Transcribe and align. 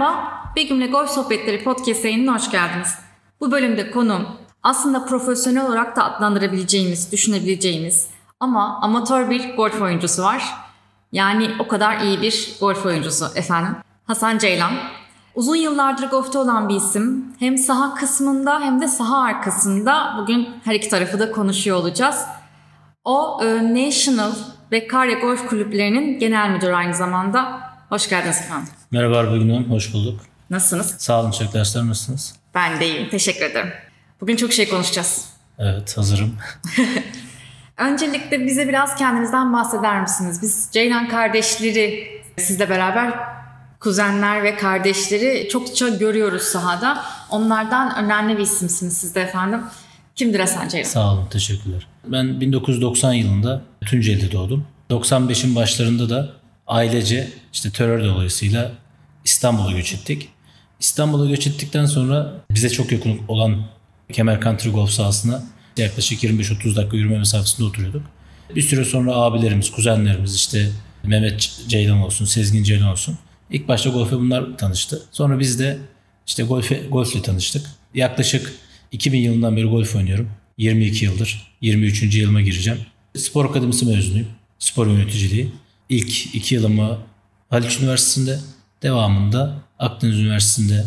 Merhaba, 0.00 0.52
Begüm'le 0.56 0.90
Golf 0.90 1.10
Sohbetleri 1.10 1.64
Podcast 1.64 2.04
yayınına 2.04 2.34
hoş 2.34 2.50
geldiniz. 2.50 2.94
Bu 3.40 3.52
bölümde 3.52 3.90
konum 3.90 4.28
aslında 4.62 5.04
profesyonel 5.04 5.66
olarak 5.66 5.96
da 5.96 6.04
adlandırabileceğimiz, 6.04 7.12
düşünebileceğimiz 7.12 8.08
ama 8.40 8.78
amatör 8.82 9.30
bir 9.30 9.56
golf 9.56 9.82
oyuncusu 9.82 10.22
var. 10.22 10.44
Yani 11.12 11.50
o 11.58 11.68
kadar 11.68 12.00
iyi 12.00 12.22
bir 12.22 12.56
golf 12.60 12.86
oyuncusu 12.86 13.26
efendim. 13.34 13.76
Hasan 14.06 14.38
Ceylan. 14.38 14.72
Uzun 15.34 15.56
yıllardır 15.56 16.10
golfte 16.10 16.38
olan 16.38 16.68
bir 16.68 16.76
isim. 16.76 17.34
Hem 17.38 17.58
saha 17.58 17.94
kısmında 17.94 18.60
hem 18.60 18.80
de 18.80 18.88
saha 18.88 19.22
arkasında 19.22 20.16
bugün 20.18 20.48
her 20.64 20.74
iki 20.74 20.88
tarafı 20.88 21.18
da 21.18 21.32
konuşuyor 21.32 21.76
olacağız. 21.76 22.24
O 23.04 23.40
e, 23.44 23.74
National 23.74 24.32
ve 24.72 24.86
Karya 24.86 25.18
Golf 25.18 25.48
Kulüplerinin 25.48 26.18
genel 26.18 26.50
müdürü 26.50 26.72
aynı 26.72 26.94
zamanda. 26.94 27.60
Hoş 27.88 28.08
geldiniz 28.08 28.40
efendim. 28.40 28.79
Merhaba 28.92 29.18
Arbegün 29.18 29.48
Hanım, 29.50 29.70
hoş 29.70 29.94
bulduk. 29.94 30.20
Nasılsınız? 30.50 30.94
Sağ 30.98 31.20
olun 31.20 31.32
dersler 31.54 31.86
nasılsınız? 31.86 32.34
Ben 32.54 32.80
de 32.80 32.86
iyiyim, 32.88 33.08
teşekkür 33.10 33.44
ederim. 33.44 33.70
Bugün 34.20 34.36
çok 34.36 34.52
şey 34.52 34.68
konuşacağız. 34.68 35.28
Evet, 35.58 35.98
hazırım. 35.98 36.36
Öncelikle 37.76 38.46
bize 38.46 38.68
biraz 38.68 38.96
kendinizden 38.96 39.52
bahseder 39.52 40.00
misiniz? 40.00 40.42
Biz 40.42 40.68
Ceylan 40.72 41.08
kardeşleri 41.08 42.08
sizle 42.38 42.70
beraber 42.70 43.14
kuzenler 43.80 44.42
ve 44.42 44.56
kardeşleri 44.56 45.48
çokça 45.48 45.88
görüyoruz 45.88 46.42
sahada. 46.42 47.04
Onlardan 47.30 48.04
önemli 48.04 48.38
bir 48.38 48.42
isimsiniz 48.42 48.96
siz 48.96 49.14
de 49.14 49.22
efendim. 49.22 49.60
Kimdir 50.14 50.40
Hasan 50.40 50.68
Ceylan? 50.68 50.88
Sağ 50.88 51.12
olun, 51.12 51.26
teşekkürler. 51.26 51.86
Ben 52.06 52.40
1990 52.40 53.12
yılında 53.12 53.62
Tunceli'de 53.86 54.32
doğdum. 54.32 54.66
95'in 54.90 55.56
başlarında 55.56 56.10
da 56.10 56.39
ailece 56.70 57.28
işte 57.52 57.70
terör 57.70 58.04
dolayısıyla 58.04 58.72
İstanbul'a 59.24 59.72
göç 59.72 59.94
ettik. 59.94 60.28
İstanbul'a 60.80 61.30
göç 61.30 61.46
ettikten 61.46 61.86
sonra 61.86 62.32
bize 62.50 62.68
çok 62.68 62.92
yakın 62.92 63.20
olan 63.28 63.66
Kemer 64.12 64.40
Country 64.40 64.70
Golf 64.70 64.90
sahasına 64.90 65.42
yaklaşık 65.76 66.24
25-30 66.24 66.76
dakika 66.76 66.96
yürüme 66.96 67.18
mesafesinde 67.18 67.68
oturuyorduk. 67.68 68.02
Bir 68.54 68.62
süre 68.62 68.84
sonra 68.84 69.14
abilerimiz, 69.14 69.70
kuzenlerimiz 69.70 70.34
işte 70.34 70.70
Mehmet 71.04 71.60
Ceylan 71.68 71.98
olsun, 71.98 72.24
Sezgin 72.24 72.62
Ceylan 72.62 72.88
olsun. 72.88 73.18
İlk 73.50 73.68
başta 73.68 73.90
golfe 73.90 74.16
bunlar 74.16 74.58
tanıştı. 74.58 75.02
Sonra 75.12 75.38
biz 75.38 75.58
de 75.58 75.78
işte 76.26 76.42
golfe, 76.42 76.82
golfle 76.90 77.22
tanıştık. 77.22 77.66
Yaklaşık 77.94 78.52
2000 78.92 79.18
yılından 79.18 79.56
beri 79.56 79.66
golf 79.66 79.96
oynuyorum. 79.96 80.30
22 80.58 81.04
yıldır. 81.04 81.52
23. 81.60 82.14
yılıma 82.14 82.40
gireceğim. 82.40 82.80
Spor 83.16 83.44
Akademisi 83.44 83.86
mezunuyum. 83.86 84.28
Spor 84.58 84.86
yöneticiliği. 84.86 85.52
İlk 85.90 86.34
iki 86.34 86.54
yılımı 86.54 86.98
Haliç 87.50 87.80
Üniversitesi'nde, 87.80 88.38
devamında 88.82 89.54
Akdeniz 89.78 90.18
Üniversitesi'nde 90.18 90.84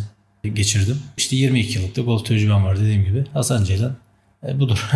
geçirdim. 0.53 0.99
İşte 1.17 1.35
22 1.35 1.79
yıllık 1.79 1.95
da 1.95 2.01
golf 2.01 2.25
tecrübem 2.25 2.63
var 2.65 2.79
dediğim 2.79 3.03
gibi. 3.05 3.25
Hasan 3.33 3.63
Ceylan 3.63 3.95
e, 4.47 4.59
budur. 4.59 4.89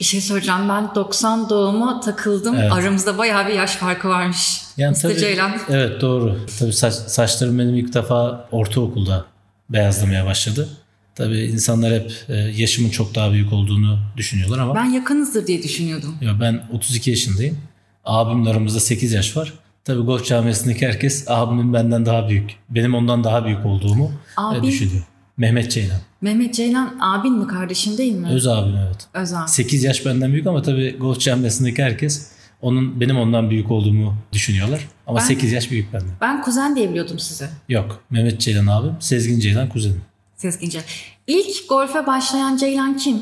bir 0.00 0.04
şey 0.04 0.20
soracağım. 0.20 0.68
Ben 0.68 0.94
90 0.94 1.50
doğuma 1.50 2.00
takıldım. 2.00 2.54
Evet. 2.54 2.72
Aramızda 2.72 3.18
bayağı 3.18 3.48
bir 3.48 3.52
yaş 3.52 3.70
farkı 3.70 4.08
varmış. 4.08 4.62
Yani 4.76 4.96
tabii, 4.96 5.18
Ceylan. 5.18 5.52
Evet 5.68 6.00
doğru. 6.00 6.40
Tabii 6.58 6.72
saç, 6.72 6.94
saçlarım 6.94 7.58
benim 7.58 7.74
ilk 7.74 7.94
defa 7.94 8.48
ortaokulda 8.52 9.24
beyazlamaya 9.70 10.26
başladı. 10.26 10.68
Tabii 11.14 11.38
insanlar 11.38 11.92
hep 11.92 12.12
e, 12.28 12.34
yaşımın 12.34 12.90
çok 12.90 13.14
daha 13.14 13.32
büyük 13.32 13.52
olduğunu 13.52 13.98
düşünüyorlar 14.16 14.58
ama. 14.58 14.74
Ben 14.74 14.84
yakınızdır 14.84 15.46
diye 15.46 15.62
düşünüyordum. 15.62 16.18
Ya 16.20 16.40
ben 16.40 16.62
32 16.72 17.10
yaşındayım. 17.10 17.58
Abimle 18.06 18.50
aramızda 18.50 18.80
8 18.80 19.12
yaş 19.12 19.36
var. 19.36 19.52
Tabii 19.84 20.02
golf 20.02 20.26
camiasındaki 20.26 20.86
herkes 20.86 21.24
abimin 21.30 21.72
benden 21.72 22.06
daha 22.06 22.28
büyük, 22.28 22.56
benim 22.70 22.94
ondan 22.94 23.24
daha 23.24 23.44
büyük 23.44 23.66
olduğumu 23.66 24.04
e, 24.04 24.40
Abi, 24.40 24.66
düşünüyor. 24.66 25.04
Mehmet 25.36 25.70
Ceylan. 25.70 25.98
Mehmet 26.20 26.54
Ceylan 26.54 26.96
abin 27.00 27.32
mi 27.32 27.46
kardeşin 27.46 27.98
değil 27.98 28.12
mi? 28.12 28.28
Öz 28.28 28.46
abim 28.46 28.76
evet. 28.86 29.08
Öz 29.14 29.32
abi. 29.32 29.50
8 29.50 29.84
yaş 29.84 30.06
benden 30.06 30.32
büyük 30.32 30.46
ama 30.46 30.62
tabii 30.62 30.96
golf 31.00 31.20
camiasındaki 31.20 31.82
herkes 31.82 32.30
onun 32.62 33.00
benim 33.00 33.18
ondan 33.18 33.50
büyük 33.50 33.70
olduğumu 33.70 34.14
düşünüyorlar. 34.32 34.88
Ama 35.06 35.18
ben, 35.18 35.24
8 35.24 35.52
yaş 35.52 35.70
büyük 35.70 35.92
benden. 35.92 36.10
Ben 36.20 36.42
kuzen 36.42 36.76
diye 36.76 36.90
biliyordum 36.90 37.18
size. 37.18 37.50
Yok. 37.68 38.00
Mehmet 38.10 38.40
Ceylan 38.40 38.66
abim, 38.66 38.92
Sezgin 39.00 39.40
Ceylan 39.40 39.68
kuzenim. 39.68 40.02
Sezgin 40.36 40.70
Ceylan. 40.70 40.86
İlk 41.26 41.68
golfe 41.68 42.06
başlayan 42.06 42.56
Ceylan 42.56 42.96
kim? 42.96 43.16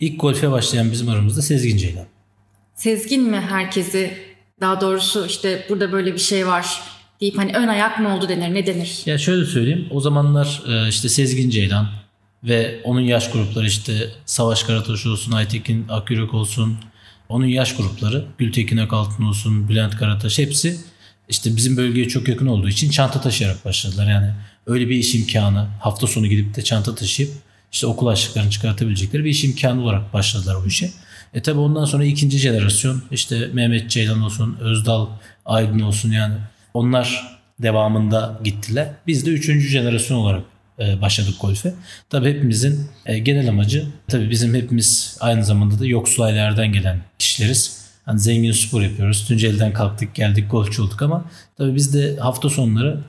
İlk 0.00 0.20
golfe 0.20 0.50
başlayan 0.50 0.92
bizim 0.92 1.08
aramızda 1.08 1.42
Sezgin 1.42 1.76
Ceylan. 1.76 2.06
Sezgin 2.76 3.22
mi 3.22 3.40
herkesi 3.40 4.18
daha 4.60 4.80
doğrusu 4.80 5.26
işte 5.26 5.66
burada 5.68 5.92
böyle 5.92 6.14
bir 6.14 6.18
şey 6.18 6.46
var 6.46 6.80
deyip 7.20 7.38
hani 7.38 7.52
ön 7.52 7.68
ayak 7.68 8.00
mı 8.00 8.16
oldu 8.16 8.28
denir 8.28 8.54
ne 8.54 8.66
denir? 8.66 9.02
Ya 9.06 9.18
şöyle 9.18 9.44
söyleyeyim 9.44 9.86
o 9.90 10.00
zamanlar 10.00 10.62
e, 10.68 10.88
işte 10.88 11.08
Sezgin 11.08 11.50
Ceylan 11.50 11.88
ve 12.44 12.80
onun 12.84 13.00
yaş 13.00 13.30
grupları 13.30 13.66
işte 13.66 14.10
Savaş 14.26 14.62
Karataş 14.62 15.06
olsun, 15.06 15.32
Aytekin 15.32 15.86
Akyürek 15.88 16.34
olsun 16.34 16.78
onun 17.28 17.46
yaş 17.46 17.76
grupları 17.76 18.24
Gültekin 18.38 18.76
Akaltın 18.76 19.24
olsun, 19.24 19.68
Bülent 19.68 19.96
Karataş 19.96 20.38
hepsi 20.38 20.76
işte 21.28 21.56
bizim 21.56 21.76
bölgeye 21.76 22.08
çok 22.08 22.28
yakın 22.28 22.46
olduğu 22.46 22.68
için 22.68 22.90
çanta 22.90 23.20
taşıyarak 23.20 23.64
başladılar. 23.64 24.10
Yani 24.10 24.30
öyle 24.66 24.88
bir 24.88 24.96
iş 24.96 25.14
imkanı 25.14 25.66
hafta 25.80 26.06
sonu 26.06 26.26
gidip 26.26 26.56
de 26.56 26.62
çanta 26.62 26.94
taşıyıp 26.94 27.32
işte 27.72 27.86
okul 27.86 28.06
açlıklarını 28.06 28.50
çıkartabilecekleri 28.50 29.24
bir 29.24 29.30
iş 29.30 29.44
imkanı 29.44 29.82
olarak 29.82 30.12
başladılar 30.12 30.56
bu 30.64 30.68
işe. 30.68 30.90
E 31.36 31.42
tabi 31.42 31.58
ondan 31.58 31.84
sonra 31.84 32.04
ikinci 32.04 32.38
jenerasyon 32.38 33.02
işte 33.10 33.50
Mehmet 33.52 33.90
Ceylan 33.90 34.22
olsun, 34.22 34.56
Özdal 34.60 35.06
Aydın 35.44 35.80
olsun 35.80 36.10
yani 36.10 36.34
onlar 36.74 37.38
devamında 37.58 38.40
gittiler. 38.44 38.88
Biz 39.06 39.26
de 39.26 39.30
üçüncü 39.30 39.68
jenerasyon 39.68 40.16
olarak 40.16 40.42
e, 40.78 41.00
başladık 41.00 41.34
golfe. 41.40 41.74
Tabi 42.10 42.28
hepimizin 42.28 42.88
e, 43.06 43.18
genel 43.18 43.48
amacı 43.48 43.86
tabi 44.08 44.30
bizim 44.30 44.54
hepimiz 44.54 45.16
aynı 45.20 45.44
zamanda 45.44 45.78
da 45.78 45.86
yoksul 45.86 46.22
ailelerden 46.22 46.72
gelen 46.72 47.00
kişileriz. 47.18 47.86
Hani 48.04 48.20
zengin 48.20 48.52
spor 48.52 48.82
yapıyoruz. 48.82 49.28
Tunceli'den 49.28 49.72
kalktık 49.72 50.14
geldik 50.14 50.50
golfçu 50.50 50.84
olduk 50.84 51.02
ama 51.02 51.24
tabi 51.58 51.74
biz 51.74 51.94
de 51.94 52.16
hafta 52.16 52.48
sonları 52.48 53.00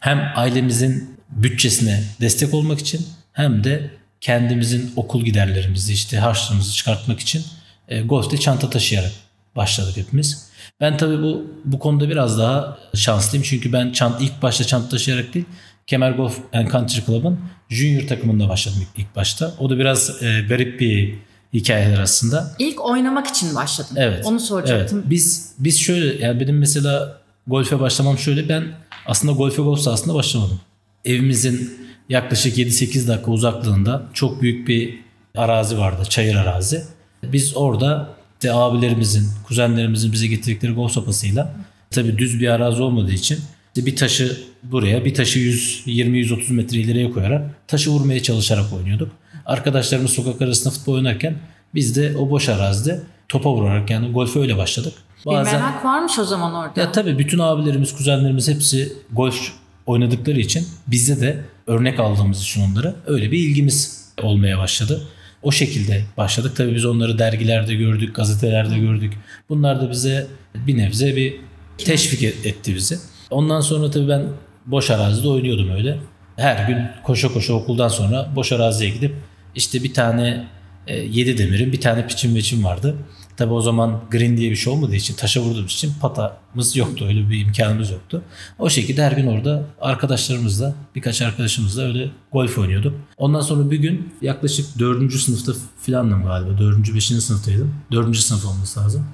hem 0.00 0.32
ailemizin 0.36 1.16
bütçesine 1.30 2.04
destek 2.20 2.54
olmak 2.54 2.78
için 2.78 3.06
hem 3.32 3.64
de 3.64 3.90
kendimizin 4.20 4.92
okul 4.96 5.24
giderlerimizi 5.24 5.92
işte 5.92 6.18
harçlığımızı 6.18 6.74
çıkartmak 6.74 7.20
için 7.20 7.44
e, 7.88 8.02
golfte 8.02 8.38
çanta 8.38 8.70
taşıyarak 8.70 9.12
başladık 9.56 9.96
hepimiz. 9.96 10.46
Ben 10.80 10.96
tabii 10.96 11.22
bu 11.22 11.46
bu 11.64 11.78
konuda 11.78 12.08
biraz 12.08 12.38
daha 12.38 12.78
şanslıyım 12.94 13.44
çünkü 13.48 13.72
ben 13.72 13.92
çant, 13.92 14.22
ilk 14.22 14.42
başta 14.42 14.64
çanta 14.64 14.88
taşıyarak 14.88 15.34
değil 15.34 15.46
Kemer 15.86 16.10
Golf 16.10 16.38
and 16.52 16.70
Country 16.70 17.00
Club'ın 17.06 17.38
junior 17.68 18.08
takımında 18.08 18.48
başladım 18.48 18.78
ilk, 18.82 19.06
ilk 19.06 19.16
başta. 19.16 19.54
O 19.58 19.70
da 19.70 19.78
biraz 19.78 20.22
e, 20.22 20.40
garip 20.48 20.80
bir 20.80 21.18
hikayeler 21.52 22.00
aslında. 22.00 22.54
İlk 22.58 22.84
oynamak 22.84 23.26
için 23.26 23.54
başladım. 23.54 23.96
Evet. 23.96 24.26
Onu 24.26 24.40
soracaktım. 24.40 24.98
Evet. 24.98 25.10
Biz 25.10 25.52
biz 25.58 25.80
şöyle 25.80 26.24
yani 26.24 26.40
benim 26.40 26.58
mesela 26.58 27.20
golfe 27.46 27.80
başlamam 27.80 28.18
şöyle 28.18 28.48
ben 28.48 28.64
aslında 29.06 29.32
golfe 29.32 29.62
golf 29.62 29.80
sahasında 29.80 30.14
başlamadım. 30.14 30.60
Evimizin 31.04 31.78
yaklaşık 32.08 32.58
7-8 32.58 33.08
dakika 33.08 33.30
uzaklığında 33.30 34.02
çok 34.12 34.42
büyük 34.42 34.68
bir 34.68 34.98
arazi 35.36 35.78
vardı. 35.78 36.02
Çayır 36.08 36.34
arazi. 36.34 36.84
Biz 37.22 37.56
orada 37.56 38.08
işte 38.34 38.52
abilerimizin, 38.52 39.28
kuzenlerimizin 39.46 40.12
bize 40.12 40.26
getirdikleri 40.26 40.72
golf 40.72 40.92
sopasıyla 40.92 41.54
tabi 41.90 42.18
düz 42.18 42.40
bir 42.40 42.48
arazi 42.48 42.82
olmadığı 42.82 43.12
için 43.12 43.38
işte 43.76 43.86
bir 43.86 43.96
taşı 43.96 44.36
buraya 44.62 45.04
bir 45.04 45.14
taşı 45.14 45.38
120-130 45.38 46.52
metre 46.52 46.78
ileriye 46.78 47.10
koyarak 47.10 47.68
taşı 47.68 47.90
vurmaya 47.90 48.22
çalışarak 48.22 48.72
oynuyorduk. 48.72 49.12
Arkadaşlarımız 49.46 50.10
sokak 50.10 50.42
arasında 50.42 50.70
futbol 50.74 50.94
oynarken 50.94 51.34
biz 51.74 51.96
de 51.96 52.16
o 52.16 52.30
boş 52.30 52.48
arazide 52.48 53.02
topa 53.28 53.52
vurarak 53.52 53.90
yani 53.90 54.12
golfe 54.12 54.40
öyle 54.40 54.56
başladık. 54.56 54.92
Bazen, 55.26 55.54
bir 55.54 55.60
merak 55.60 55.84
varmış 55.84 56.18
o 56.18 56.24
zaman 56.24 56.54
orada. 56.54 56.80
Ya 56.80 56.92
tabii 56.92 57.18
bütün 57.18 57.38
abilerimiz, 57.38 57.96
kuzenlerimiz 57.96 58.48
hepsi 58.48 58.92
golf 59.12 59.52
oynadıkları 59.86 60.40
için 60.40 60.66
bizde 60.86 61.20
de 61.20 61.44
örnek 61.66 62.00
aldığımız 62.00 62.42
için 62.42 62.62
onlara 62.62 62.94
öyle 63.06 63.32
bir 63.32 63.38
ilgimiz 63.38 64.06
olmaya 64.22 64.58
başladı. 64.58 65.02
O 65.42 65.52
şekilde 65.52 66.04
başladık. 66.16 66.56
Tabii 66.56 66.74
biz 66.74 66.84
onları 66.84 67.18
dergilerde 67.18 67.74
gördük, 67.74 68.14
gazetelerde 68.14 68.78
gördük. 68.78 69.12
Bunlar 69.48 69.80
da 69.80 69.90
bize 69.90 70.26
bir 70.54 70.78
nebze 70.78 71.16
bir 71.16 71.34
teşvik 71.78 72.22
etti 72.22 72.74
bizi. 72.74 72.98
Ondan 73.30 73.60
sonra 73.60 73.90
tabii 73.90 74.08
ben 74.08 74.22
boş 74.66 74.90
arazide 74.90 75.28
oynuyordum 75.28 75.70
öyle. 75.70 75.98
Her 76.36 76.68
gün 76.68 76.78
koşa 77.04 77.32
koşa 77.32 77.52
okuldan 77.52 77.88
sonra 77.88 78.28
boş 78.36 78.52
araziye 78.52 78.90
gidip 78.90 79.14
işte 79.54 79.82
bir 79.82 79.94
tane 79.94 80.44
e, 80.86 80.96
yedi 80.96 81.38
demirin 81.38 81.72
bir 81.72 81.80
tane 81.80 82.06
piçim 82.06 82.34
veçim 82.34 82.64
vardı. 82.64 82.96
Tabi 83.36 83.52
o 83.52 83.60
zaman 83.60 84.00
green 84.10 84.36
diye 84.36 84.50
bir 84.50 84.56
şey 84.56 84.72
olmadığı 84.72 84.94
için 84.96 85.14
taşa 85.14 85.40
vurduğumuz 85.40 85.72
için 85.72 85.92
patamız 86.00 86.76
yoktu. 86.76 87.04
Öyle 87.08 87.30
bir 87.30 87.40
imkanımız 87.40 87.90
yoktu. 87.90 88.22
O 88.58 88.70
şekilde 88.70 89.02
her 89.02 89.12
gün 89.12 89.26
orada 89.26 89.64
arkadaşlarımızla 89.80 90.74
birkaç 90.94 91.22
arkadaşımızla 91.22 91.82
öyle 91.82 92.10
golf 92.32 92.58
oynuyorduk. 92.58 92.94
Ondan 93.16 93.40
sonra 93.40 93.70
bir 93.70 93.78
gün 93.78 94.12
yaklaşık 94.22 94.78
4. 94.78 95.12
sınıfta 95.12 95.52
filandım 95.82 96.24
galiba. 96.24 96.58
4. 96.58 96.94
5. 96.94 97.04
sınıftaydım. 97.06 97.74
4. 97.92 98.16
sınıf 98.16 98.46
olması 98.46 98.80
lazım. 98.80 99.06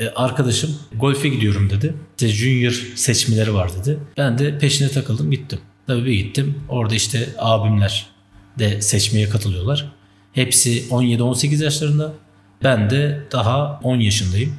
Ee, 0.00 0.08
arkadaşım 0.08 0.76
golfe 1.00 1.28
gidiyorum 1.28 1.70
dedi. 1.70 1.94
İşte 2.10 2.28
junior 2.28 2.72
seçmeleri 2.94 3.54
var 3.54 3.70
dedi. 3.80 3.98
Ben 4.16 4.38
de 4.38 4.58
peşine 4.58 4.88
takıldım 4.88 5.30
gittim. 5.30 5.58
Tabii 5.86 6.04
bir 6.04 6.12
gittim. 6.12 6.54
Orada 6.68 6.94
işte 6.94 7.28
abimler 7.38 8.06
de 8.58 8.82
seçmeye 8.82 9.28
katılıyorlar. 9.28 9.92
Hepsi 10.32 10.88
17-18 10.88 11.64
yaşlarında. 11.64 12.12
Ben 12.64 12.90
de 12.90 13.20
daha 13.32 13.80
10 13.82 13.96
yaşındayım. 13.96 14.54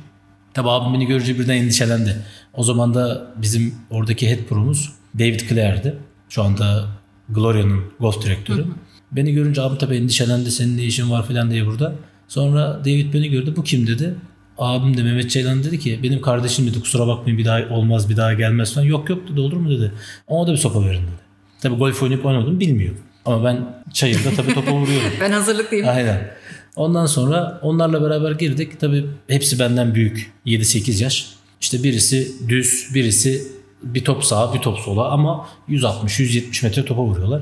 Tabii 0.53 0.69
abim 0.69 0.93
beni 0.93 1.05
görünce 1.05 1.39
birden 1.39 1.55
endişelendi. 1.55 2.15
O 2.53 2.63
zaman 2.63 2.93
da 2.93 3.27
bizim 3.41 3.75
oradaki 3.89 4.29
head 4.29 4.39
pro'muz 4.49 4.91
David 5.19 5.39
Clare'di. 5.49 5.95
Şu 6.29 6.43
anda 6.43 6.85
Gloria'nın 7.29 7.83
golf 7.99 8.21
direktörü. 8.25 8.61
Hı 8.61 8.63
hı. 8.63 8.69
Beni 9.11 9.33
görünce 9.33 9.61
abim 9.61 9.77
tabii 9.77 9.95
endişelendi. 9.95 10.51
Senin 10.51 10.77
ne 10.77 10.83
işin 10.83 11.11
var 11.11 11.27
falan 11.27 11.51
diye 11.51 11.65
burada. 11.65 11.95
Sonra 12.27 12.79
David 12.85 13.13
beni 13.13 13.29
gördü. 13.29 13.53
Bu 13.57 13.63
kim 13.63 13.87
dedi. 13.87 14.15
Abim 14.57 14.97
de 14.97 15.03
Mehmet 15.03 15.31
Ceylan 15.31 15.63
dedi 15.63 15.79
ki 15.79 15.99
benim 16.03 16.21
kardeşim 16.21 16.67
dedi 16.67 16.79
kusura 16.81 17.07
bakmayın 17.07 17.39
bir 17.39 17.45
daha 17.45 17.59
olmaz 17.69 18.09
bir 18.09 18.17
daha 18.17 18.33
gelmez 18.33 18.73
falan. 18.73 18.85
Yok 18.85 19.09
yok 19.09 19.27
dedi 19.31 19.39
olur 19.39 19.57
mu 19.57 19.69
dedi. 19.69 19.91
Ona 20.27 20.47
da 20.47 20.51
bir 20.51 20.57
sopa 20.57 20.81
verin 20.85 21.01
dedi. 21.01 21.21
Tabii 21.61 21.75
golf 21.75 22.03
oynayıp 22.03 22.25
oynamadım 22.25 22.59
bilmiyor. 22.59 22.95
Ama 23.25 23.43
ben 23.43 23.83
çayırda 23.93 24.29
tabii 24.35 24.53
topa 24.53 24.71
vuruyorum. 24.71 25.11
ben 25.21 25.31
hazırlıklıyım. 25.31 25.87
Aynen. 25.87 26.31
Ondan 26.75 27.05
sonra 27.05 27.59
onlarla 27.61 28.01
beraber 28.01 28.31
girdik. 28.31 28.79
Tabii 28.79 29.05
hepsi 29.27 29.59
benden 29.59 29.95
büyük. 29.95 30.31
7-8 30.45 31.03
yaş. 31.03 31.29
İşte 31.61 31.83
birisi 31.83 32.31
düz, 32.49 32.87
birisi 32.93 33.47
bir 33.83 34.03
top 34.03 34.23
sağa, 34.23 34.53
bir 34.53 34.59
top 34.59 34.79
sola 34.79 35.09
ama 35.09 35.47
160-170 35.69 36.65
metre 36.65 36.85
topa 36.85 37.01
vuruyorlar. 37.01 37.41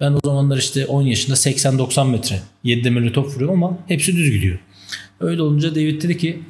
Ben 0.00 0.12
o 0.12 0.20
zamanlar 0.24 0.56
işte 0.56 0.86
10 0.86 1.02
yaşında 1.02 1.36
80-90 1.36 2.10
metre 2.10 2.40
7 2.64 2.84
demirli 2.84 3.12
top 3.12 3.26
vuruyorum 3.26 3.64
ama 3.64 3.78
hepsi 3.88 4.16
düz 4.16 4.30
gidiyor. 4.30 4.58
Öyle 5.20 5.42
olunca 5.42 5.74
David 5.74 6.02
dedi 6.02 6.18
ki 6.18 6.42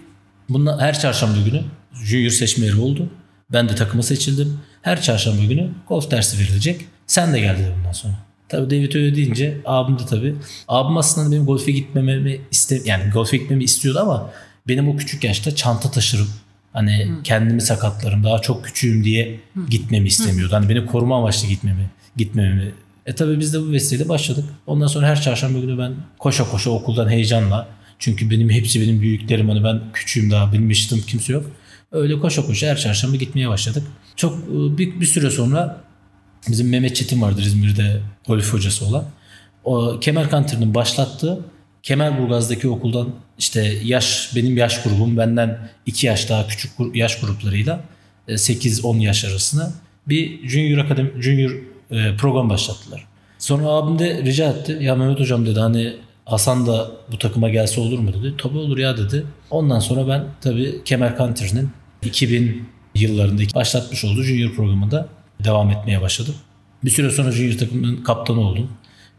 bunlar 0.48 0.80
her 0.80 0.98
çarşamba 0.98 1.38
günü 1.44 1.62
junior 2.04 2.30
seçme 2.30 2.66
yeri 2.66 2.76
oldu. 2.76 3.08
Ben 3.52 3.68
de 3.68 3.74
takıma 3.74 4.02
seçildim. 4.02 4.58
Her 4.82 5.02
çarşamba 5.02 5.42
günü 5.42 5.70
golf 5.88 6.10
dersi 6.10 6.38
verilecek. 6.38 6.80
Sen 7.06 7.34
de 7.34 7.40
gel 7.40 7.58
dedi 7.58 7.74
bundan 7.78 7.92
sonra. 7.92 8.14
Tabii 8.52 8.70
David 8.70 8.94
öyle 8.94 9.16
deyince 9.16 9.58
abim 9.64 9.98
de 9.98 10.02
tabii. 10.06 10.34
Abim 10.68 10.96
aslında 10.96 11.32
benim 11.32 11.46
golfe 11.46 11.72
gitmememi 11.72 12.40
iste 12.50 12.80
yani 12.84 13.10
golfe 13.10 13.36
gitmemi 13.36 13.64
istiyordu 13.64 13.98
ama 14.02 14.30
benim 14.68 14.88
o 14.88 14.96
küçük 14.96 15.24
yaşta 15.24 15.56
çanta 15.56 15.90
taşırım. 15.90 16.28
Hani 16.72 17.04
Hı. 17.04 17.22
kendimi 17.22 17.62
sakatlarım 17.62 18.24
daha 18.24 18.38
çok 18.38 18.64
küçüğüm 18.64 19.04
diye 19.04 19.40
Hı. 19.54 19.60
gitmemi 19.70 20.08
istemiyordu. 20.08 20.52
Hı. 20.52 20.56
Hani 20.56 20.68
beni 20.68 20.86
koruma 20.86 21.18
amaçlı 21.18 21.48
gitmemi 21.48 21.90
gitmememi. 22.16 22.72
E 23.06 23.14
tabii 23.14 23.40
biz 23.40 23.54
de 23.54 23.60
bu 23.60 23.72
vesileyle 23.72 24.08
başladık. 24.08 24.44
Ondan 24.66 24.86
sonra 24.86 25.06
her 25.06 25.22
çarşamba 25.22 25.58
günü 25.58 25.78
ben 25.78 25.94
koşa 26.18 26.50
koşa 26.50 26.70
okuldan 26.70 27.08
heyecanla 27.08 27.68
çünkü 27.98 28.30
benim 28.30 28.50
hepsi 28.50 28.80
benim 28.80 29.00
büyüklerim 29.00 29.48
hani 29.48 29.64
ben 29.64 29.80
küçüğüm 29.92 30.30
daha 30.30 30.52
benim 30.52 30.70
eşitim 30.70 31.00
kimse 31.06 31.32
yok. 31.32 31.44
Öyle 31.92 32.18
koşa 32.18 32.46
koşa 32.46 32.66
her 32.66 32.76
çarşamba 32.76 33.16
gitmeye 33.16 33.48
başladık. 33.48 33.82
Çok 34.16 34.38
e, 34.38 34.78
bir, 34.78 35.00
bir 35.00 35.06
süre 35.06 35.30
sonra 35.30 35.84
bizim 36.48 36.68
Mehmet 36.68 36.96
Çetin 36.96 37.22
vardır 37.22 37.42
İzmir'de 37.42 38.00
golf 38.26 38.52
hocası 38.52 38.86
olan. 38.86 39.04
O 39.64 40.00
Kemal 40.00 40.28
Kantır'ın 40.28 40.74
başlattığı 40.74 41.40
Kemerburgaz'daki 41.82 42.68
okuldan 42.68 43.08
işte 43.38 43.74
yaş 43.84 44.30
benim 44.36 44.56
yaş 44.56 44.82
grubum 44.82 45.16
benden 45.16 45.58
2 45.86 46.06
yaş 46.06 46.28
daha 46.28 46.46
küçük 46.46 46.70
yaş 46.94 47.20
gruplarıyla 47.20 47.80
8-10 48.28 48.98
e, 48.98 49.02
yaş 49.02 49.24
arasında 49.24 49.72
bir 50.08 50.48
Junior 50.48 50.78
Akademi 50.78 51.22
Junior 51.22 51.50
e, 51.90 52.16
program 52.16 52.50
başlattılar. 52.50 53.06
Sonra 53.38 53.66
abim 53.66 53.98
de 53.98 54.22
rica 54.24 54.48
etti. 54.48 54.78
Ya 54.80 54.94
Mehmet 54.94 55.20
hocam 55.20 55.46
dedi 55.46 55.60
hani 55.60 55.92
Hasan 56.24 56.66
da 56.66 56.90
bu 57.12 57.18
takıma 57.18 57.48
gelse 57.48 57.80
olur 57.80 57.98
mu 57.98 58.12
dedi. 58.12 58.34
Tabii 58.38 58.58
olur 58.58 58.78
ya 58.78 58.96
dedi. 58.96 59.26
Ondan 59.50 59.78
sonra 59.80 60.08
ben 60.08 60.24
tabii 60.40 60.84
Kemer 60.84 61.16
Kantir'in 61.16 61.70
2000 62.02 62.68
yıllarında 62.94 63.42
başlatmış 63.54 64.04
olduğu 64.04 64.22
Junior 64.22 64.54
programında 64.54 65.08
devam 65.44 65.70
etmeye 65.70 66.00
başladım. 66.00 66.34
Bir 66.84 66.90
süre 66.90 67.10
sonra 67.10 67.32
Junior 67.32 67.58
takımın 67.58 67.96
kaptanı 67.96 68.40
oldum. 68.40 68.70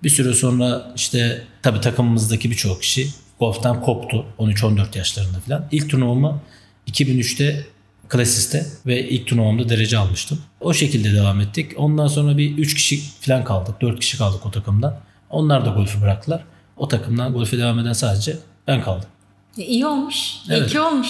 Bir 0.03 0.09
süre 0.09 0.33
sonra 0.33 0.93
işte 0.95 1.43
tabii 1.61 1.81
takımımızdaki 1.81 2.51
birçok 2.51 2.81
kişi 2.81 3.07
golf'tan 3.39 3.81
koptu 3.81 4.25
13-14 4.39 4.97
yaşlarında 4.97 5.39
falan. 5.39 5.67
İlk 5.71 5.89
turnuvamı 5.89 6.41
2003'te 6.87 7.65
Klasis'te 8.09 8.65
ve 8.85 9.09
ilk 9.09 9.27
turnuvamda 9.27 9.69
derece 9.69 9.97
almıştım. 9.97 10.41
O 10.61 10.73
şekilde 10.73 11.13
devam 11.13 11.41
ettik. 11.41 11.71
Ondan 11.77 12.07
sonra 12.07 12.37
bir 12.37 12.57
3 12.57 12.75
kişi 12.75 12.99
falan 13.21 13.43
kaldık. 13.43 13.81
4 13.81 13.99
kişi 13.99 14.17
kaldık 14.17 14.45
o 14.45 14.51
takımdan. 14.51 14.99
Onlar 15.29 15.65
da 15.65 15.69
golfü 15.69 16.01
bıraktılar. 16.01 16.43
O 16.77 16.87
takımdan 16.87 17.33
golfe 17.33 17.57
devam 17.57 17.79
eden 17.79 17.93
sadece 17.93 18.37
ben 18.67 18.81
kaldım. 18.83 19.09
E, 19.57 19.63
iyi 19.63 19.85
olmuş. 19.85 20.33
Evet. 20.49 20.69
İyi 20.69 20.71
ki 20.71 20.79
olmuş. 20.79 21.07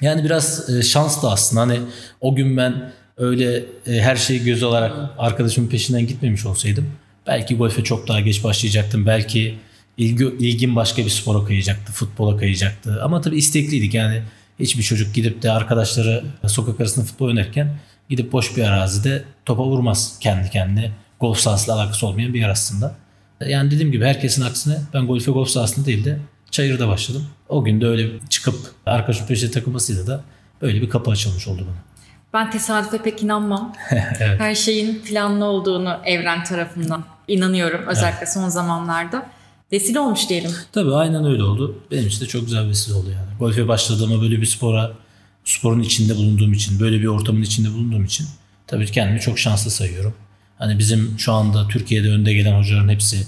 Yani 0.00 0.24
biraz 0.24 0.70
e, 0.70 0.82
şanslı 0.82 1.30
aslında. 1.30 1.62
Hani 1.62 1.80
o 2.20 2.34
gün 2.34 2.56
ben 2.56 2.92
öyle 3.18 3.64
e, 3.86 4.00
her 4.00 4.16
şeyi 4.16 4.44
göz 4.44 4.62
alarak 4.62 4.92
arkadaşımın 5.18 5.68
peşinden 5.68 6.06
gitmemiş 6.06 6.46
olsaydım 6.46 6.92
belki 7.28 7.56
golfe 7.56 7.84
çok 7.84 8.08
daha 8.08 8.20
geç 8.20 8.44
başlayacaktım. 8.44 9.06
Belki 9.06 9.58
ilgi, 9.96 10.24
ilgim 10.24 10.76
başka 10.76 11.04
bir 11.04 11.10
spora 11.10 11.44
kayacaktı, 11.44 11.92
futbola 11.92 12.36
kayacaktı. 12.36 13.00
Ama 13.02 13.20
tabii 13.20 13.36
istekliydik 13.36 13.94
yani 13.94 14.22
hiçbir 14.58 14.82
çocuk 14.82 15.14
gidip 15.14 15.42
de 15.42 15.52
arkadaşları 15.52 16.24
sokak 16.46 16.80
arasında 16.80 17.04
futbol 17.04 17.26
oynarken 17.26 17.78
gidip 18.08 18.32
boş 18.32 18.56
bir 18.56 18.62
arazide 18.62 19.24
topa 19.46 19.64
vurmaz 19.64 20.18
kendi 20.20 20.50
kendine. 20.50 20.92
Golf 21.20 21.38
sahasıyla 21.38 21.74
alakası 21.74 22.06
olmayan 22.06 22.34
bir 22.34 22.40
yer 22.40 22.48
aslında. 22.48 22.96
Yani 23.46 23.70
dediğim 23.70 23.92
gibi 23.92 24.04
herkesin 24.04 24.42
aksine 24.42 24.76
ben 24.94 25.06
golfe 25.06 25.30
golf 25.30 25.48
sahasında 25.48 25.86
değil 25.86 26.04
de 26.04 26.18
çayırda 26.50 26.88
başladım. 26.88 27.26
O 27.48 27.64
gün 27.64 27.80
de 27.80 27.86
öyle 27.86 28.08
çıkıp 28.28 28.54
arkadaşım 28.86 29.26
peşine 29.26 29.50
takılmasıyla 29.50 30.06
da 30.06 30.24
böyle 30.62 30.82
bir 30.82 30.88
kapı 30.88 31.10
açılmış 31.10 31.48
oldu 31.48 31.66
bana. 31.66 31.87
Ben 32.32 32.50
tesadüfe 32.50 33.02
pek 33.02 33.22
inanmam. 33.22 33.72
evet. 33.90 34.40
Her 34.40 34.54
şeyin 34.54 35.02
planlı 35.02 35.44
olduğunu 35.44 35.96
evren 36.04 36.44
tarafından 36.44 37.04
inanıyorum. 37.28 37.86
Özellikle 37.86 38.18
evet. 38.18 38.32
son 38.32 38.48
zamanlarda. 38.48 39.30
Vesile 39.72 40.00
olmuş 40.00 40.28
diyelim. 40.28 40.50
Tabii 40.72 40.94
aynen 40.94 41.24
öyle 41.24 41.42
oldu. 41.42 41.78
Benim 41.90 42.06
için 42.06 42.20
de 42.20 42.26
çok 42.26 42.44
güzel 42.44 42.64
bir 42.64 42.68
vesile 42.68 42.94
oldu 42.94 43.10
yani. 43.10 43.38
Golfe 43.38 43.68
başladığıma 43.68 44.22
böyle 44.22 44.40
bir 44.40 44.46
spora, 44.46 44.92
sporun 45.44 45.80
içinde 45.80 46.16
bulunduğum 46.16 46.52
için, 46.52 46.80
böyle 46.80 47.00
bir 47.00 47.06
ortamın 47.06 47.42
içinde 47.42 47.68
bulunduğum 47.68 48.04
için 48.04 48.26
tabii 48.66 48.86
kendimi 48.86 49.20
çok 49.20 49.38
şanslı 49.38 49.70
sayıyorum. 49.70 50.14
Hani 50.58 50.78
bizim 50.78 51.18
şu 51.18 51.32
anda 51.32 51.68
Türkiye'de 51.68 52.08
önde 52.08 52.34
gelen 52.34 52.58
hocaların 52.58 52.88
hepsi 52.88 53.26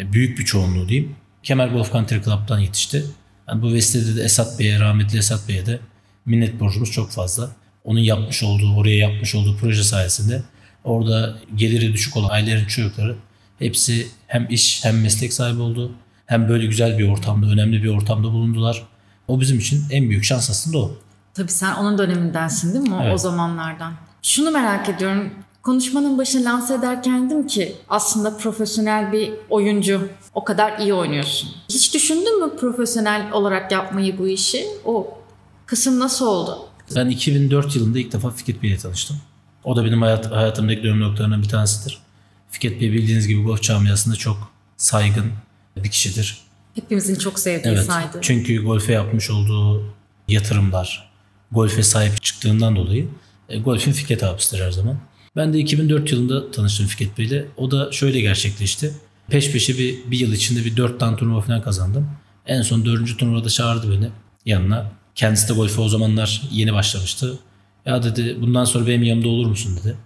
e, 0.00 0.12
büyük 0.12 0.38
bir 0.38 0.44
çoğunluğu 0.44 0.88
diyeyim. 0.88 1.16
Kemal 1.42 1.68
Golf 1.68 1.92
Country 1.92 2.22
Club'dan 2.22 2.58
yetişti. 2.58 3.04
Yani 3.48 3.62
bu 3.62 3.72
vesilede 3.72 4.16
de 4.16 4.22
Esat 4.22 4.58
Bey'e, 4.58 4.80
rahmetli 4.80 5.18
Esat 5.18 5.48
Bey'e 5.48 5.66
de 5.66 5.80
minnet 6.26 6.60
borcumuz 6.60 6.92
çok 6.92 7.10
fazla. 7.10 7.50
Onun 7.88 8.00
yapmış 8.00 8.42
olduğu, 8.42 8.76
oraya 8.76 8.96
yapmış 8.96 9.34
olduğu 9.34 9.56
proje 9.56 9.84
sayesinde 9.84 10.42
orada 10.84 11.34
geliri 11.54 11.92
düşük 11.92 12.16
olan 12.16 12.28
ailelerin 12.28 12.66
çocukları 12.66 13.16
hepsi 13.58 14.08
hem 14.26 14.46
iş 14.50 14.84
hem 14.84 15.00
meslek 15.00 15.32
sahibi 15.32 15.60
oldu. 15.60 15.92
Hem 16.26 16.48
böyle 16.48 16.66
güzel 16.66 16.98
bir 16.98 17.08
ortamda, 17.08 17.46
önemli 17.46 17.82
bir 17.82 17.88
ortamda 17.88 18.32
bulundular. 18.32 18.82
O 19.28 19.40
bizim 19.40 19.58
için 19.58 19.84
en 19.90 20.10
büyük 20.10 20.24
şans 20.24 20.50
aslında 20.50 20.78
o. 20.78 20.90
Tabii 21.34 21.52
sen 21.52 21.74
onun 21.74 21.98
dönemindensin 21.98 22.74
değil 22.74 22.94
mi? 22.94 23.00
Evet. 23.02 23.14
O 23.14 23.18
zamanlardan. 23.18 23.92
Şunu 24.22 24.50
merak 24.50 24.88
ediyorum. 24.88 25.30
Konuşmanın 25.62 26.18
başını 26.18 26.44
lanse 26.44 26.74
ederken 26.74 27.30
dedim 27.30 27.46
ki 27.46 27.76
aslında 27.88 28.36
profesyonel 28.36 29.12
bir 29.12 29.32
oyuncu. 29.50 30.08
O 30.34 30.44
kadar 30.44 30.78
iyi 30.78 30.94
oynuyorsun. 30.94 31.50
Hiç 31.68 31.94
düşündün 31.94 32.44
mü 32.44 32.56
profesyonel 32.56 33.32
olarak 33.32 33.72
yapmayı 33.72 34.18
bu 34.18 34.28
işi? 34.28 34.66
O 34.84 35.18
kısım 35.66 35.98
nasıl 35.98 36.26
oldu? 36.26 36.67
Ben 36.96 37.08
2004 37.08 37.76
yılında 37.76 37.98
ilk 37.98 38.12
defa 38.12 38.30
Fikret 38.30 38.62
Bey 38.62 38.70
ile 38.70 38.78
tanıştım. 38.78 39.16
O 39.64 39.76
da 39.76 39.84
benim 39.84 40.02
hayat, 40.02 40.30
hayatımdaki 40.30 40.82
dönüm 40.82 41.00
noktalarından 41.00 41.42
bir 41.42 41.48
tanesidir. 41.48 41.98
Fikret 42.50 42.80
Bey 42.80 42.92
bildiğiniz 42.92 43.28
gibi 43.28 43.42
golf 43.42 43.62
camiasında 43.62 44.16
çok 44.16 44.50
saygın 44.76 45.32
bir 45.76 45.90
kişidir. 45.90 46.38
Hepimizin 46.74 47.14
çok 47.14 47.38
sevdiği 47.38 47.74
evet, 47.74 47.86
saydı. 47.86 48.18
Çünkü 48.22 48.64
golfe 48.64 48.92
yapmış 48.92 49.30
olduğu 49.30 49.94
yatırımlar, 50.28 51.10
golfe 51.52 51.82
sahip 51.82 52.22
çıktığından 52.22 52.76
dolayı 52.76 53.08
e, 53.48 53.58
golfün 53.58 53.92
Fikret 53.92 54.22
abisidir 54.22 54.64
her 54.64 54.70
zaman. 54.70 54.98
Ben 55.36 55.52
de 55.52 55.58
2004 55.58 56.12
yılında 56.12 56.50
tanıştım 56.50 56.86
Fikret 56.86 57.18
Bey'le. 57.18 57.46
O 57.56 57.70
da 57.70 57.92
şöyle 57.92 58.20
gerçekleşti. 58.20 58.94
Peş 59.28 59.52
peşe 59.52 59.78
bir, 59.78 60.10
bir 60.10 60.18
yıl 60.18 60.32
içinde 60.32 60.64
bir 60.64 60.76
dört 60.76 61.00
tane 61.00 61.16
turnuva 61.16 61.40
falan 61.40 61.62
kazandım. 61.62 62.10
En 62.46 62.62
son 62.62 62.84
dördüncü 62.84 63.16
turnuvada 63.16 63.48
çağırdı 63.48 63.90
beni 63.90 64.08
yanına. 64.46 64.90
Kendisi 65.18 65.48
de 65.48 65.52
golfe 65.52 65.80
o 65.80 65.88
zamanlar 65.88 66.42
yeni 66.50 66.72
başlamıştı. 66.72 67.38
Ya 67.86 68.02
dedi 68.02 68.36
bundan 68.40 68.64
sonra 68.64 68.86
benim 68.86 69.02
yanımda 69.02 69.28
olur 69.28 69.46
musun 69.46 69.78
dedi. 69.80 69.96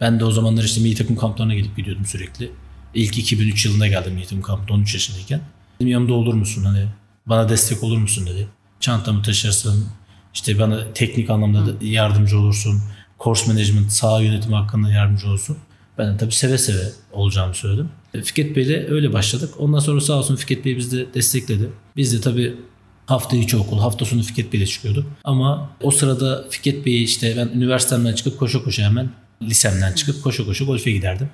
Ben 0.00 0.20
de 0.20 0.24
o 0.24 0.30
zamanlar 0.30 0.64
işte 0.64 0.80
milli 0.80 0.94
takım 0.94 1.16
kamplarına 1.16 1.54
gidip 1.54 1.76
gidiyordum 1.76 2.06
sürekli. 2.06 2.50
İlk 2.94 3.18
2003 3.18 3.66
yılında 3.66 3.86
geldim 3.86 4.12
milli 4.12 4.24
takım 4.24 4.42
kampına 4.42 4.76
13 4.76 4.94
yaşındayken. 4.94 5.40
Benim 5.80 5.92
yanımda 5.92 6.14
olur 6.14 6.34
musun 6.34 6.64
hani 6.64 6.86
bana 7.26 7.48
destek 7.48 7.82
olur 7.82 7.98
musun 7.98 8.26
dedi. 8.26 8.48
Çantamı 8.80 9.22
taşırsın 9.22 9.86
işte 10.34 10.58
bana 10.58 10.92
teknik 10.92 11.30
anlamda 11.30 11.84
yardımcı 11.84 12.38
olursun 12.38 12.82
course 13.20 13.52
management, 13.52 13.92
saha 13.92 14.20
yönetimi 14.20 14.54
hakkında 14.54 14.90
yardımcı 14.90 15.28
olsun. 15.28 15.56
Ben 15.98 16.14
de 16.14 16.16
tabii 16.16 16.32
seve 16.32 16.58
seve 16.58 16.82
olacağımı 17.12 17.54
söyledim. 17.54 17.88
E, 18.14 18.22
Fikret 18.22 18.56
Bey'le 18.56 18.90
öyle 18.90 19.12
başladık. 19.12 19.54
Ondan 19.58 19.78
sonra 19.78 20.00
sağ 20.00 20.12
olsun 20.12 20.36
Fikret 20.36 20.64
Bey 20.64 20.76
bizi 20.76 20.98
de 20.98 21.14
destekledi. 21.14 21.70
Biz 21.96 22.12
de 22.12 22.20
tabii 22.20 22.56
hafta 23.10 23.36
içi 23.36 23.56
okul, 23.56 23.78
hafta 23.78 24.04
sonu 24.04 24.22
Fikret 24.22 24.52
Bey'le 24.52 24.66
çıkıyorduk. 24.66 25.06
Ama 25.24 25.70
o 25.82 25.90
sırada 25.90 26.44
Fikret 26.50 26.86
Bey'i 26.86 27.04
işte 27.04 27.34
ben 27.36 27.58
üniversitemden 27.58 28.12
çıkıp 28.14 28.38
koşa 28.38 28.64
koşa 28.64 28.82
hemen 28.82 29.10
lisemden 29.42 29.92
çıkıp 29.92 30.22
koşu 30.22 30.46
koşu 30.46 30.66
golfe 30.66 30.90
giderdim. 30.90 31.30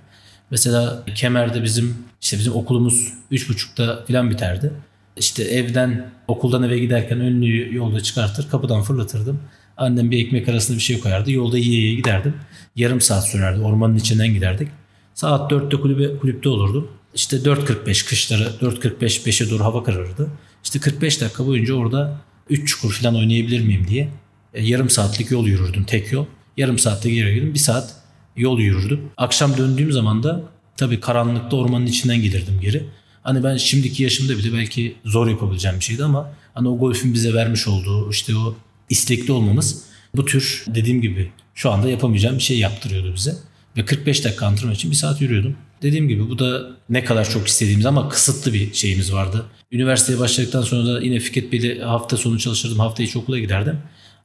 Mesela 0.50 1.04
Kemer'de 1.14 1.62
bizim 1.62 1.96
işte 2.22 2.38
bizim 2.38 2.54
okulumuz 2.54 3.12
3.30'da 3.32 4.04
falan 4.08 4.30
biterdi. 4.30 4.72
İşte 5.16 5.44
evden 5.44 6.10
okuldan 6.28 6.62
eve 6.62 6.78
giderken 6.78 7.20
önlüğü 7.20 7.76
yolda 7.76 8.00
çıkartır 8.00 8.50
kapıdan 8.50 8.82
fırlatırdım. 8.82 9.40
Annem 9.76 10.10
bir 10.10 10.26
ekmek 10.26 10.48
arasında 10.48 10.76
bir 10.76 10.82
şey 10.82 11.00
koyardı. 11.00 11.30
Yolda 11.30 11.58
yiye 11.58 11.80
yiye 11.80 11.94
giderdim. 11.94 12.34
Yarım 12.76 13.00
saat 13.00 13.28
sürerdi. 13.28 13.60
Ormanın 13.60 13.96
içinden 13.96 14.28
giderdik. 14.28 14.68
Saat 15.14 15.52
4'te 15.52 15.76
kulübe, 15.80 16.18
kulüpte 16.18 16.48
olurdum. 16.48 16.88
İşte 17.14 17.36
4.45 17.36 18.08
kışları 18.08 18.42
4.45 18.42 18.98
5'e 19.00 19.50
doğru 19.50 19.64
hava 19.64 19.84
kararırdı. 19.84 20.28
İşte 20.66 20.80
45 20.80 21.20
dakika 21.20 21.46
boyunca 21.46 21.74
orada 21.74 22.20
3 22.50 22.68
çukur 22.68 22.92
falan 22.92 23.16
oynayabilir 23.16 23.60
miyim 23.60 23.86
diye 23.88 24.08
e, 24.54 24.64
yarım 24.64 24.90
saatlik 24.90 25.30
yol 25.30 25.46
yürürdüm 25.46 25.84
tek 25.84 26.12
yol. 26.12 26.26
Yarım 26.56 26.78
saatte 26.78 27.10
geri 27.10 27.34
gelirdim. 27.34 27.54
Bir 27.54 27.58
saat 27.58 27.94
yol 28.36 28.60
yürürdüm. 28.60 29.00
Akşam 29.16 29.56
döndüğüm 29.56 29.92
zaman 29.92 30.22
da 30.22 30.42
tabii 30.76 31.00
karanlıkta 31.00 31.56
ormanın 31.56 31.86
içinden 31.86 32.22
gelirdim 32.22 32.60
geri. 32.60 32.84
Hani 33.22 33.44
ben 33.44 33.56
şimdiki 33.56 34.02
yaşımda 34.02 34.38
bile 34.38 34.52
belki 34.52 34.96
zor 35.04 35.28
yapabileceğim 35.28 35.78
bir 35.78 35.84
şeydi 35.84 36.04
ama 36.04 36.32
hani 36.54 36.68
o 36.68 36.78
golfün 36.78 37.14
bize 37.14 37.34
vermiş 37.34 37.68
olduğu 37.68 38.10
işte 38.10 38.36
o 38.36 38.56
istekli 38.90 39.32
olmamız 39.32 39.82
bu 40.16 40.24
tür 40.24 40.64
dediğim 40.66 41.02
gibi 41.02 41.30
şu 41.54 41.70
anda 41.70 41.90
yapamayacağım 41.90 42.36
bir 42.36 42.42
şey 42.42 42.58
yaptırıyordu 42.58 43.14
bize. 43.14 43.36
Ve 43.76 43.84
45 43.84 44.24
dakika 44.24 44.46
antrenman 44.46 44.74
için 44.74 44.90
bir 44.90 44.96
saat 44.96 45.20
yürüyordum. 45.20 45.56
Dediğim 45.82 46.08
gibi 46.08 46.28
bu 46.28 46.38
da 46.38 46.62
ne 46.90 47.04
kadar 47.04 47.30
çok 47.30 47.48
istediğimiz 47.48 47.86
ama 47.86 48.08
kısıtlı 48.08 48.52
bir 48.52 48.74
şeyimiz 48.74 49.12
vardı. 49.12 49.46
Üniversiteye 49.72 50.18
başladıktan 50.18 50.62
sonra 50.62 50.86
da 50.86 51.00
yine 51.00 51.18
Fikret 51.18 51.52
Bey'le 51.52 51.82
hafta 51.82 52.16
sonu 52.16 52.38
çalışırdım. 52.38 52.78
Hafta 52.78 53.02
içi 53.02 53.18
okula 53.18 53.38
giderdim. 53.38 53.78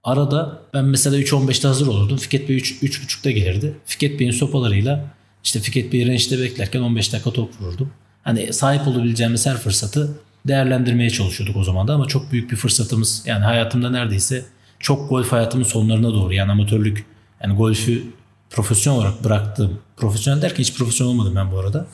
Arada 0.04 0.62
ben 0.74 0.86
mesela 0.86 1.20
3.15'te 1.20 1.68
hazır 1.68 1.88
olurdum. 1.88 2.18
Fikret 2.18 2.50
Bey 2.50 2.58
3, 2.58 2.72
3.30'da 2.84 3.32
gelirdi. 3.32 3.76
Fikret 3.86 4.20
Bey'in 4.20 4.32
sopalarıyla 4.32 5.14
işte 5.44 5.60
Fikret 5.60 5.94
Bey'i 5.94 6.08
range'de 6.08 6.40
beklerken 6.40 6.82
15 6.82 7.14
dakika 7.14 7.34
top 7.34 7.62
vururdum. 7.62 7.92
Hani 8.24 8.54
sahip 8.54 8.88
olabileceğimiz 8.88 9.46
her 9.46 9.58
fırsatı 9.58 10.18
değerlendirmeye 10.48 11.10
çalışıyorduk 11.10 11.58
o 11.58 11.64
zaman 11.64 11.88
da 11.88 11.94
ama 11.94 12.08
çok 12.08 12.32
büyük 12.32 12.52
bir 12.52 12.56
fırsatımız 12.56 13.24
yani 13.26 13.44
hayatımda 13.44 13.90
neredeyse 13.90 14.46
çok 14.80 15.10
golf 15.10 15.32
hayatımın 15.32 15.64
sonlarına 15.64 16.14
doğru 16.14 16.34
yani 16.34 16.52
amatörlük 16.52 17.06
yani 17.44 17.56
golfü 17.56 18.04
profesyonel 18.50 19.00
olarak 19.00 19.24
bıraktım. 19.24 19.80
Profesyonel 19.98 20.42
derken 20.42 20.64
hiç 20.64 20.74
profesyonel 20.78 21.14
olmadım 21.14 21.36
ben 21.36 21.52
bu 21.52 21.60
arada. 21.60 21.88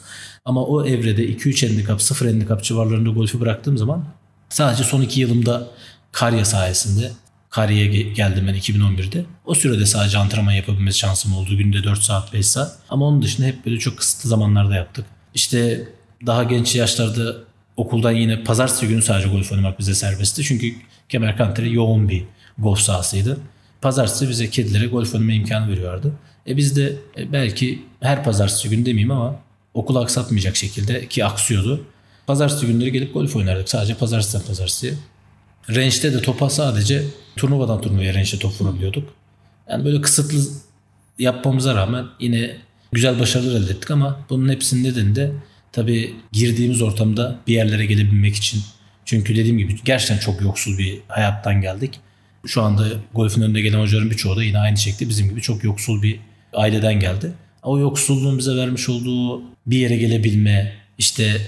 Ama 0.48 0.63
o 0.63 0.86
evrede 0.86 1.25
2-3 1.25 1.70
handikap, 1.70 2.01
0 2.01 2.25
handikap 2.25 2.63
civarlarında 2.63 3.10
golfü 3.10 3.39
bıraktığım 3.39 3.77
zaman 3.77 4.06
sadece 4.50 4.84
son 4.84 5.01
2 5.01 5.22
yılımda 5.22 5.68
Karya 6.12 6.46
sayesinde 6.46 7.12
Karya'ya 7.50 8.01
geldim 8.01 8.48
ben 8.48 8.56
2011'de. 8.56 9.25
O 9.46 9.56
sürede 9.56 9.86
sadece 9.86 10.18
antrenman 10.18 10.51
yapabilme 10.51 10.92
şansım 10.92 11.34
oldu. 11.34 11.58
Günde 11.58 11.84
4 11.84 12.00
saat 12.00 12.34
5 12.34 12.48
saat. 12.48 12.77
Ama 12.89 13.06
onun 13.06 13.22
dışında 13.22 13.48
hep 13.48 13.66
böyle 13.66 13.80
çok 13.80 13.98
kısıtlı 13.98 14.30
zamanlarda 14.30 14.75
yaptık. 14.75 15.06
İşte 15.34 15.89
daha 16.25 16.44
genç 16.44 16.75
yaşlarda 16.75 17.36
okuldan 17.77 18.12
yine 18.12 18.44
pazartesi 18.44 18.88
günü 18.88 19.01
sadece 19.01 19.30
golf 19.30 19.51
oynamak 19.51 19.80
bize 19.80 19.96
serbestti. 19.96 20.44
Çünkü 20.44 20.75
Kemer 21.10 21.38
Country 21.38 21.74
yoğun 21.74 22.10
bir 22.10 22.24
golf 22.58 22.80
sahasıydı. 22.80 23.38
Pazartesi 23.82 24.30
bize 24.30 24.50
kedilere 24.50 24.88
golf 24.88 25.16
oynama 25.16 25.32
imkanı 25.32 25.72
veriyordu. 25.72 26.13
E 26.48 26.58
biz 26.58 26.75
de 26.75 26.94
e, 27.18 27.32
belki 27.32 27.82
her 28.00 28.24
pazartesi 28.24 28.70
günü 28.70 28.86
demeyeyim 28.86 29.12
ama 29.12 29.47
okulu 29.78 30.00
aksatmayacak 30.00 30.56
şekilde 30.56 31.08
ki 31.08 31.26
aksıyordu. 31.26 31.86
Pazartesi 32.28 32.68
günleri 32.68 32.92
gelip 32.92 33.14
golf 33.14 33.36
oynardık. 33.36 33.70
Sadece 33.70 33.94
pazartesiden 33.94 34.42
pazartesiye. 34.42 34.94
Range'de 35.70 36.14
de 36.14 36.22
topa 36.22 36.50
sadece 36.50 37.04
turnuvadan 37.36 37.82
turnuvaya 37.82 38.14
range'de 38.14 38.40
top 38.40 38.62
vurabiliyorduk. 38.62 39.14
Yani 39.70 39.86
böyle 39.86 40.02
kısıtlı 40.02 40.40
yapmamıza 41.20 41.76
rağmen 41.76 42.06
yine 42.20 42.58
güzel 42.92 43.20
başarılar 43.20 43.62
elde 43.62 43.72
ettik 43.72 43.92
ama 43.92 44.20
bunun 44.30 44.50
hepsinin 44.50 44.84
nedeni 44.84 45.16
de 45.16 45.32
tabii 45.72 46.16
girdiğimiz 46.32 46.82
ortamda 46.82 47.40
bir 47.48 47.54
yerlere 47.54 47.86
gelebilmek 47.86 48.36
için. 48.36 48.62
Çünkü 49.06 49.36
dediğim 49.36 49.58
gibi 49.58 49.76
gerçekten 49.86 50.18
çok 50.18 50.42
yoksul 50.42 50.78
bir 50.78 51.00
hayattan 51.08 51.62
geldik. 51.62 52.00
Şu 52.46 52.62
anda 52.62 52.88
golfün 53.14 53.42
önünde 53.42 53.62
gelen 53.62 53.80
hocaların 53.80 54.12
birçoğu 54.12 54.36
da 54.36 54.44
yine 54.44 54.60
aynı 54.60 54.78
şekilde 54.78 55.10
bizim 55.10 55.30
gibi 55.30 55.42
çok 55.42 55.64
yoksul 55.64 56.02
bir 56.02 56.20
aileden 56.54 57.00
geldi. 57.00 57.34
O 57.64 57.80
yoksulluğun 57.80 58.38
bize 58.38 58.56
vermiş 58.56 58.90
olduğu 58.90 59.42
bir 59.68 59.78
yere 59.78 59.98
gelebilme, 59.98 60.74
işte 60.98 61.42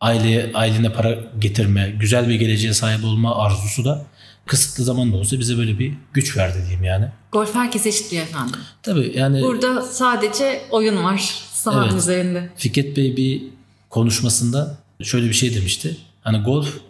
aile 0.00 0.50
ailene 0.54 0.92
para 0.92 1.18
getirme, 1.38 1.90
güzel 2.00 2.28
bir 2.28 2.34
geleceğe 2.34 2.74
sahip 2.74 3.04
olma 3.04 3.36
arzusu 3.36 3.84
da 3.84 4.06
kısıtlı 4.46 4.84
zamanda 4.84 5.16
olsa 5.16 5.38
bize 5.38 5.58
böyle 5.58 5.78
bir 5.78 5.92
güç 6.12 6.36
verdi 6.36 6.58
diyeyim 6.58 6.84
yani. 6.84 7.08
Golf 7.32 7.54
herkes 7.54 7.86
eşitliyor 7.86 8.22
efendim. 8.22 8.60
Tabii 8.82 9.12
yani. 9.16 9.42
Burada 9.42 9.82
sadece 9.82 10.62
oyun 10.70 11.04
var 11.04 11.42
sahanın 11.52 11.88
evet, 11.88 11.98
üzerinde. 11.98 12.48
Fikret 12.56 12.96
Bey 12.96 13.16
bir 13.16 13.42
konuşmasında 13.90 14.78
şöyle 15.02 15.28
bir 15.28 15.34
şey 15.34 15.54
demişti. 15.54 15.96
Hani 16.22 16.38
golf 16.38 16.80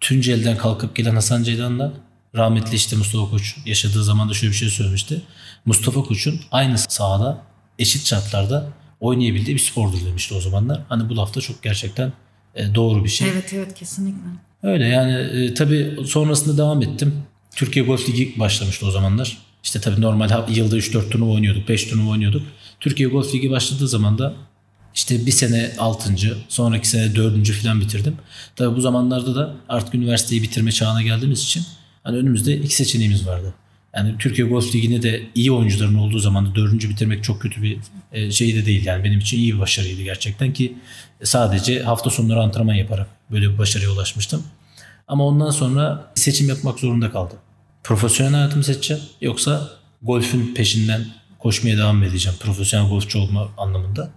Tunceli'den 0.00 0.56
kalkıp 0.56 0.96
gelen 0.96 1.14
Hasan 1.14 1.42
Ceylan'la 1.42 1.92
rahmetli 2.34 2.76
işte 2.76 2.96
Mustafa 2.96 3.30
Koç 3.30 3.56
yaşadığı 3.66 4.04
zaman 4.04 4.28
da 4.28 4.34
şöyle 4.34 4.52
bir 4.52 4.56
şey 4.56 4.68
söylemişti. 4.68 5.22
Mustafa 5.64 6.02
Koç'un 6.02 6.40
aynı 6.50 6.78
sahada 6.78 7.42
eşit 7.78 8.06
şartlarda 8.06 8.68
oynayabildiği 9.02 9.56
bir 9.56 9.60
spordur 9.60 10.04
demişti 10.06 10.34
o 10.34 10.40
zamanlar. 10.40 10.82
Hani 10.88 11.08
bu 11.08 11.16
lafta 11.16 11.40
çok 11.40 11.62
gerçekten 11.62 12.12
e, 12.54 12.74
doğru 12.74 13.04
bir 13.04 13.08
şey. 13.08 13.28
Evet 13.28 13.52
evet 13.52 13.74
kesinlikle. 13.74 14.28
Öyle 14.62 14.84
yani 14.84 15.12
e, 15.12 15.54
tabii 15.54 15.96
sonrasında 16.06 16.58
devam 16.58 16.82
ettim. 16.82 17.14
Türkiye 17.56 17.84
Golf 17.84 18.08
Ligi 18.08 18.38
başlamıştı 18.38 18.86
o 18.86 18.90
zamanlar. 18.90 19.38
İşte 19.64 19.80
tabii 19.80 20.00
normal 20.00 20.48
yılda 20.48 20.78
3-4 20.78 21.10
turnuva 21.10 21.32
oynuyorduk, 21.32 21.68
5 21.68 21.84
turnuva 21.84 22.10
oynuyorduk. 22.10 22.42
Türkiye 22.80 23.08
Golf 23.08 23.34
Ligi 23.34 23.50
başladığı 23.50 23.88
zaman 23.88 24.18
da 24.18 24.34
işte 24.94 25.26
bir 25.26 25.30
sene 25.30 25.72
6. 25.78 26.14
sonraki 26.48 26.88
sene 26.88 27.16
4. 27.16 27.50
falan 27.50 27.80
bitirdim. 27.80 28.16
Tabii 28.56 28.76
bu 28.76 28.80
zamanlarda 28.80 29.34
da 29.34 29.54
artık 29.68 29.94
üniversiteyi 29.94 30.42
bitirme 30.42 30.72
çağına 30.72 31.02
geldiğimiz 31.02 31.42
için 31.42 31.62
hani 32.04 32.16
önümüzde 32.16 32.56
iki 32.56 32.74
seçeneğimiz 32.74 33.26
vardı. 33.26 33.54
Yani 33.96 34.14
Türkiye 34.18 34.48
Golf 34.48 34.74
Ligi'ne 34.74 35.02
de 35.02 35.22
iyi 35.34 35.52
oyuncuların 35.52 35.94
olduğu 35.94 36.18
zaman 36.18 36.46
da 36.46 36.54
dördüncü 36.54 36.90
bitirmek 36.90 37.24
çok 37.24 37.42
kötü 37.42 37.62
bir 37.62 37.78
e, 38.12 38.30
şey 38.30 38.54
de 38.54 38.66
değil. 38.66 38.86
Yani 38.86 39.04
benim 39.04 39.18
için 39.18 39.38
iyi 39.38 39.54
bir 39.54 39.58
başarıydı 39.58 40.02
gerçekten 40.02 40.52
ki 40.52 40.76
sadece 41.22 41.82
hafta 41.82 42.10
sonları 42.10 42.40
antrenman 42.40 42.74
yaparak 42.74 43.06
böyle 43.30 43.50
bir 43.52 43.58
başarıya 43.58 43.90
ulaşmıştım. 43.90 44.42
Ama 45.08 45.26
ondan 45.26 45.50
sonra 45.50 46.12
seçim 46.14 46.48
yapmak 46.48 46.78
zorunda 46.78 47.10
kaldım. 47.10 47.38
Profesyonel 47.84 48.34
hayatımı 48.34 48.64
seçeceğim 48.64 49.02
yoksa 49.20 49.70
golfün 50.02 50.54
peşinden 50.54 51.06
koşmaya 51.38 51.78
devam 51.78 52.02
edeceğim. 52.02 52.38
Profesyonel 52.40 52.88
golfçu 52.88 53.18
olma 53.18 53.48
anlamında. 53.58 54.10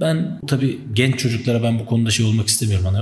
Ben 0.00 0.40
tabii 0.46 0.80
genç 0.92 1.18
çocuklara 1.18 1.62
ben 1.62 1.78
bu 1.78 1.86
konuda 1.86 2.10
şey 2.10 2.26
olmak 2.26 2.48
istemiyorum. 2.48 2.86
Hani 2.86 2.98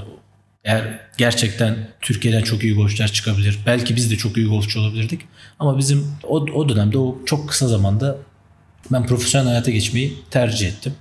eğer 0.64 1.00
gerçekten 1.16 1.76
Türkiye'den 2.00 2.42
çok 2.42 2.64
iyi 2.64 2.74
golfçüler 2.74 3.12
çıkabilir. 3.12 3.58
Belki 3.66 3.96
biz 3.96 4.10
de 4.10 4.16
çok 4.16 4.36
iyi 4.36 4.46
golfçu 4.46 4.80
olabilirdik. 4.80 5.20
Ama 5.58 5.78
bizim 5.78 6.06
o, 6.22 6.36
o 6.36 6.68
dönemde 6.68 6.98
o 6.98 7.18
çok 7.26 7.48
kısa 7.48 7.68
zamanda 7.68 8.16
ben 8.92 9.06
profesyonel 9.06 9.48
hayata 9.48 9.70
geçmeyi 9.70 10.18
tercih 10.30 10.68
ettim. 10.68 10.94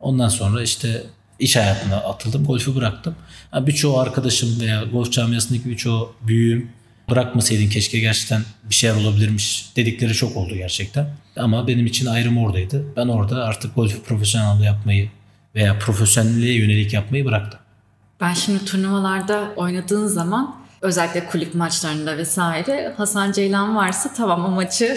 Ondan 0.00 0.28
sonra 0.28 0.62
işte 0.62 1.02
iş 1.38 1.56
hayatına 1.56 1.96
atıldım. 1.96 2.44
Golfü 2.44 2.76
bıraktım. 2.76 3.14
Yani 3.54 3.66
birçoğu 3.66 3.98
arkadaşım 3.98 4.60
veya 4.60 4.82
golf 4.82 5.12
camiasındaki 5.12 5.70
birçoğu 5.70 6.14
büyüğüm 6.22 6.70
bırakmasaydın 7.10 7.68
keşke 7.68 8.00
gerçekten 8.00 8.42
bir 8.70 8.74
şeyler 8.74 8.94
olabilirmiş 8.94 9.66
dedikleri 9.76 10.14
çok 10.14 10.36
oldu 10.36 10.54
gerçekten. 10.54 11.10
Ama 11.36 11.68
benim 11.68 11.86
için 11.86 12.06
ayrım 12.06 12.38
oradaydı. 12.38 12.84
Ben 12.96 13.08
orada 13.08 13.44
artık 13.44 13.74
golfü 13.74 14.02
profesyonel 14.02 14.64
yapmayı 14.64 15.10
veya 15.54 15.78
profesyonelliğe 15.78 16.54
yönelik 16.54 16.92
yapmayı 16.92 17.24
bıraktım. 17.24 17.59
Ben 18.20 18.34
şimdi 18.34 18.64
turnuvalarda 18.64 19.52
oynadığın 19.56 20.06
zaman 20.06 20.56
özellikle 20.80 21.26
kulüp 21.26 21.54
maçlarında 21.54 22.16
vesaire 22.16 22.94
Hasan 22.96 23.32
Ceylan 23.32 23.76
varsa 23.76 24.12
tamam 24.16 24.44
o 24.44 24.48
maçı 24.48 24.96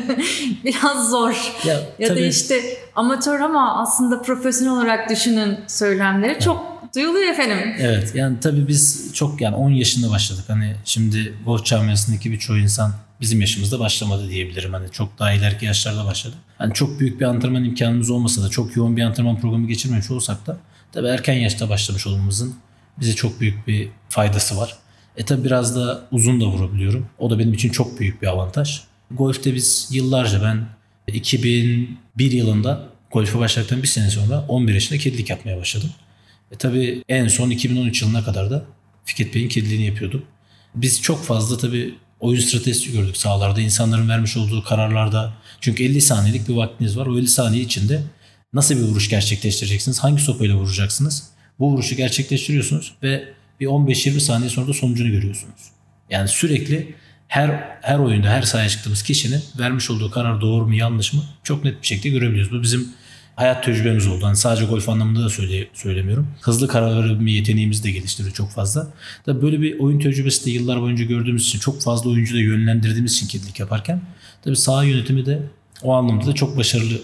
biraz 0.64 1.10
zor. 1.10 1.54
Ya, 1.64 1.74
ya 1.98 2.08
tabii. 2.08 2.20
da 2.20 2.26
işte 2.26 2.60
amatör 2.96 3.40
ama 3.40 3.82
aslında 3.82 4.22
profesyonel 4.22 4.72
olarak 4.72 5.10
düşünün 5.10 5.58
söylemleri 5.66 6.40
çok 6.40 6.80
duyuluyor 6.94 7.28
efendim. 7.28 7.74
Evet 7.78 8.14
yani 8.14 8.40
tabii 8.40 8.68
biz 8.68 9.10
çok 9.14 9.40
yani 9.40 9.56
10 9.56 9.70
yaşında 9.70 10.10
başladık. 10.10 10.44
Hani 10.48 10.76
şimdi 10.84 11.34
golf 11.44 11.64
camiasındaki 11.64 12.32
birçoğu 12.32 12.58
insan 12.58 12.92
bizim 13.20 13.40
yaşımızda 13.40 13.80
başlamadı 13.80 14.28
diyebilirim. 14.28 14.72
Hani 14.72 14.90
çok 14.90 15.18
daha 15.18 15.32
ileriki 15.32 15.66
yaşlarda 15.66 16.04
başladı. 16.04 16.34
Hani 16.58 16.74
çok 16.74 17.00
büyük 17.00 17.20
bir 17.20 17.24
antrenman 17.24 17.64
imkanımız 17.64 18.10
olmasa 18.10 18.42
da 18.42 18.48
çok 18.48 18.76
yoğun 18.76 18.96
bir 18.96 19.02
antrenman 19.02 19.40
programı 19.40 19.66
geçirmemiş 19.66 20.10
olsak 20.10 20.46
da 20.46 20.56
tabii 20.92 21.08
erken 21.08 21.34
yaşta 21.34 21.68
başlamış 21.68 22.06
olmamızın 22.06 22.54
bize 23.00 23.14
çok 23.14 23.40
büyük 23.40 23.66
bir 23.66 23.88
faydası 24.08 24.56
var. 24.56 24.76
E 25.16 25.24
tabi 25.24 25.44
biraz 25.44 25.76
da 25.76 26.08
uzun 26.12 26.40
da 26.40 26.46
vurabiliyorum. 26.46 27.06
O 27.18 27.30
da 27.30 27.38
benim 27.38 27.52
için 27.52 27.70
çok 27.70 28.00
büyük 28.00 28.22
bir 28.22 28.26
avantaj. 28.26 28.80
Golf'te 29.10 29.54
biz 29.54 29.88
yıllarca 29.90 30.42
ben 30.42 30.66
2001 31.06 32.32
yılında 32.32 32.88
golfe 33.10 33.38
başladıktan 33.38 33.82
bir 33.82 33.86
sene 33.88 34.10
sonra 34.10 34.44
11 34.48 34.74
yaşında 34.74 34.98
kedilik 34.98 35.30
yapmaya 35.30 35.58
başladım. 35.58 35.90
E 36.52 36.56
tabi 36.56 37.04
en 37.08 37.28
son 37.28 37.50
2013 37.50 38.02
yılına 38.02 38.24
kadar 38.24 38.50
da 38.50 38.64
Fikret 39.04 39.34
Bey'in 39.34 39.48
kediliğini 39.48 39.86
yapıyordum. 39.86 40.22
Biz 40.74 41.02
çok 41.02 41.24
fazla 41.24 41.58
tabi 41.58 41.94
oyun 42.20 42.40
stratejisi 42.40 42.92
gördük 42.92 43.16
sahalarda. 43.16 43.60
insanların 43.60 44.08
vermiş 44.08 44.36
olduğu 44.36 44.64
kararlarda. 44.64 45.32
Çünkü 45.60 45.84
50 45.84 46.00
saniyelik 46.00 46.48
bir 46.48 46.54
vaktiniz 46.54 46.96
var. 46.96 47.06
O 47.06 47.18
50 47.18 47.28
saniye 47.28 47.62
içinde 47.62 48.02
nasıl 48.52 48.76
bir 48.76 48.82
vuruş 48.82 49.08
gerçekleştireceksiniz? 49.08 49.98
Hangi 49.98 50.22
sopayla 50.22 50.56
vuracaksınız? 50.56 51.30
Bu 51.58 51.72
vuruşu 51.72 51.94
gerçekleştiriyorsunuz 51.94 52.94
ve 53.02 53.28
bir 53.60 53.66
15-20 53.66 54.20
saniye 54.20 54.50
sonra 54.50 54.68
da 54.68 54.72
sonucunu 54.72 55.10
görüyorsunuz. 55.10 55.60
Yani 56.10 56.28
sürekli 56.28 56.94
her 57.28 57.78
her 57.82 57.98
oyunda 57.98 58.28
her 58.28 58.42
sahaya 58.42 58.68
çıktığımız 58.68 59.02
kişinin 59.02 59.42
vermiş 59.58 59.90
olduğu 59.90 60.10
karar 60.10 60.40
doğru 60.40 60.66
mu 60.66 60.74
yanlış 60.74 61.12
mı 61.12 61.22
çok 61.42 61.64
net 61.64 61.82
bir 61.82 61.86
şekilde 61.86 62.08
görebiliyoruz. 62.18 62.52
Bu 62.52 62.62
bizim 62.62 62.88
hayat 63.36 63.64
tecrübemiz 63.64 64.06
oldu. 64.06 64.26
Hani 64.26 64.36
sadece 64.36 64.64
golf 64.64 64.88
anlamında 64.88 65.24
da 65.24 65.28
söyle, 65.28 65.68
söylemiyorum. 65.74 66.28
Hızlı 66.40 66.68
karar 66.68 67.08
verme 67.08 67.32
yeteneğimizi 67.32 67.84
de 67.84 67.90
geliştirdi 67.90 68.32
çok 68.32 68.50
fazla. 68.50 68.86
Tabii 69.26 69.42
böyle 69.42 69.60
bir 69.60 69.78
oyun 69.78 69.98
tecrübesi 69.98 70.46
de 70.46 70.50
yıllar 70.50 70.80
boyunca 70.80 71.04
gördüğümüz 71.04 71.48
için 71.48 71.58
çok 71.58 71.82
fazla 71.82 72.10
oyuncu 72.10 72.34
da 72.34 72.40
yönlendirdiğimiz 72.40 73.12
için 73.12 73.26
kedilik 73.26 73.60
yaparken 73.60 74.00
tabii 74.44 74.56
saha 74.56 74.84
yönetimi 74.84 75.26
de 75.26 75.42
o 75.82 75.92
anlamda 75.92 76.26
da 76.26 76.32
çok 76.32 76.56
başarılı 76.56 77.00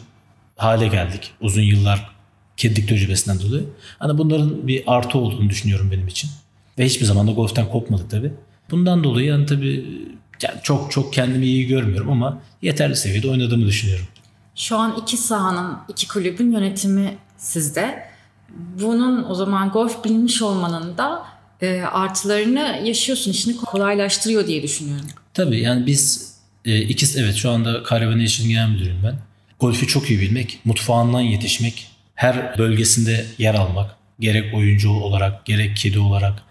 hale 0.56 0.88
geldik 0.88 1.32
uzun 1.40 1.62
yıllar 1.62 2.10
kedilik 2.56 2.88
tecrübesinden 2.88 3.40
dolayı. 3.40 3.64
Hani 3.98 4.18
bunların 4.18 4.68
bir 4.68 4.82
artı 4.86 5.18
olduğunu 5.18 5.50
düşünüyorum 5.50 5.90
benim 5.90 6.08
için. 6.08 6.30
Ve 6.78 6.84
hiçbir 6.84 7.04
zaman 7.04 7.28
da 7.28 7.32
golften 7.32 7.68
kopmadık 7.68 8.10
tabii. 8.10 8.32
Bundan 8.70 9.04
dolayı 9.04 9.26
yani 9.26 9.46
tabii 9.46 9.86
yani 10.42 10.60
çok 10.62 10.90
çok 10.92 11.12
kendimi 11.12 11.46
iyi 11.46 11.66
görmüyorum 11.66 12.10
ama 12.10 12.38
yeterli 12.62 12.96
seviyede 12.96 13.30
oynadığımı 13.30 13.66
düşünüyorum. 13.66 14.06
Şu 14.54 14.76
an 14.76 14.96
iki 15.02 15.16
sahanın, 15.16 15.78
iki 15.88 16.08
kulübün 16.08 16.52
yönetimi 16.52 17.16
sizde. 17.38 18.06
Bunun 18.80 19.24
o 19.30 19.34
zaman 19.34 19.70
golf 19.70 20.04
bilmiş 20.04 20.42
olmanın 20.42 20.98
da 20.98 21.26
e, 21.62 21.80
artılarını 21.80 22.80
yaşıyorsun, 22.84 23.30
işini 23.30 23.56
kolaylaştırıyor 23.56 24.46
diye 24.46 24.62
düşünüyorum. 24.62 25.06
Tabii 25.34 25.60
yani 25.60 25.86
biz 25.86 26.32
e, 26.64 26.80
ikisi 26.80 27.20
evet 27.20 27.34
şu 27.34 27.50
anda 27.50 27.82
Caravan 27.90 28.18
Nation 28.18 28.48
Genel 28.48 28.68
Müdürüyüm 28.68 29.02
ben. 29.04 29.18
Golfü 29.60 29.86
çok 29.86 30.10
iyi 30.10 30.20
bilmek, 30.20 30.58
mutfağından 30.64 31.20
yetişmek, 31.20 31.86
her 32.14 32.58
bölgesinde 32.58 33.26
yer 33.38 33.54
almak. 33.54 33.96
Gerek 34.20 34.54
oyuncu 34.54 34.90
olarak, 34.90 35.46
gerek 35.46 35.76
kedi 35.76 35.98
olarak. 35.98 36.42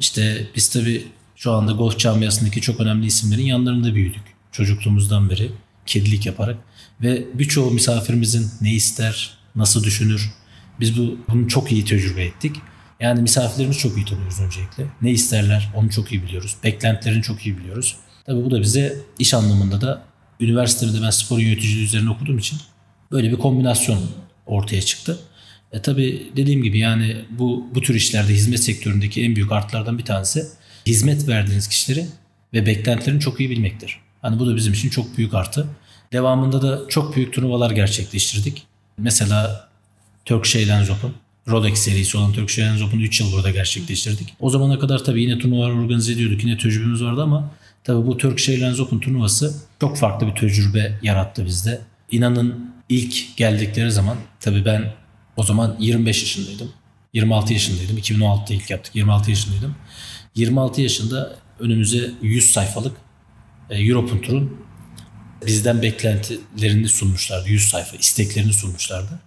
İşte 0.00 0.46
biz 0.56 0.68
tabii 0.68 1.06
şu 1.36 1.52
anda 1.52 1.72
golf 1.72 1.98
camiasındaki 1.98 2.60
çok 2.60 2.80
önemli 2.80 3.06
isimlerin 3.06 3.46
yanlarında 3.46 3.94
büyüdük. 3.94 4.22
Çocukluğumuzdan 4.52 5.30
beri 5.30 5.50
kedilik 5.86 6.26
yaparak. 6.26 6.56
Ve 7.02 7.24
birçoğu 7.34 7.70
misafirimizin 7.70 8.50
ne 8.60 8.72
ister, 8.72 9.38
nasıl 9.54 9.84
düşünür. 9.84 10.30
Biz 10.80 10.98
bu, 10.98 11.18
bunu 11.28 11.48
çok 11.48 11.72
iyi 11.72 11.84
tecrübe 11.84 12.24
ettik. 12.24 12.56
Yani 13.00 13.22
misafirlerimizi 13.22 13.78
çok 13.78 13.96
iyi 13.96 14.06
tanıyoruz 14.06 14.40
öncelikle. 14.40 14.84
Ne 15.02 15.10
isterler 15.10 15.68
onu 15.74 15.90
çok 15.90 16.12
iyi 16.12 16.22
biliyoruz. 16.22 16.56
Beklentilerini 16.64 17.22
çok 17.22 17.46
iyi 17.46 17.58
biliyoruz. 17.58 17.96
Tabii 18.26 18.44
bu 18.44 18.50
da 18.50 18.60
bize 18.60 18.96
iş 19.18 19.34
anlamında 19.34 19.80
da 19.80 20.02
üniversitede 20.40 21.02
ben 21.02 21.10
spor 21.10 21.38
yöneticiliği 21.38 21.84
üzerine 21.84 22.10
okuduğum 22.10 22.38
için 22.38 22.58
böyle 23.12 23.30
bir 23.30 23.36
kombinasyon 23.36 23.98
ortaya 24.46 24.82
çıktı. 24.82 25.18
E 25.72 25.82
tabii 25.82 26.32
dediğim 26.36 26.62
gibi 26.62 26.78
yani 26.78 27.16
bu 27.30 27.66
bu 27.74 27.80
tür 27.80 27.94
işlerde 27.94 28.32
hizmet 28.32 28.60
sektöründeki 28.60 29.22
en 29.22 29.36
büyük 29.36 29.52
artlardan 29.52 29.98
bir 29.98 30.04
tanesi 30.04 30.46
hizmet 30.86 31.28
verdiğiniz 31.28 31.68
kişileri 31.68 32.06
ve 32.52 32.66
beklentilerini 32.66 33.20
çok 33.20 33.40
iyi 33.40 33.50
bilmektir. 33.50 34.00
Hani 34.22 34.38
bu 34.38 34.46
da 34.46 34.56
bizim 34.56 34.72
için 34.72 34.88
çok 34.88 35.18
büyük 35.18 35.34
artı. 35.34 35.66
Devamında 36.12 36.62
da 36.62 36.88
çok 36.88 37.16
büyük 37.16 37.32
turnuvalar 37.32 37.70
gerçekleştirdik. 37.70 38.66
Mesela 38.98 39.68
Turkish 40.24 40.56
Airlines 40.56 40.90
Open, 40.90 41.10
Rolex 41.48 41.78
serisi 41.78 42.18
olan 42.18 42.32
Turkish 42.32 42.58
Airlines 42.58 42.82
Open'ı 42.82 43.02
3 43.02 43.20
yıl 43.20 43.32
burada 43.32 43.50
gerçekleştirdik. 43.50 44.34
O 44.40 44.50
zamana 44.50 44.78
kadar 44.78 45.04
tabii 45.04 45.22
yine 45.22 45.38
turnuvalar 45.38 45.70
organize 45.70 46.12
ediyorduk. 46.12 46.44
Yine 46.44 46.58
tecrübemiz 46.58 47.02
vardı 47.02 47.22
ama 47.22 47.50
tabii 47.84 48.06
bu 48.06 48.16
Turkish 48.16 48.48
Airlines 48.48 48.80
Open 48.80 49.00
turnuvası 49.00 49.54
çok 49.80 49.96
farklı 49.96 50.26
bir 50.26 50.34
tecrübe 50.34 50.98
yarattı 51.02 51.46
bizde. 51.46 51.80
İnanın 52.10 52.74
ilk 52.88 53.36
geldikleri 53.36 53.92
zaman 53.92 54.16
tabii 54.40 54.64
ben 54.64 54.92
o 55.36 55.42
zaman 55.42 55.76
25 55.78 56.22
yaşındaydım. 56.22 56.72
26 57.12 57.52
yaşındaydım. 57.52 57.98
2016'da 57.98 58.54
ilk 58.54 58.70
yaptık. 58.70 58.96
26 58.96 59.30
yaşındaydım. 59.30 59.74
26 60.34 60.80
yaşında 60.80 61.36
önümüze 61.60 62.10
100 62.22 62.50
sayfalık 62.50 62.96
e, 63.70 63.78
Europe'un 63.78 64.18
turun 64.18 64.56
bizden 65.46 65.82
beklentilerini 65.82 66.88
sunmuşlardı. 66.88 67.48
100 67.48 67.68
sayfa 67.68 67.96
isteklerini 67.96 68.52
sunmuşlardı. 68.52 69.20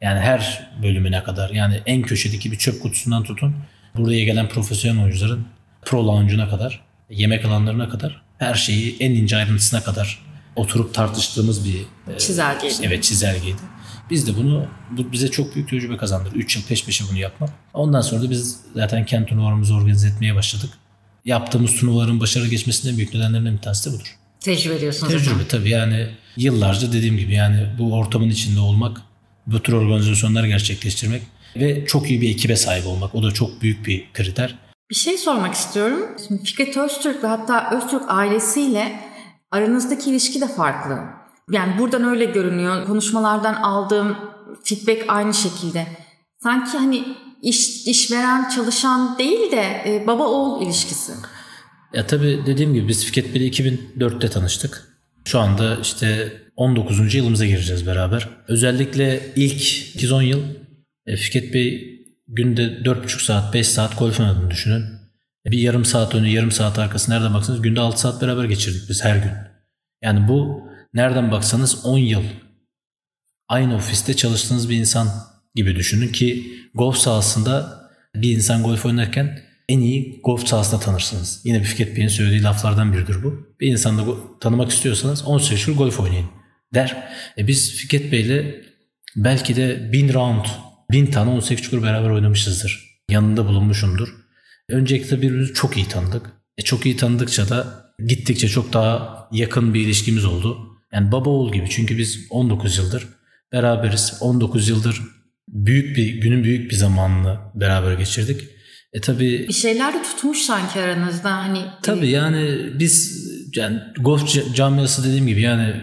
Yani 0.00 0.20
her 0.20 0.70
bölümüne 0.82 1.22
kadar 1.22 1.50
yani 1.50 1.82
en 1.86 2.02
köşedeki 2.02 2.52
bir 2.52 2.58
çöp 2.58 2.82
kutusundan 2.82 3.22
tutun 3.22 3.56
buraya 3.96 4.24
gelen 4.24 4.48
profesyonel 4.48 5.02
oyuncuların 5.02 5.46
pro 5.84 6.06
lounge'una 6.06 6.48
kadar 6.48 6.85
yemek 7.10 7.44
alanlarına 7.44 7.88
kadar 7.88 8.22
her 8.38 8.54
şeyi 8.54 8.96
en 9.00 9.10
ince 9.10 9.36
ayrıntısına 9.36 9.82
kadar 9.82 10.26
oturup 10.56 10.94
tartıştığımız 10.94 11.64
bir 11.64 11.80
e, 12.14 12.18
çizelgeydi. 12.18 12.74
Evet 12.82 13.02
çizelgeydi. 13.02 13.60
Biz 14.10 14.26
de 14.26 14.36
bunu 14.36 14.66
bu 14.90 15.12
bize 15.12 15.30
çok 15.30 15.54
büyük 15.54 15.68
tecrübe 15.68 15.96
kazandırdı. 15.96 16.36
3 16.36 16.56
yıl 16.56 16.62
peş 16.62 16.84
peşe 16.84 17.04
bunu 17.10 17.18
yapmak. 17.18 17.50
Ondan 17.74 18.00
sonra 18.00 18.22
da 18.22 18.30
biz 18.30 18.60
zaten 18.74 19.06
kent 19.06 19.28
turnuvalarımızı 19.28 19.74
organize 19.74 20.08
etmeye 20.08 20.34
başladık. 20.34 20.70
Yaptığımız 21.24 21.74
turnuvaların 21.74 22.20
başarılı 22.20 22.48
geçmesinin 22.48 22.96
büyük 22.96 23.14
nedenlerinden 23.14 23.56
bir 23.56 23.62
tanesi 23.62 23.90
de 23.90 23.94
budur. 23.94 24.16
Tecrübe 24.40 24.74
ediyorsunuz. 24.74 25.12
Tecrübe 25.12 25.30
zaten. 25.30 25.48
tabii 25.48 25.70
yani 25.70 26.08
yıllarca 26.36 26.92
dediğim 26.92 27.16
gibi 27.16 27.34
yani 27.34 27.66
bu 27.78 27.94
ortamın 27.94 28.30
içinde 28.30 28.60
olmak, 28.60 29.02
bu 29.46 29.62
tür 29.62 29.72
organizasyonlar 29.72 30.44
gerçekleştirmek 30.44 31.22
ve 31.56 31.86
çok 31.86 32.10
iyi 32.10 32.20
bir 32.20 32.30
ekibe 32.30 32.56
sahip 32.56 32.86
olmak. 32.86 33.14
O 33.14 33.22
da 33.22 33.30
çok 33.30 33.62
büyük 33.62 33.86
bir 33.86 34.04
kriter. 34.12 34.54
Bir 34.90 34.94
şey 34.94 35.18
sormak 35.18 35.54
istiyorum. 35.54 36.06
Şimdi 36.28 36.42
Fikret 36.42 36.76
Öztürk 36.76 37.24
ve 37.24 37.26
hatta 37.26 37.76
Öztürk 37.76 38.02
ailesiyle 38.08 39.00
aranızdaki 39.50 40.10
ilişki 40.10 40.40
de 40.40 40.48
farklı. 40.48 40.98
Yani 41.50 41.78
buradan 41.78 42.04
öyle 42.04 42.24
görünüyor. 42.24 42.86
Konuşmalardan 42.86 43.54
aldığım 43.54 44.16
feedback 44.64 45.04
aynı 45.08 45.34
şekilde. 45.34 45.86
Sanki 46.42 46.78
hani 46.78 47.04
iş 47.42 47.86
işveren 47.86 48.48
çalışan 48.48 49.18
değil 49.18 49.50
de 49.50 49.82
e, 49.86 50.06
baba 50.06 50.26
oğul 50.26 50.66
ilişkisi. 50.66 51.12
Ya 51.94 52.06
tabii 52.06 52.42
dediğim 52.46 52.74
gibi 52.74 52.88
biz 52.88 53.04
Fikret 53.04 53.34
Bey'le 53.34 53.50
2004'te 53.50 54.28
tanıştık. 54.28 54.88
Şu 55.24 55.38
anda 55.38 55.78
işte 55.82 56.32
19. 56.56 57.14
yılımıza 57.14 57.46
gireceğiz 57.46 57.86
beraber. 57.86 58.28
Özellikle 58.48 59.32
ilk 59.36 59.60
2-10 59.60 60.24
yıl 60.24 60.42
e, 61.06 61.16
Fikret 61.16 61.54
Bey 61.54 61.95
günde 62.28 62.62
4,5 62.62 63.24
saat 63.24 63.54
5 63.54 63.68
saat 63.68 63.98
golf 63.98 64.20
oynadığını 64.20 64.50
düşünün. 64.50 64.84
Bir 65.46 65.58
yarım 65.58 65.84
saat 65.84 66.14
önü 66.14 66.28
yarım 66.28 66.52
saat 66.52 66.78
arkası 66.78 67.10
nereden 67.10 67.34
baksanız 67.34 67.62
günde 67.62 67.80
6 67.80 68.00
saat 68.00 68.22
beraber 68.22 68.44
geçirdik 68.44 68.88
biz 68.88 69.04
her 69.04 69.16
gün. 69.16 69.32
Yani 70.02 70.28
bu 70.28 70.68
nereden 70.94 71.30
baksanız 71.30 71.84
10 71.84 71.98
yıl 71.98 72.22
aynı 73.48 73.76
ofiste 73.76 74.16
çalıştığınız 74.16 74.70
bir 74.70 74.76
insan 74.76 75.08
gibi 75.54 75.76
düşünün 75.76 76.12
ki 76.12 76.52
golf 76.74 76.96
sahasında 76.96 77.82
bir 78.14 78.36
insan 78.36 78.62
golf 78.62 78.86
oynarken 78.86 79.38
en 79.68 79.80
iyi 79.80 80.20
golf 80.24 80.46
sahasında 80.46 80.80
tanırsınız. 80.80 81.40
Yine 81.44 81.60
bir 81.60 81.64
Fikret 81.64 81.96
Bey'in 81.96 82.08
söylediği 82.08 82.42
laflardan 82.42 82.92
biridir 82.92 83.22
bu. 83.22 83.56
Bir 83.60 83.68
insanı 83.68 84.06
da 84.06 84.12
tanımak 84.40 84.70
istiyorsanız 84.70 85.24
18 85.26 85.64
tur 85.64 85.76
golf 85.76 86.00
oynayın 86.00 86.26
der. 86.74 86.96
E 87.38 87.46
biz 87.46 87.74
Fikret 87.74 88.12
Bey'le 88.12 88.64
belki 89.16 89.56
de 89.56 89.92
bin 89.92 90.12
round, 90.12 90.44
bin 90.90 91.06
tane 91.06 91.30
18 91.30 91.64
çukur 91.64 91.82
beraber 91.82 92.10
oynamışızdır. 92.10 93.00
Yanında 93.10 93.46
bulunmuşumdur. 93.46 94.08
Öncelikle 94.68 95.16
birbirimizi 95.16 95.54
çok 95.54 95.76
iyi 95.76 95.88
tanıdık. 95.88 96.26
E 96.58 96.62
çok 96.62 96.86
iyi 96.86 96.96
tanıdıkça 96.96 97.48
da 97.48 97.86
gittikçe 98.06 98.48
çok 98.48 98.72
daha 98.72 99.28
yakın 99.32 99.74
bir 99.74 99.80
ilişkimiz 99.80 100.24
oldu. 100.24 100.58
Yani 100.92 101.12
baba 101.12 101.30
oğul 101.30 101.52
gibi 101.52 101.70
çünkü 101.70 101.98
biz 101.98 102.26
19 102.30 102.78
yıldır 102.78 103.08
beraberiz. 103.52 104.18
19 104.20 104.68
yıldır 104.68 105.02
büyük 105.48 105.96
bir 105.96 106.14
günün 106.14 106.44
büyük 106.44 106.70
bir 106.70 106.76
zamanını 106.76 107.38
beraber 107.54 107.92
geçirdik. 107.92 108.48
E 108.92 109.00
tabi 109.00 109.48
bir 109.48 109.52
şeyler 109.52 109.94
de 109.94 110.02
tutmuş 110.02 110.38
sanki 110.38 110.80
aranızda 110.80 111.36
hani. 111.36 111.62
Tabi 111.82 112.08
yani 112.08 112.70
biz 112.78 113.26
yani 113.56 113.80
golf 114.00 114.54
camiası 114.54 115.04
dediğim 115.04 115.26
gibi 115.26 115.40
yani 115.40 115.74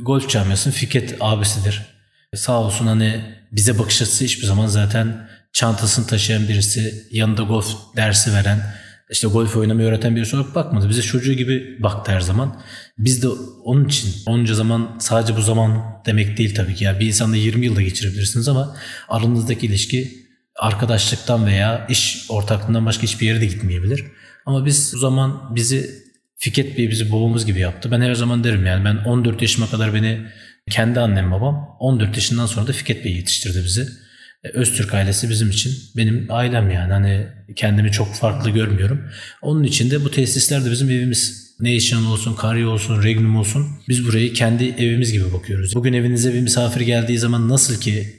golf 0.00 0.28
camiasının 0.28 0.74
Fikret 0.74 1.16
abisidir. 1.20 1.82
Sağ 2.34 2.62
olsun 2.62 2.86
hani 2.86 3.20
bize 3.52 3.78
bakış 3.78 4.02
açısı 4.02 4.24
hiçbir 4.24 4.46
zaman 4.46 4.66
zaten 4.66 5.28
çantasını 5.52 6.06
taşıyan 6.06 6.48
birisi, 6.48 7.06
yanında 7.10 7.42
golf 7.42 7.96
dersi 7.96 8.32
veren, 8.32 8.60
işte 9.10 9.28
golf 9.28 9.56
oynamayı 9.56 9.88
öğreten 9.88 10.16
birisi 10.16 10.36
olarak 10.36 10.54
bakmadı. 10.54 10.88
Bize 10.88 11.02
çocuğu 11.02 11.32
gibi 11.32 11.82
baktı 11.82 12.12
her 12.12 12.20
zaman. 12.20 12.60
Biz 12.98 13.22
de 13.22 13.28
onun 13.64 13.84
için 13.84 14.14
onca 14.26 14.54
zaman 14.54 14.96
sadece 15.00 15.36
bu 15.36 15.42
zaman 15.42 15.82
demek 16.06 16.38
değil 16.38 16.54
tabii 16.54 16.74
ki. 16.74 16.84
Yani 16.84 17.00
bir 17.00 17.06
insanla 17.06 17.36
20 17.36 17.66
yılda 17.66 17.82
geçirebilirsiniz 17.82 18.48
ama 18.48 18.76
aranızdaki 19.08 19.66
ilişki 19.66 20.26
arkadaşlıktan 20.56 21.46
veya 21.46 21.86
iş 21.88 22.26
ortaklığından 22.28 22.86
başka 22.86 23.02
hiçbir 23.02 23.26
yere 23.26 23.40
de 23.40 23.46
gitmeyebilir. 23.46 24.04
Ama 24.46 24.66
biz 24.66 24.94
o 24.94 24.98
zaman 24.98 25.54
bizi 25.54 26.06
Fikret 26.38 26.78
Bey 26.78 26.90
bizi 26.90 27.12
babamız 27.12 27.46
gibi 27.46 27.60
yaptı. 27.60 27.90
Ben 27.90 28.00
her 28.00 28.14
zaman 28.14 28.44
derim 28.44 28.66
yani 28.66 28.84
ben 28.84 28.96
14 28.96 29.42
yaşıma 29.42 29.70
kadar 29.70 29.94
beni 29.94 30.26
kendi 30.70 31.00
annem 31.00 31.30
babam 31.30 31.76
14 31.80 32.16
yaşından 32.16 32.46
sonra 32.46 32.66
da 32.66 32.72
Fikret 32.72 33.04
Bey 33.04 33.12
yetiştirdi 33.12 33.64
bizi. 33.64 33.88
E, 34.44 34.48
Öztürk 34.48 34.94
ailesi 34.94 35.30
bizim 35.30 35.50
için 35.50 35.72
benim 35.96 36.26
ailem 36.30 36.70
yani 36.70 36.92
hani 36.92 37.26
kendimi 37.56 37.92
çok 37.92 38.14
farklı 38.14 38.50
görmüyorum. 38.50 39.10
Onun 39.42 39.64
için 39.64 39.90
de 39.90 40.04
bu 40.04 40.10
tesisler 40.10 40.64
de 40.64 40.70
bizim 40.70 40.90
evimiz. 40.90 41.46
Nation 41.60 42.04
olsun, 42.04 42.34
Kari 42.34 42.66
olsun, 42.66 43.02
Regnum 43.02 43.36
olsun 43.36 43.66
biz 43.88 44.06
burayı 44.06 44.32
kendi 44.32 44.64
evimiz 44.64 45.12
gibi 45.12 45.32
bakıyoruz. 45.32 45.74
Bugün 45.74 45.92
evinize 45.92 46.34
bir 46.34 46.40
misafir 46.40 46.80
geldiği 46.80 47.18
zaman 47.18 47.48
nasıl 47.48 47.80
ki 47.80 48.16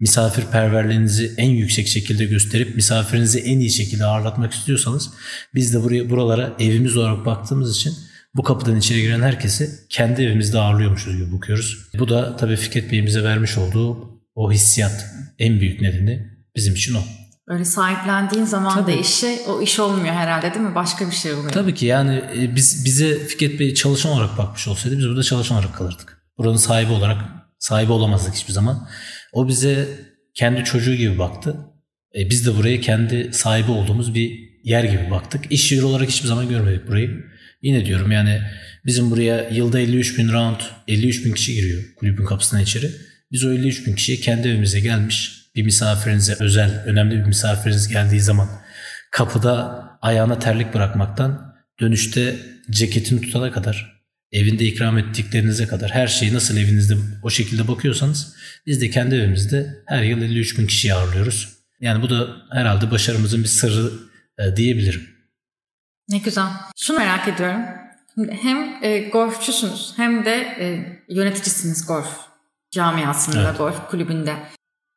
misafirperverliğinizi 0.00 1.34
en 1.36 1.50
yüksek 1.50 1.88
şekilde 1.88 2.24
gösterip 2.24 2.76
misafirinizi 2.76 3.38
en 3.38 3.58
iyi 3.58 3.70
şekilde 3.70 4.04
ağırlatmak 4.04 4.52
istiyorsanız 4.52 5.10
biz 5.54 5.74
de 5.74 5.82
buraya 5.82 6.10
buralara 6.10 6.56
evimiz 6.58 6.96
olarak 6.96 7.26
baktığımız 7.26 7.76
için 7.76 7.94
bu 8.34 8.42
kapıdan 8.42 8.76
içeri 8.76 9.02
giren 9.02 9.22
herkesi 9.22 9.70
kendi 9.90 10.22
evimizde 10.22 10.58
ağırlıyormuşuz 10.58 11.16
gibi 11.16 11.32
bakıyoruz. 11.32 11.88
Bu 11.98 12.08
da 12.08 12.36
tabii 12.36 12.56
Fikret 12.56 12.92
Bey'in 12.92 13.06
bize 13.06 13.24
vermiş 13.24 13.58
olduğu 13.58 14.18
o 14.34 14.52
hissiyat 14.52 15.06
en 15.38 15.60
büyük 15.60 15.80
nedeni 15.80 16.30
bizim 16.56 16.74
için 16.74 16.94
o. 16.94 17.00
Öyle 17.48 17.64
sahiplendiğin 17.64 18.44
zaman 18.44 18.74
Tabii. 18.74 18.92
da 18.92 19.00
işe 19.00 19.38
o 19.48 19.62
iş 19.62 19.78
olmuyor 19.78 20.14
herhalde 20.14 20.54
değil 20.54 20.66
mi? 20.66 20.74
Başka 20.74 21.06
bir 21.06 21.14
şey 21.14 21.32
oluyor. 21.32 21.52
Tabii 21.52 21.74
ki 21.74 21.86
yani 21.86 22.22
e, 22.36 22.56
biz 22.56 22.84
bize 22.84 23.18
Fikret 23.18 23.60
Bey 23.60 23.74
çalışan 23.74 24.12
olarak 24.12 24.38
bakmış 24.38 24.68
olsaydı 24.68 24.98
biz 24.98 25.08
burada 25.08 25.22
çalışan 25.22 25.58
olarak 25.58 25.74
kalırdık. 25.74 26.22
Buranın 26.38 26.56
sahibi 26.56 26.92
olarak 26.92 27.24
sahibi 27.58 27.92
olamazdık 27.92 28.34
hiçbir 28.34 28.52
zaman. 28.52 28.88
O 29.32 29.48
bize 29.48 29.88
kendi 30.34 30.64
çocuğu 30.64 30.94
gibi 30.94 31.18
baktı. 31.18 31.56
E, 32.18 32.30
biz 32.30 32.46
de 32.46 32.56
buraya 32.56 32.80
kendi 32.80 33.32
sahibi 33.32 33.70
olduğumuz 33.70 34.14
bir 34.14 34.48
yer 34.64 34.84
gibi 34.84 35.10
baktık. 35.10 35.52
İş 35.52 35.72
yeri 35.72 35.84
olarak 35.84 36.08
hiçbir 36.08 36.28
zaman 36.28 36.48
görmedik 36.48 36.88
burayı. 36.88 37.24
Yine 37.62 37.86
diyorum 37.86 38.12
yani 38.12 38.42
bizim 38.86 39.10
buraya 39.10 39.48
yılda 39.48 39.80
53 39.80 40.18
bin 40.18 40.32
round, 40.32 40.60
53 40.88 41.24
bin 41.24 41.32
kişi 41.32 41.54
giriyor 41.54 41.82
kulübün 41.96 42.24
kapısından 42.24 42.62
içeri. 42.62 42.90
Biz 43.32 43.44
o 43.44 43.52
53 43.52 43.86
bin 43.86 43.94
kişiye 43.94 44.18
kendi 44.18 44.48
evimize 44.48 44.80
gelmiş 44.80 45.38
bir 45.56 45.62
misafirinize 45.62 46.36
özel, 46.40 46.82
önemli 46.86 47.18
bir 47.18 47.24
misafiriniz 47.24 47.88
geldiği 47.88 48.20
zaman 48.20 48.48
kapıda 49.10 49.84
ayağına 50.02 50.38
terlik 50.38 50.74
bırakmaktan 50.74 51.54
dönüşte 51.80 52.36
ceketini 52.70 53.20
tutana 53.20 53.52
kadar 53.52 53.98
evinde 54.32 54.64
ikram 54.64 54.98
ettiklerinize 54.98 55.66
kadar 55.66 55.90
her 55.90 56.06
şeyi 56.06 56.34
nasıl 56.34 56.56
evinizde 56.56 56.94
o 57.22 57.30
şekilde 57.30 57.68
bakıyorsanız 57.68 58.34
biz 58.66 58.80
de 58.80 58.90
kendi 58.90 59.14
evimizde 59.14 59.74
her 59.86 60.02
yıl 60.02 60.22
53 60.22 60.58
bin 60.58 60.66
kişiyi 60.66 60.94
ağırlıyoruz. 60.94 61.48
Yani 61.80 62.02
bu 62.02 62.10
da 62.10 62.28
herhalde 62.52 62.90
başarımızın 62.90 63.42
bir 63.42 63.48
sırrı 63.48 63.90
e, 64.38 64.56
diyebilirim. 64.56 65.17
Ne 66.08 66.18
güzel. 66.18 66.46
Şunu 66.76 66.98
merak 66.98 67.28
ediyorum. 67.28 67.60
Hem 68.42 68.84
e, 68.84 68.98
golfçusunuz 69.12 69.92
hem 69.96 70.24
de 70.24 70.30
e, 70.60 70.66
yöneticisiniz 71.14 71.86
golf 71.86 72.08
camiasında, 72.70 73.42
Evet. 73.48 73.58
golf 73.58 73.88
kulübünde. 73.90 74.34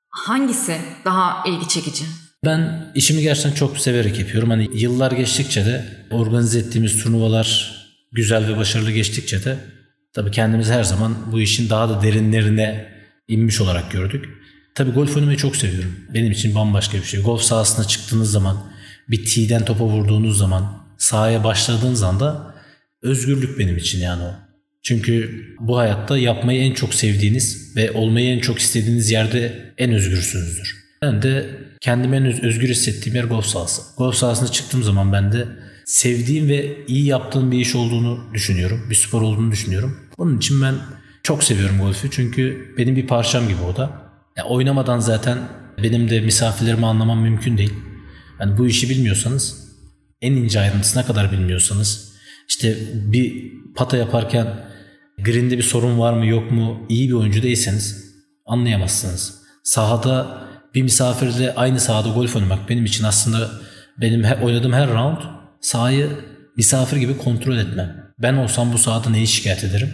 Hangisi 0.10 0.78
daha 1.06 1.43
ilgi 1.47 1.67
çekici? 1.67 2.04
Ben 2.45 2.91
işimi 2.95 3.21
gerçekten 3.21 3.52
çok 3.52 3.78
severek 3.78 4.19
yapıyorum. 4.19 4.50
Hani 4.50 4.69
yıllar 4.74 5.12
geçtikçe 5.12 5.65
de 5.65 5.86
organize 6.12 6.60
ettiğimiz 6.60 7.04
turnuvalar 7.04 7.78
güzel 8.12 8.47
ve 8.47 8.58
başarılı 8.58 8.91
geçtikçe 8.91 9.45
de 9.45 9.58
tabii 10.13 10.32
kendimizi 10.32 10.74
her 10.74 10.84
zaman 10.84 11.15
bu 11.32 11.39
işin 11.41 11.69
daha 11.69 11.89
da 11.89 12.02
derinlerine 12.02 12.91
inmiş 13.28 13.62
olarak 13.62 13.91
gördük. 13.91 14.26
Tabii 14.76 14.91
golf 14.91 15.15
oynamayı 15.15 15.38
çok 15.38 15.56
seviyorum. 15.56 15.95
Benim 16.13 16.32
için 16.32 16.56
bambaşka 16.56 16.97
bir 16.97 17.04
şey. 17.04 17.21
Golf 17.21 17.41
sahasına 17.41 17.86
çıktığınız 17.86 18.32
zaman 18.32 18.58
bir 19.10 19.26
tee'den 19.26 19.65
topa 19.65 19.86
vurduğunuz 19.86 20.38
zaman 20.38 20.81
sahaya 21.02 21.44
başladığınız 21.44 22.04
anda 22.04 22.56
özgürlük 23.02 23.60
benim 23.60 23.78
için 23.78 24.00
yani 24.00 24.24
o. 24.24 24.32
Çünkü 24.84 25.44
bu 25.60 25.78
hayatta 25.78 26.18
yapmayı 26.18 26.62
en 26.62 26.74
çok 26.74 26.94
sevdiğiniz 26.94 27.76
ve 27.76 27.92
olmayı 27.92 28.36
en 28.36 28.40
çok 28.40 28.60
istediğiniz 28.60 29.12
yerde 29.12 29.74
en 29.78 29.92
özgürsünüzdür. 29.92 30.82
Ben 31.02 31.22
de 31.22 31.50
kendimi 31.82 32.16
en 32.16 32.26
öz- 32.26 32.44
özgür 32.44 32.70
hissettiğim 32.70 33.16
yer 33.16 33.24
golf 33.24 33.46
sahası. 33.46 33.82
Golf 33.98 34.16
sahasına 34.16 34.48
çıktığım 34.48 34.84
zaman 34.84 35.14
ben 35.14 35.32
de 35.32 35.46
sevdiğim 35.86 36.50
ve 36.50 36.86
iyi 36.88 37.06
yaptığım 37.06 37.52
bir 37.52 37.60
iş 37.60 37.76
olduğunu 37.76 38.34
düşünüyorum. 38.34 38.88
Bir 38.90 38.96
spor 38.96 39.22
olduğunu 39.22 39.52
düşünüyorum. 39.52 40.00
Onun 40.18 40.38
için 40.38 40.62
ben 40.62 40.76
çok 41.24 41.44
seviyorum 41.44 41.78
golfü 41.80 42.12
çünkü 42.12 42.74
benim 42.78 42.96
bir 42.96 43.08
parçam 43.08 43.48
gibi 43.48 43.62
o 43.62 43.76
da. 43.76 44.02
Ya 44.38 44.44
oynamadan 44.46 45.00
zaten 45.00 45.38
benim 45.84 46.10
de 46.10 46.20
misafirlerimi 46.22 46.86
anlamam 46.86 47.22
mümkün 47.22 47.58
değil. 47.58 47.74
Yani 48.40 48.58
bu 48.58 48.68
işi 48.68 48.90
bilmiyorsanız 48.90 49.70
en 50.21 50.31
ince 50.31 50.60
ayrıntısına 50.60 51.05
kadar 51.05 51.31
bilmiyorsanız 51.31 52.12
işte 52.49 52.77
bir 52.93 53.51
pata 53.75 53.97
yaparken 53.97 54.47
green'de 55.17 55.57
bir 55.57 55.63
sorun 55.63 55.99
var 55.99 56.13
mı 56.13 56.25
yok 56.25 56.51
mu 56.51 56.86
iyi 56.89 57.07
bir 57.10 57.13
oyuncu 57.13 57.43
değilseniz 57.43 58.15
anlayamazsınız. 58.45 59.41
Sahada 59.63 60.41
bir 60.75 60.81
misafirle 60.81 61.55
aynı 61.55 61.79
sahada 61.79 62.10
golf 62.10 62.36
oynamak 62.36 62.69
benim 62.69 62.86
için 62.86 63.03
aslında 63.03 63.51
benim 64.01 64.23
he- 64.23 64.36
oynadığım 64.43 64.73
her 64.73 64.89
round 64.89 65.17
sahayı 65.62 66.10
misafir 66.57 66.97
gibi 66.97 67.17
kontrol 67.17 67.57
etmem. 67.57 68.13
Ben 68.19 68.34
olsam 68.34 68.73
bu 68.73 68.77
sahada 68.77 69.10
neyi 69.10 69.27
şikayet 69.27 69.63
ederim? 69.63 69.93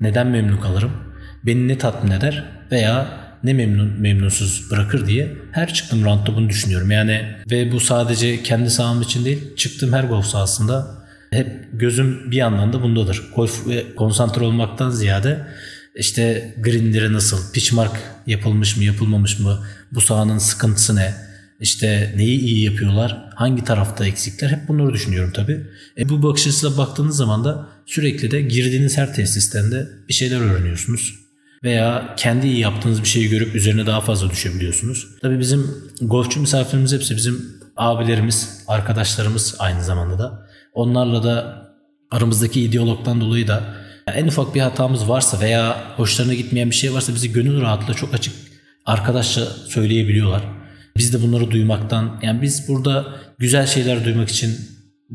Neden 0.00 0.26
memnun 0.26 0.56
kalırım? 0.60 0.92
Beni 1.46 1.68
ne 1.68 1.78
tatmin 1.78 2.10
eder 2.10 2.44
veya 2.70 3.23
ne 3.44 3.52
memnun 3.52 4.00
memnunsuz 4.00 4.70
bırakır 4.70 5.06
diye 5.06 5.36
her 5.52 5.74
çıktığım 5.74 6.04
roundda 6.04 6.36
bunu 6.36 6.48
düşünüyorum. 6.48 6.90
Yani 6.90 7.22
ve 7.50 7.72
bu 7.72 7.80
sadece 7.80 8.42
kendi 8.42 8.70
saham 8.70 9.02
için 9.02 9.24
değil, 9.24 9.56
çıktığım 9.56 9.92
her 9.92 10.04
golf 10.04 10.26
sahasında 10.26 11.04
hep 11.30 11.68
gözüm 11.72 12.30
bir 12.30 12.36
yandan 12.36 12.72
da 12.72 12.82
bundadır. 12.82 13.22
Golf 13.36 13.68
ve 13.68 13.94
konsantre 13.96 14.44
olmaktan 14.44 14.90
ziyade 14.90 15.46
işte 15.94 16.54
greenlere 16.60 17.12
nasıl, 17.12 17.52
pitch 17.52 17.72
mark 17.72 18.00
yapılmış 18.26 18.76
mı, 18.76 18.84
yapılmamış 18.84 19.38
mı, 19.38 19.58
bu 19.92 20.00
sahanın 20.00 20.38
sıkıntısı 20.38 20.96
ne, 20.96 21.14
işte 21.60 22.14
neyi 22.16 22.40
iyi 22.40 22.64
yapıyorlar, 22.64 23.30
hangi 23.34 23.64
tarafta 23.64 24.06
eksikler 24.06 24.48
hep 24.48 24.68
bunları 24.68 24.92
düşünüyorum 24.92 25.32
tabii. 25.34 25.66
E 25.98 26.08
bu 26.08 26.22
bakış 26.22 26.46
açısıyla 26.46 26.78
baktığınız 26.78 27.16
zaman 27.16 27.44
da 27.44 27.68
sürekli 27.86 28.30
de 28.30 28.42
girdiğiniz 28.42 28.98
her 28.98 29.14
tesisten 29.14 29.72
de 29.72 29.88
bir 30.08 30.14
şeyler 30.14 30.40
öğreniyorsunuz 30.40 31.23
veya 31.64 32.14
kendi 32.16 32.46
iyi 32.46 32.58
yaptığınız 32.58 33.02
bir 33.02 33.08
şeyi 33.08 33.28
görüp 33.28 33.54
üzerine 33.54 33.86
daha 33.86 34.00
fazla 34.00 34.30
düşebiliyorsunuz. 34.30 35.06
Tabii 35.22 35.38
bizim 35.38 35.70
golfçü 36.00 36.40
misafirimiz 36.40 36.92
hepsi 36.92 37.16
bizim 37.16 37.54
abilerimiz, 37.76 38.64
arkadaşlarımız 38.68 39.56
aynı 39.58 39.84
zamanda 39.84 40.18
da. 40.18 40.46
Onlarla 40.74 41.22
da 41.22 41.64
aramızdaki 42.10 42.60
ideologdan 42.60 43.20
dolayı 43.20 43.48
da 43.48 43.74
en 44.06 44.26
ufak 44.26 44.54
bir 44.54 44.60
hatamız 44.60 45.08
varsa 45.08 45.40
veya 45.40 45.76
hoşlarına 45.96 46.34
gitmeyen 46.34 46.70
bir 46.70 46.74
şey 46.74 46.94
varsa 46.94 47.14
bizi 47.14 47.32
gönül 47.32 47.60
rahatlığıyla 47.60 47.94
çok 47.94 48.14
açık 48.14 48.34
arkadaşça 48.86 49.44
söyleyebiliyorlar. 49.44 50.42
Biz 50.96 51.12
de 51.14 51.22
bunları 51.22 51.50
duymaktan 51.50 52.20
yani 52.22 52.42
biz 52.42 52.68
burada 52.68 53.06
güzel 53.38 53.66
şeyler 53.66 54.04
duymak 54.04 54.28
için 54.28 54.56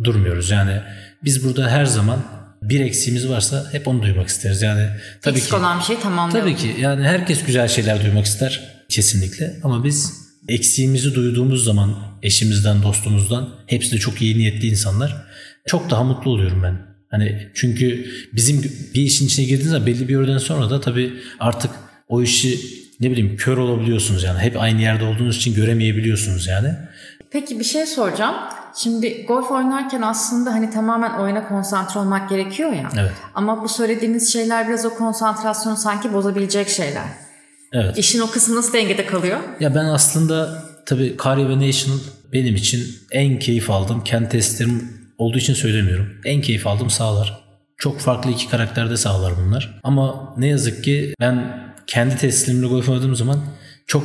durmuyoruz. 0.04 0.50
Yani 0.50 0.82
biz 1.24 1.46
burada 1.46 1.70
her 1.70 1.86
zaman 1.86 2.20
bir 2.70 2.80
eksiğimiz 2.80 3.30
varsa 3.30 3.68
hep 3.72 3.88
onu 3.88 4.02
duymak 4.02 4.28
isteriz. 4.28 4.62
Yani 4.62 4.88
tabii 5.22 5.38
Eksik 5.38 5.50
ki 5.50 5.56
olan 5.56 5.80
bir 5.80 5.84
şey 5.84 6.00
tamamlıyor. 6.00 6.44
Tabii 6.44 6.56
ki 6.56 6.76
yani 6.80 7.04
herkes 7.04 7.46
güzel 7.46 7.68
şeyler 7.68 8.04
duymak 8.04 8.26
ister 8.26 8.62
kesinlikle 8.90 9.60
ama 9.64 9.84
biz 9.84 10.14
eksiğimizi 10.48 11.16
duyduğumuz 11.16 11.64
zaman 11.64 11.96
eşimizden, 12.24 12.84
dostumuzdan 12.84 13.50
hepsi 13.68 13.92
de 13.92 13.98
çok 13.98 14.22
iyi 14.22 14.38
niyetli 14.38 14.68
insanlar. 14.68 15.16
Çok 15.68 15.90
daha 15.90 16.04
mutlu 16.04 16.32
oluyorum 16.32 16.64
ben. 16.64 16.78
Hani 17.12 17.52
çünkü 17.54 18.06
bizim 18.34 18.64
bir 18.96 19.02
işin 19.02 19.26
içine 19.26 19.46
girdiğiniz 19.46 19.72
zaman 19.72 19.88
belli 19.88 20.08
bir 20.08 20.20
yerden 20.20 20.38
sonra 20.38 20.70
da 20.70 20.82
tabii 20.82 21.14
artık 21.40 21.72
o 22.08 22.22
işi 22.24 22.60
ne 23.00 23.12
bileyim 23.12 23.38
kör 23.38 23.58
olabiliyorsunuz 23.58 24.24
yani. 24.24 24.40
Hep 24.40 24.62
aynı 24.62 24.82
yerde 24.82 25.04
olduğunuz 25.04 25.38
için 25.38 25.56
göremeyebiliyorsunuz 25.56 26.48
yani. 26.48 26.76
Peki 27.32 27.60
bir 27.60 27.64
şey 27.64 27.86
soracağım. 27.86 28.36
Şimdi 28.76 29.26
golf 29.26 29.52
oynarken 29.52 30.02
aslında 30.02 30.54
hani 30.54 30.70
tamamen 30.70 31.14
oyuna 31.20 31.48
konsantre 31.48 32.00
olmak 32.00 32.30
gerekiyor 32.30 32.74
ya. 32.74 32.90
Evet. 33.00 33.12
Ama 33.36 33.64
bu 33.64 33.70
söylediğiniz 33.70 34.34
şeyler 34.34 34.68
biraz 34.68 34.86
o 34.86 34.94
konsantrasyonu 34.96 35.78
sanki 35.78 36.14
bozabilecek 36.14 36.70
şeyler. 36.70 37.06
Evet. 37.74 37.98
İşin 37.98 38.20
o 38.20 38.28
kısmı 38.28 38.56
nasıl 38.56 38.74
dengede 38.74 39.06
kalıyor? 39.06 39.40
Ya 39.60 39.76
ben 39.76 39.86
aslında 39.86 40.64
tabii 40.86 41.18
Kari 41.18 41.50
ve 41.50 41.68
National 41.68 42.00
benim 42.34 42.56
için 42.56 42.96
en 43.12 43.40
keyif 43.40 43.70
aldığım 43.70 44.04
kendi 44.04 44.30
testlerim 44.30 44.94
olduğu 45.18 45.38
için 45.38 45.54
söylemiyorum. 45.54 46.08
En 46.26 46.42
keyif 46.42 46.68
aldığım 46.68 46.90
sahalar. 46.90 47.50
Çok 47.78 48.00
farklı 48.00 48.32
iki 48.32 48.50
karakterde 48.50 48.98
sahalar 48.98 49.34
bunlar. 49.46 49.80
Ama 49.84 50.34
ne 50.38 50.48
yazık 50.48 50.84
ki 50.84 51.14
ben 51.20 51.64
kendi 51.88 52.18
testlerimle 52.18 52.68
golf 52.68 52.90
oynadığım 52.90 53.16
zaman 53.16 53.40
çok 53.88 54.04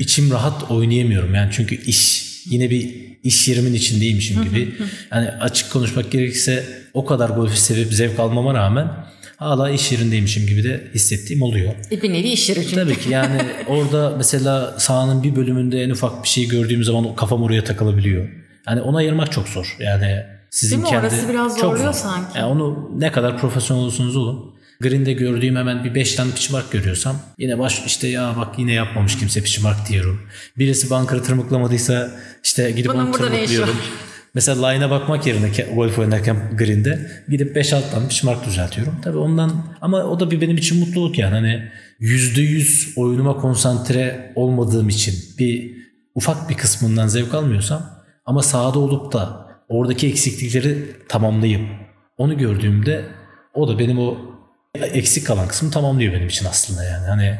içim 0.00 0.30
rahat 0.30 0.70
oynayamıyorum. 0.70 1.34
Yani 1.34 1.50
çünkü 1.52 1.74
iş 1.74 2.25
yine 2.50 2.70
bir 2.70 3.06
iş 3.24 3.48
yerimin 3.48 3.74
içindeymişim 3.74 4.44
gibi. 4.44 4.74
Yani 5.12 5.28
açık 5.30 5.72
konuşmak 5.72 6.10
gerekirse 6.10 6.64
o 6.94 7.04
kadar 7.04 7.30
golfü 7.30 7.56
sevip 7.56 7.92
zevk 7.94 8.18
almama 8.20 8.54
rağmen 8.54 8.88
hala 9.36 9.70
iş 9.70 9.92
yerindeymişim 9.92 10.46
gibi 10.46 10.64
de 10.64 10.84
hissettiğim 10.94 11.42
oluyor. 11.42 11.74
E, 11.90 12.02
bir 12.02 12.12
nevi 12.12 12.28
iş 12.28 12.48
yeri 12.48 12.62
çünkü. 12.62 12.74
Tabii 12.74 12.98
ki 12.98 13.10
yani 13.10 13.42
orada 13.66 14.14
mesela 14.16 14.74
sahanın 14.78 15.22
bir 15.22 15.36
bölümünde 15.36 15.82
en 15.82 15.90
ufak 15.90 16.22
bir 16.22 16.28
şey 16.28 16.48
gördüğüm 16.48 16.84
zaman 16.84 17.16
kafam 17.16 17.42
oraya 17.42 17.64
takılabiliyor. 17.64 18.28
Yani 18.68 18.80
onu 18.80 18.96
ayırmak 18.96 19.32
çok 19.32 19.48
zor. 19.48 19.76
Yani 19.80 20.22
sizin 20.50 20.76
Değil 20.76 20.82
mi? 20.82 20.88
kendi 20.90 21.06
Orası 21.06 21.28
biraz 21.28 21.52
çok 21.52 21.60
zorluyor 21.60 21.92
zor. 21.92 22.00
sanki. 22.00 22.38
Yani 22.38 22.46
onu 22.46 22.90
ne 22.98 23.12
kadar 23.12 23.38
profesyonel 23.38 23.82
olursunuz 23.82 24.16
olun. 24.16 24.55
Green'de 24.80 25.12
gördüğüm 25.12 25.56
hemen 25.56 25.84
bir 25.84 25.94
5 25.94 26.14
tane 26.14 26.30
pitch 26.30 26.52
mark 26.52 26.72
görüyorsam 26.72 27.16
yine 27.38 27.58
baş 27.58 27.82
işte 27.86 28.08
ya 28.08 28.34
bak 28.36 28.58
yine 28.58 28.72
yapmamış 28.72 29.18
kimse 29.18 29.42
pitch 29.42 29.62
mark 29.62 29.88
diyorum. 29.88 30.20
Birisi 30.58 30.90
bunker'ı 30.90 31.22
tırmıklamadıysa 31.22 32.10
işte 32.44 32.70
gidip 32.70 32.92
Bunun 32.92 33.06
onu 33.06 33.12
tırmıklıyorum. 33.12 33.76
Mesela 34.34 34.68
line'a 34.68 34.90
bakmak 34.90 35.26
yerine 35.26 35.50
golf 35.74 35.98
oynarken 35.98 36.56
green'de 36.56 37.10
gidip 37.28 37.56
5-6 37.56 37.90
tane 37.90 38.04
benchmark 38.04 38.46
düzeltiyorum. 38.46 38.94
Tabii 39.02 39.18
ondan 39.18 39.64
ama 39.80 40.04
o 40.04 40.20
da 40.20 40.30
bir 40.30 40.40
benim 40.40 40.56
için 40.56 40.78
mutluluk 40.78 41.18
yani. 41.18 41.34
Hani 41.34 41.68
%100 42.00 43.00
oyunuma 43.00 43.36
konsantre 43.36 44.32
olmadığım 44.34 44.88
için 44.88 45.14
bir 45.38 45.76
ufak 46.14 46.50
bir 46.50 46.54
kısmından 46.54 47.06
zevk 47.06 47.34
almıyorsam 47.34 47.90
ama 48.26 48.42
sahada 48.42 48.78
olup 48.78 49.12
da 49.12 49.46
oradaki 49.68 50.08
eksiklikleri 50.08 50.78
tamamlayıp 51.08 51.62
onu 52.18 52.38
gördüğümde 52.38 53.04
o 53.54 53.68
da 53.68 53.78
benim 53.78 53.98
o 53.98 54.35
eksik 54.84 55.26
kalan 55.26 55.48
kısmı 55.48 55.70
tamamlıyor 55.70 56.12
benim 56.12 56.28
için 56.28 56.46
aslında 56.46 56.84
yani. 56.84 57.06
Hani 57.06 57.38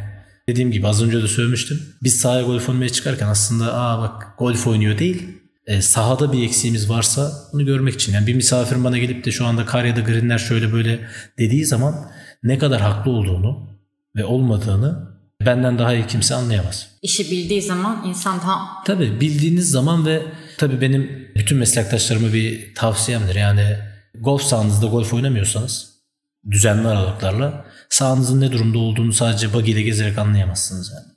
dediğim 0.48 0.70
gibi 0.70 0.86
az 0.86 1.02
önce 1.02 1.22
de 1.22 1.28
söylemiştim. 1.28 1.80
Biz 2.02 2.16
sahaya 2.20 2.42
golf 2.42 2.68
oynamaya 2.68 2.88
çıkarken 2.88 3.26
aslında 3.26 3.74
aa 3.74 4.00
bak 4.00 4.38
golf 4.38 4.66
oynuyor 4.66 4.98
değil 4.98 5.46
e, 5.66 5.82
sahada 5.82 6.32
bir 6.32 6.42
eksiğimiz 6.42 6.90
varsa 6.90 7.32
bunu 7.52 7.66
görmek 7.66 7.94
için. 7.94 8.12
Yani 8.12 8.26
bir 8.26 8.34
misafirin 8.34 8.84
bana 8.84 8.98
gelip 8.98 9.24
de 9.24 9.32
şu 9.32 9.46
anda 9.46 9.66
kar 9.66 9.84
ya 9.84 9.96
da 9.96 10.00
greenler 10.00 10.38
şöyle 10.38 10.72
böyle 10.72 11.00
dediği 11.38 11.66
zaman 11.66 12.10
ne 12.42 12.58
kadar 12.58 12.80
haklı 12.80 13.10
olduğunu 13.10 13.70
ve 14.16 14.24
olmadığını 14.24 15.16
benden 15.46 15.78
daha 15.78 15.94
iyi 15.94 16.06
kimse 16.06 16.34
anlayamaz. 16.34 16.88
İşi 17.02 17.30
bildiği 17.30 17.62
zaman 17.62 18.04
insan 18.06 18.40
daha... 18.40 18.84
Tabii 18.84 19.20
bildiğiniz 19.20 19.70
zaman 19.70 20.06
ve 20.06 20.22
tabii 20.58 20.80
benim 20.80 21.28
bütün 21.36 21.58
meslektaşlarıma 21.58 22.32
bir 22.32 22.74
tavsiyemdir. 22.74 23.34
Yani 23.34 23.76
golf 24.20 24.42
sahanızda 24.42 24.86
golf 24.86 25.14
oynamıyorsanız 25.14 25.95
düzenli 26.50 26.88
aralıklarla 26.88 27.64
sahanızın 27.88 28.40
ne 28.40 28.52
durumda 28.52 28.78
olduğunu 28.78 29.12
sadece 29.12 29.52
buggy 29.52 29.72
ile 29.72 29.82
gezerek 29.82 30.18
anlayamazsınız 30.18 30.92
yani. 30.94 31.16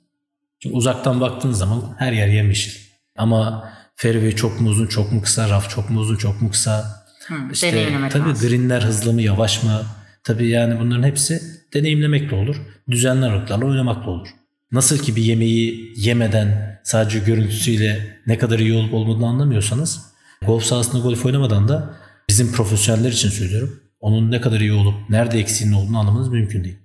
Çünkü 0.62 0.76
uzaktan 0.76 1.20
baktığınız 1.20 1.58
zaman 1.58 1.94
her 1.98 2.12
yer 2.12 2.28
yemyeşil. 2.28 2.80
Ama 3.16 3.70
fairway 3.96 4.32
çok 4.36 4.60
mu 4.60 4.68
uzun, 4.68 4.86
çok 4.86 5.12
mu 5.12 5.22
kısa, 5.22 5.48
raf 5.48 5.70
çok 5.70 5.90
mu 5.90 6.00
uzun, 6.00 6.16
çok 6.16 6.42
mu 6.42 6.50
kısa. 6.50 7.04
Hmm, 7.26 7.50
işte, 7.50 7.88
tabii 8.10 8.28
lazım. 8.28 8.48
greenler 8.48 8.82
hızlı 8.82 9.12
mı, 9.12 9.22
yavaş 9.22 9.62
mı? 9.62 9.82
Tabii 10.24 10.48
yani 10.48 10.80
bunların 10.80 11.02
hepsi 11.02 11.42
deneyimlemekle 11.74 12.36
olur. 12.36 12.56
Düzenli 12.90 13.26
aralıklarla 13.26 13.66
oynamakla 13.66 14.10
olur. 14.10 14.28
Nasıl 14.72 14.98
ki 14.98 15.16
bir 15.16 15.22
yemeği 15.22 15.92
yemeden 15.96 16.80
sadece 16.84 17.18
görüntüsüyle 17.18 18.20
ne 18.26 18.38
kadar 18.38 18.58
iyi 18.58 18.74
olup 18.74 18.94
olmadığını 18.94 19.26
anlamıyorsanız 19.26 20.00
golf 20.46 20.64
sahasında 20.64 21.02
golf 21.02 21.26
oynamadan 21.26 21.68
da 21.68 21.94
bizim 22.28 22.52
profesyoneller 22.52 23.12
için 23.12 23.28
söylüyorum. 23.30 23.80
Onun 24.00 24.30
ne 24.30 24.40
kadar 24.40 24.60
iyi 24.60 24.72
olup 24.72 24.94
nerede 25.10 25.38
eksiğinin 25.38 25.74
olduğunu 25.76 25.98
anlamanız 25.98 26.28
mümkün 26.28 26.64
değil. 26.64 26.78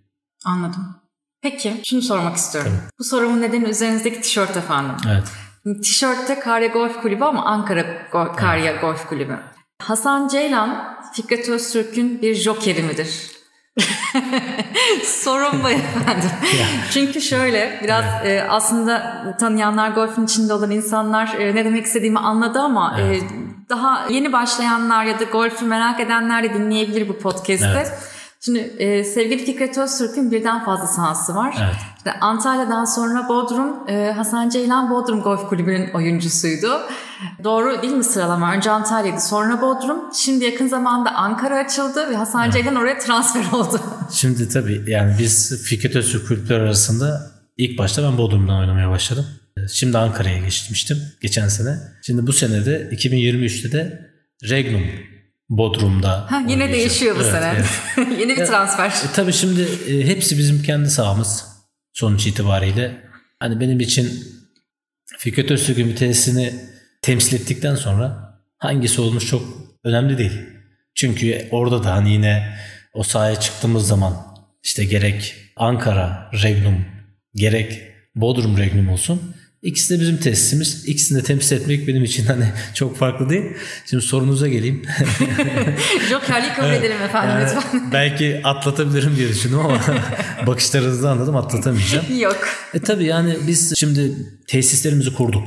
Anladım. 0.45 0.95
Peki 1.41 1.81
şunu 1.85 2.01
sormak 2.01 2.35
istiyorum. 2.37 2.71
Tabii. 2.81 2.89
Bu 2.99 3.03
sorumun 3.03 3.41
nedeni 3.41 3.69
üzerinizdeki 3.69 4.21
tişört 4.21 4.57
efendim. 4.57 4.95
Evet. 5.07 5.23
Tişörtte 5.83 6.39
Karya 6.39 6.67
Golf 6.67 7.01
Kulübü 7.01 7.23
ama 7.23 7.45
Ankara 7.45 7.81
Go- 8.11 8.35
Karya 8.35 8.71
evet. 8.71 8.81
Golf 8.81 9.07
Kulübü. 9.09 9.39
Hasan 9.81 10.27
Ceylan 10.27 10.97
Fikret 11.13 11.49
Öztürk'ün 11.49 12.21
bir 12.21 12.35
jokeri 12.35 12.83
midir? 12.83 13.31
Sorun 15.03 15.63
bu 15.63 15.69
efendim. 15.69 16.29
Çünkü 16.91 17.21
şöyle 17.21 17.79
biraz 17.83 18.05
evet. 18.23 18.43
e, 18.43 18.49
aslında 18.49 19.25
tanıyanlar 19.39 19.89
golfün 19.89 20.25
içinde 20.25 20.53
olan 20.53 20.71
insanlar 20.71 21.35
e, 21.39 21.55
ne 21.55 21.65
demek 21.65 21.85
istediğimi 21.85 22.19
anladı 22.19 22.59
ama 22.59 22.95
e, 22.99 23.03
evet. 23.03 23.23
e, 23.23 23.25
daha 23.69 24.07
yeni 24.09 24.33
başlayanlar 24.33 25.05
ya 25.05 25.19
da 25.19 25.23
golfü 25.23 25.65
merak 25.65 25.99
edenler 25.99 26.43
de 26.43 26.53
dinleyebilir 26.53 27.09
bu 27.09 27.17
podcast'te. 27.17 27.73
Evet. 27.75 28.14
Şimdi 28.45 28.59
e, 28.59 29.03
sevgili 29.03 29.45
Fikret 29.45 29.77
Öztürk'ün 29.77 30.31
birden 30.31 30.65
fazla 30.65 30.87
sahası 30.87 31.35
var. 31.35 31.55
Evet. 31.59 31.75
İşte 31.97 32.19
Antalya'dan 32.19 32.85
sonra 32.85 33.29
Bodrum, 33.29 33.89
e, 33.89 34.11
Hasan 34.11 34.49
Ceylan 34.49 34.89
Bodrum 34.89 35.21
Golf 35.21 35.49
Kulübü'nün 35.49 35.91
oyuncusuydu. 35.93 36.81
Doğru 37.43 37.81
değil 37.81 37.93
mi 37.93 38.03
sıralama? 38.03 38.53
Önce 38.53 38.71
Antalya'ydı, 38.71 39.21
sonra 39.21 39.61
Bodrum. 39.61 39.97
Şimdi 40.13 40.45
yakın 40.45 40.67
zamanda 40.67 41.15
Ankara 41.15 41.57
açıldı 41.57 42.09
ve 42.09 42.15
Hasan 42.15 42.43
evet. 42.43 42.53
Ceylan 42.53 42.75
oraya 42.75 42.99
transfer 42.99 43.51
oldu. 43.51 43.81
Şimdi 44.11 44.49
tabii 44.49 44.83
yani 44.87 45.15
biz 45.19 45.63
Fikret 45.63 45.95
Öztürk 45.95 46.27
kulüpler 46.27 46.59
arasında 46.59 47.31
ilk 47.57 47.77
başta 47.77 48.03
ben 48.03 48.17
Bodrum'dan 48.17 48.59
oynamaya 48.59 48.89
başladım. 48.89 49.25
Şimdi 49.71 49.97
Ankara'ya 49.97 50.37
geçmiştim 50.37 50.97
geçen 51.21 51.47
sene. 51.47 51.77
Şimdi 52.01 52.27
bu 52.27 52.33
sene 52.33 52.65
de 52.65 52.89
2023'te 52.91 53.71
de 53.71 54.11
Regnum 54.49 54.83
Bodrum'da. 55.49 56.31
Ha, 56.31 56.43
yine 56.47 56.71
değişiyor 56.71 57.15
bu 57.15 57.21
evet, 57.21 57.31
sene. 57.31 57.53
Evet. 57.55 58.09
Yeni 58.19 58.37
bir 58.37 58.45
transfer. 58.45 58.87
E, 58.87 59.13
tabii 59.15 59.33
şimdi 59.33 59.61
e, 59.61 60.07
hepsi 60.07 60.37
bizim 60.37 60.63
kendi 60.63 60.89
sahamız 60.89 61.45
sonuç 61.93 62.27
itibariyle. 62.27 63.01
Hani 63.39 63.59
benim 63.59 63.79
için 63.79 64.23
Fikret 65.17 65.51
Öztürk'ün 65.51 65.87
bir 65.87 65.95
tesisini 65.95 66.53
temsil 67.01 67.35
ettikten 67.35 67.75
sonra 67.75 68.39
hangisi 68.57 69.01
olmuş 69.01 69.27
çok 69.27 69.43
önemli 69.83 70.17
değil. 70.17 70.41
Çünkü 70.95 71.47
orada 71.51 71.83
da 71.83 71.95
hani 71.95 72.11
yine 72.11 72.57
o 72.93 73.03
sahaya 73.03 73.39
çıktığımız 73.39 73.87
zaman 73.87 74.13
işte 74.63 74.85
gerek 74.85 75.35
Ankara 75.55 76.31
Regnum 76.43 76.85
gerek 77.35 77.81
Bodrum 78.15 78.57
Regnum 78.57 78.89
olsun 78.89 79.35
İkisi 79.65 79.95
de 79.95 80.01
bizim 80.01 80.17
tesisimiz. 80.17 80.85
İkisini 80.85 81.17
de 81.17 81.23
temsil 81.23 81.55
etmek 81.55 81.87
benim 81.87 82.03
için 82.03 82.25
hani 82.25 82.45
çok 82.73 82.97
farklı 82.97 83.29
değil. 83.29 83.45
Şimdi 83.85 84.03
sorunuza 84.03 84.47
geleyim. 84.47 84.81
Jokerliği 86.09 86.53
kabul 86.53 86.69
edelim 86.69 87.01
efendim 87.01 87.29
yani 87.29 87.43
lütfen. 87.43 87.91
Belki 87.91 88.41
atlatabilirim 88.43 89.15
diye 89.15 89.29
düşündüm 89.29 89.59
ama 89.59 89.79
bakışlarınızı 90.47 91.09
anladım 91.09 91.35
atlatamayacağım. 91.35 92.19
Yok. 92.19 92.47
E 92.73 92.79
tabii 92.79 93.05
yani 93.05 93.35
biz 93.47 93.73
şimdi 93.77 94.11
tesislerimizi 94.47 95.13
kurduk. 95.13 95.43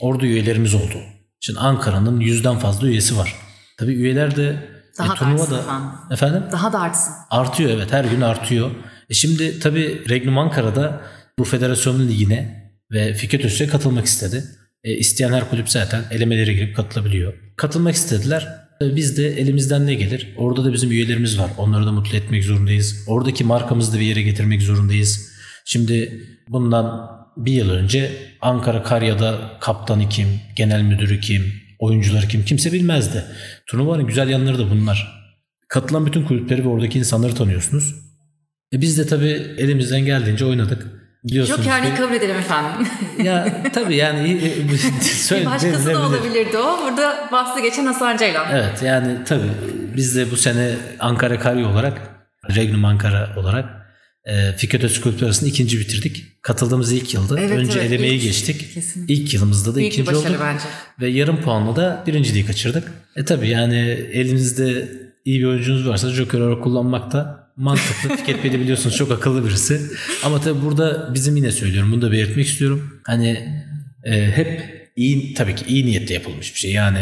Orada 0.00 0.26
üyelerimiz 0.26 0.74
oldu. 0.74 0.98
Şimdi 1.40 1.58
Ankara'nın 1.58 2.20
yüzden 2.20 2.58
fazla 2.58 2.86
üyesi 2.86 3.18
var. 3.18 3.34
Tabii 3.78 3.92
üyeler 3.92 4.36
de 4.36 4.56
daha 4.98 5.14
e, 5.14 5.16
turnuva 5.16 5.50
da 5.50 5.58
efendim. 5.60 5.88
efendim 6.10 6.42
daha 6.52 6.72
da 6.72 6.80
artsın. 6.80 7.14
Artıyor 7.30 7.70
evet 7.70 7.92
her 7.92 8.04
gün 8.04 8.20
artıyor. 8.20 8.70
E 9.10 9.14
şimdi 9.14 9.60
tabii 9.60 10.02
Regnum 10.08 10.38
Ankara'da 10.38 11.00
bu 11.38 11.44
federasyonun 11.44 12.08
ligine 12.08 12.65
ve 12.90 13.14
Fikret 13.14 13.44
Özçe 13.44 13.66
katılmak 13.66 14.06
istedi. 14.06 14.44
E, 14.84 14.92
isteyen 14.92 15.32
her 15.32 15.50
kulüp 15.50 15.68
zaten 15.68 16.04
elemelere 16.10 16.52
girip 16.52 16.76
katılabiliyor. 16.76 17.34
Katılmak 17.56 17.94
istediler. 17.94 18.48
E, 18.82 18.96
biz 18.96 19.16
de 19.16 19.40
elimizden 19.40 19.86
ne 19.86 19.94
gelir? 19.94 20.34
Orada 20.36 20.64
da 20.64 20.72
bizim 20.72 20.90
üyelerimiz 20.90 21.38
var. 21.38 21.50
Onları 21.58 21.86
da 21.86 21.92
mutlu 21.92 22.16
etmek 22.16 22.44
zorundayız. 22.44 23.04
Oradaki 23.06 23.44
markamızı 23.44 23.92
da 23.92 24.00
bir 24.00 24.04
yere 24.04 24.22
getirmek 24.22 24.62
zorundayız. 24.62 25.32
Şimdi 25.64 26.22
bundan 26.48 27.10
bir 27.36 27.52
yıl 27.52 27.70
önce 27.70 28.12
Ankara 28.40 28.82
Karya'da 28.82 29.58
kaptanı 29.60 30.08
kim, 30.08 30.28
genel 30.56 30.82
müdürü 30.82 31.20
kim, 31.20 31.52
oyuncuları 31.78 32.28
kim 32.28 32.44
kimse 32.44 32.72
bilmezdi. 32.72 33.24
Turnuvanın 33.66 34.06
güzel 34.06 34.28
yanları 34.28 34.58
da 34.58 34.70
bunlar. 34.70 35.16
Katılan 35.68 36.06
bütün 36.06 36.24
kulüpleri 36.24 36.64
ve 36.64 36.68
oradaki 36.68 36.98
insanları 36.98 37.34
tanıyorsunuz. 37.34 37.94
E 38.72 38.80
biz 38.80 38.98
de 38.98 39.06
tabii 39.06 39.54
elimizden 39.58 40.04
geldiğince 40.04 40.44
oynadık. 40.44 40.86
Biliyorsunuz 41.26 41.64
Jokerliği 41.64 41.94
kabul 41.94 42.14
edelim 42.14 42.36
efendim. 42.36 42.86
ya 43.24 43.62
tabii 43.72 43.96
yani 43.96 44.40
söyle, 45.00 45.46
Başkası 45.46 45.86
da 45.86 46.06
olabilirdi 46.06 46.58
o. 46.58 46.78
Burada 46.84 47.28
bahsi 47.32 47.62
geçen 47.62 47.86
Hasan 47.86 48.16
Ceylan. 48.16 48.46
Evet 48.52 48.82
yani 48.82 49.18
tabii 49.24 49.50
biz 49.96 50.16
de 50.16 50.30
bu 50.30 50.36
sene 50.36 50.74
Ankara 51.00 51.38
Karyo 51.38 51.68
olarak 51.68 52.00
Regnum 52.56 52.84
Ankara 52.84 53.34
olarak 53.36 53.64
e, 54.24 54.52
Fikret 54.56 54.84
Özkulüp 54.84 55.22
arasında 55.22 55.50
ikinci 55.50 55.80
bitirdik. 55.80 56.42
Katıldığımız 56.42 56.92
ilk 56.92 57.14
yılda. 57.14 57.40
Evet, 57.40 57.58
Önce 57.58 57.78
evet, 57.78 57.90
elemeyi 57.90 58.14
ilk, 58.14 58.22
geçtik. 58.22 58.74
Kesinlikle. 58.74 59.14
İlk 59.14 59.34
yılımızda 59.34 59.74
da 59.74 59.78
Büyük 59.78 59.92
ikinci 59.92 60.16
olduk. 60.16 60.36
Bence. 60.40 60.64
Ve 61.00 61.08
yarım 61.08 61.42
puanla 61.42 61.76
da 61.76 62.04
birinciliği 62.06 62.46
kaçırdık. 62.46 62.92
E 63.16 63.24
tabii 63.24 63.48
yani 63.48 63.78
elinizde 64.12 64.88
iyi 65.24 65.40
bir 65.40 65.46
oyuncunuz 65.46 65.88
varsa 65.88 66.10
Joker 66.10 66.38
olarak 66.38 66.62
kullanmak 66.62 67.12
da 67.12 67.45
mantıklı. 67.56 68.26
De 68.26 68.60
biliyorsunuz 68.60 68.96
çok 68.96 69.10
akıllı 69.10 69.44
birisi. 69.44 69.80
Ama 70.24 70.40
tabii 70.40 70.62
burada 70.62 71.14
bizim 71.14 71.36
yine 71.36 71.50
söylüyorum. 71.50 71.92
Bunu 71.92 72.02
da 72.02 72.12
belirtmek 72.12 72.46
istiyorum. 72.46 73.00
Hani 73.04 73.28
e, 74.04 74.30
hep 74.30 74.76
iyi 74.96 75.34
tabii 75.34 75.54
ki 75.54 75.64
iyi 75.68 75.86
niyetle 75.86 76.14
yapılmış 76.14 76.54
bir 76.54 76.58
şey. 76.58 76.72
Yani 76.72 76.98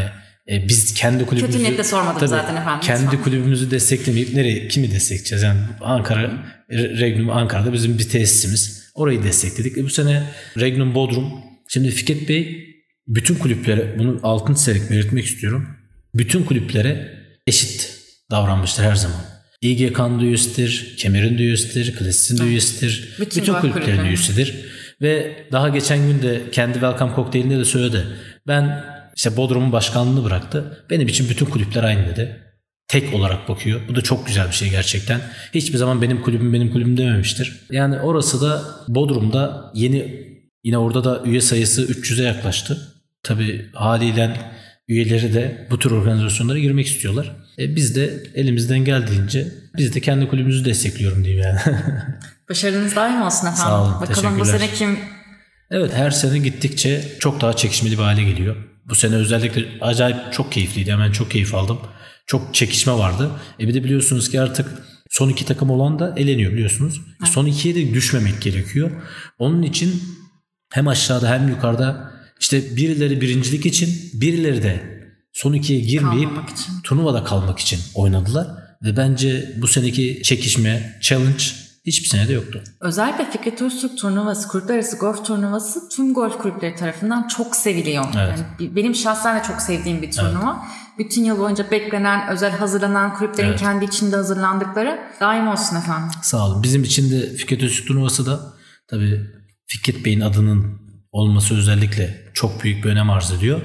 e, 0.48 0.68
biz 0.68 0.94
kendi 0.94 1.26
kulübümüzü... 1.26 1.52
Kötü 1.52 1.64
niyetle 1.64 1.84
sormadım 1.84 2.18
tabii, 2.18 2.28
zaten 2.28 2.56
efendim. 2.56 2.80
Kendi 2.86 3.04
lütfen. 3.04 3.22
kulübümüzü 3.22 3.70
desteklemeyip 3.70 4.34
nereye 4.34 4.68
kimi 4.68 4.90
destekleyeceğiz? 4.90 5.42
Yani 5.42 5.60
Ankara, 5.80 6.44
Regnum 6.70 7.30
Ankara'da 7.30 7.72
bizim 7.72 7.98
bir 7.98 8.08
tesisimiz. 8.08 8.84
Orayı 8.94 9.22
destekledik. 9.22 9.78
E, 9.78 9.84
bu 9.84 9.90
sene 9.90 10.22
Regnum 10.58 10.94
Bodrum. 10.94 11.32
Şimdi 11.68 11.90
Fikret 11.90 12.28
Bey 12.28 12.74
bütün 13.08 13.34
kulüplere 13.34 13.98
bunu 13.98 14.20
altın 14.22 14.54
çizerek 14.54 14.90
belirtmek 14.90 15.24
istiyorum. 15.24 15.68
Bütün 16.14 16.44
kulüplere 16.44 17.18
eşit 17.46 17.98
davranmıştır 18.30 18.84
her 18.84 18.94
zaman. 18.94 19.23
İGK'nın 19.64 20.20
da 20.20 20.24
üyesidir, 20.24 20.94
Kemer'in 20.96 21.38
de 21.38 21.42
üyesidir, 21.42 21.96
Klasis'in 21.96 22.38
de 22.38 22.44
üyesidir. 22.44 23.14
Bütün, 23.20 23.42
Bütün 23.42 23.54
kulüplerin 23.54 23.86
kulüpler. 23.86 24.04
üyesidir. 24.04 24.54
Ve 25.02 25.36
daha 25.52 25.68
geçen 25.68 25.98
gün 25.98 26.22
de 26.22 26.42
kendi 26.52 26.72
Welcome 26.72 27.12
Cocktail'inde 27.16 27.58
de 27.58 27.64
söyledi. 27.64 28.06
Ben 28.46 28.84
işte 29.16 29.36
Bodrum'un 29.36 29.72
başkanlığını 29.72 30.24
bıraktı. 30.24 30.84
Benim 30.90 31.08
için 31.08 31.28
bütün 31.28 31.46
kulüpler 31.46 31.82
aynı 31.82 32.06
dedi. 32.06 32.36
Tek 32.88 33.14
olarak 33.14 33.48
bakıyor. 33.48 33.80
Bu 33.88 33.96
da 33.96 34.00
çok 34.00 34.26
güzel 34.26 34.48
bir 34.48 34.52
şey 34.52 34.70
gerçekten. 34.70 35.20
Hiçbir 35.54 35.78
zaman 35.78 36.02
benim 36.02 36.22
kulübüm 36.22 36.52
benim 36.52 36.72
kulübüm 36.72 36.96
dememiştir. 36.96 37.60
Yani 37.70 37.98
orası 38.00 38.42
da 38.42 38.62
Bodrum'da 38.88 39.72
yeni 39.74 40.24
yine 40.64 40.78
orada 40.78 41.04
da 41.04 41.22
üye 41.24 41.40
sayısı 41.40 41.82
300'e 41.82 42.24
yaklaştı. 42.24 42.78
Tabi 43.22 43.66
haliyle 43.72 44.36
üyeleri 44.88 45.34
de 45.34 45.66
bu 45.70 45.78
tür 45.78 45.90
organizasyonlara 45.90 46.58
girmek 46.58 46.86
istiyorlar. 46.86 47.43
E 47.58 47.76
biz 47.76 47.96
de 47.96 48.22
elimizden 48.34 48.84
geldiğince 48.84 49.48
biz 49.76 49.94
de 49.94 50.00
kendi 50.00 50.28
kulübümüzü 50.28 50.64
destekliyorum 50.64 51.24
diyeyim 51.24 51.44
yani. 51.44 51.58
Başarınız 52.48 52.96
daim 52.96 53.22
olsun 53.22 53.46
efendim. 53.46 53.62
Sağ 53.64 53.82
olun, 53.82 54.00
Bakalım 54.00 54.40
bu 54.40 54.44
sene 54.44 54.68
kim 54.68 54.98
Evet 55.70 55.92
her 55.94 56.10
sene 56.10 56.38
gittikçe 56.38 57.04
çok 57.18 57.40
daha 57.40 57.56
çekişmeli 57.56 57.98
bir 57.98 58.02
hale 58.02 58.22
geliyor. 58.22 58.56
Bu 58.88 58.94
sene 58.94 59.14
özellikle 59.14 59.64
acayip 59.80 60.32
çok 60.32 60.52
keyifliydi. 60.52 60.92
Hemen 60.92 61.12
çok 61.12 61.30
keyif 61.30 61.54
aldım. 61.54 61.78
Çok 62.26 62.54
çekişme 62.54 62.92
vardı. 62.92 63.30
E 63.60 63.68
bir 63.68 63.74
de 63.74 63.84
biliyorsunuz 63.84 64.30
ki 64.30 64.40
artık 64.40 64.66
son 65.10 65.28
iki 65.28 65.44
takım 65.44 65.70
olan 65.70 65.98
da 65.98 66.14
eleniyor 66.16 66.52
biliyorsunuz. 66.52 67.00
Evet. 67.20 67.28
Son 67.28 67.46
ikiye 67.46 67.74
de 67.74 67.94
düşmemek 67.94 68.42
gerekiyor. 68.42 68.90
Onun 69.38 69.62
için 69.62 70.02
hem 70.72 70.88
aşağıda 70.88 71.30
hem 71.30 71.48
yukarıda 71.48 72.10
işte 72.40 72.76
birileri 72.76 73.20
birincilik 73.20 73.66
için 73.66 74.10
birileri 74.20 74.62
de 74.62 74.93
son 75.34 75.52
ikiye 75.52 75.80
girmeyip 75.80 76.30
turnuvada 76.82 77.24
kalmak 77.24 77.58
için 77.58 77.80
oynadılar. 77.94 78.46
Ve 78.82 78.96
bence 78.96 79.54
bu 79.56 79.68
seneki 79.68 80.22
çekişme, 80.22 80.98
challenge 81.00 81.44
hiçbir 81.86 82.08
senede 82.08 82.32
yoktu. 82.32 82.62
Özellikle 82.80 83.30
Fikret 83.30 83.62
Öztürk 83.62 83.98
turnuvası, 83.98 84.48
kulüpler 84.48 84.74
arası 84.74 84.96
golf 84.96 85.26
turnuvası 85.26 85.88
tüm 85.88 86.14
golf 86.14 86.38
kulüpleri 86.38 86.74
tarafından 86.74 87.28
çok 87.28 87.56
seviliyor. 87.56 88.04
Evet. 88.18 88.38
Yani 88.60 88.76
benim 88.76 88.94
şahsen 88.94 89.38
de 89.38 89.42
çok 89.42 89.60
sevdiğim 89.60 90.02
bir 90.02 90.12
turnuva. 90.12 90.62
Evet. 90.62 90.98
Bütün 90.98 91.24
yıl 91.24 91.38
boyunca 91.38 91.70
beklenen, 91.70 92.28
özel 92.28 92.50
hazırlanan 92.50 93.14
kulüplerin 93.14 93.48
evet. 93.48 93.60
kendi 93.60 93.84
içinde 93.84 94.16
hazırlandıkları 94.16 95.00
daim 95.20 95.48
olsun 95.48 95.76
efendim. 95.76 96.10
Sağ 96.22 96.46
olun. 96.46 96.62
Bizim 96.62 96.84
için 96.84 97.10
de 97.10 97.36
Fikret 97.36 97.62
Öztürk 97.62 97.88
turnuvası 97.88 98.26
da 98.26 98.40
tabii 98.88 99.20
Fikret 99.66 100.04
Bey'in 100.04 100.20
adının 100.20 100.80
olması 101.12 101.56
özellikle 101.56 102.30
çok 102.34 102.64
büyük 102.64 102.84
bir 102.84 102.90
önem 102.90 103.10
arz 103.10 103.32
ediyor. 103.32 103.60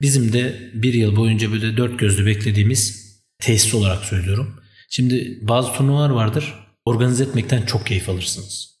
Bizim 0.00 0.32
de 0.32 0.70
bir 0.74 0.94
yıl 0.94 1.16
boyunca 1.16 1.52
böyle 1.52 1.76
dört 1.76 1.98
gözlü 1.98 2.26
beklediğimiz 2.26 3.08
tesis 3.38 3.74
olarak 3.74 4.04
söylüyorum. 4.04 4.60
Şimdi 4.90 5.38
bazı 5.42 5.72
turnuvalar 5.72 6.10
vardır. 6.10 6.54
Organize 6.84 7.24
etmekten 7.24 7.62
çok 7.62 7.86
keyif 7.86 8.08
alırsınız. 8.08 8.78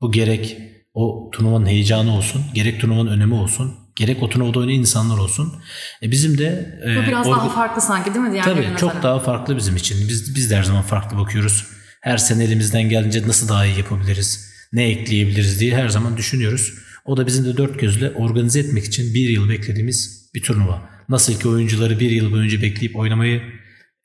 Bu 0.00 0.12
gerek 0.12 0.58
o 0.94 1.30
turnuvanın 1.32 1.66
heyecanı 1.66 2.16
olsun, 2.16 2.42
gerek 2.54 2.80
turnuvanın 2.80 3.10
önemi 3.10 3.34
olsun, 3.34 3.74
gerek 3.96 4.22
o 4.22 4.28
turnuvada 4.28 4.58
oynayan 4.58 4.80
insanlar 4.80 5.18
olsun. 5.18 5.54
E 6.02 6.10
bizim 6.10 6.38
de... 6.38 6.80
Bu 6.84 7.02
e, 7.02 7.06
biraz 7.06 7.26
orga... 7.26 7.38
daha 7.38 7.48
farklı 7.48 7.82
sanki 7.82 8.14
değil 8.14 8.24
mi? 8.24 8.32
Diğer 8.32 8.44
Tabii 8.44 8.62
çok 8.62 8.94
mesela? 8.94 9.02
daha 9.02 9.18
farklı 9.18 9.56
bizim 9.56 9.76
için. 9.76 10.08
Biz, 10.08 10.34
biz 10.34 10.50
de 10.50 10.56
her 10.56 10.62
zaman 10.62 10.82
farklı 10.82 11.18
bakıyoruz. 11.18 11.66
Her 12.00 12.18
sene 12.18 12.44
elimizden 12.44 12.88
gelince 12.88 13.28
nasıl 13.28 13.48
daha 13.48 13.66
iyi 13.66 13.78
yapabiliriz, 13.78 14.50
ne 14.72 14.84
ekleyebiliriz 14.84 15.60
diye 15.60 15.76
her 15.76 15.88
zaman 15.88 16.16
düşünüyoruz. 16.16 16.74
O 17.04 17.16
da 17.16 17.26
bizim 17.26 17.44
de 17.44 17.56
dört 17.56 17.80
gözle 17.80 18.10
organize 18.10 18.60
etmek 18.60 18.84
için 18.84 19.14
bir 19.14 19.28
yıl 19.28 19.48
beklediğimiz 19.48 20.19
bir 20.34 20.42
turnuva. 20.42 20.90
Nasıl 21.08 21.40
ki 21.40 21.48
oyuncuları 21.48 22.00
bir 22.00 22.10
yıl 22.10 22.32
boyunca 22.32 22.62
bekleyip 22.62 22.96
oynamayı 22.96 23.42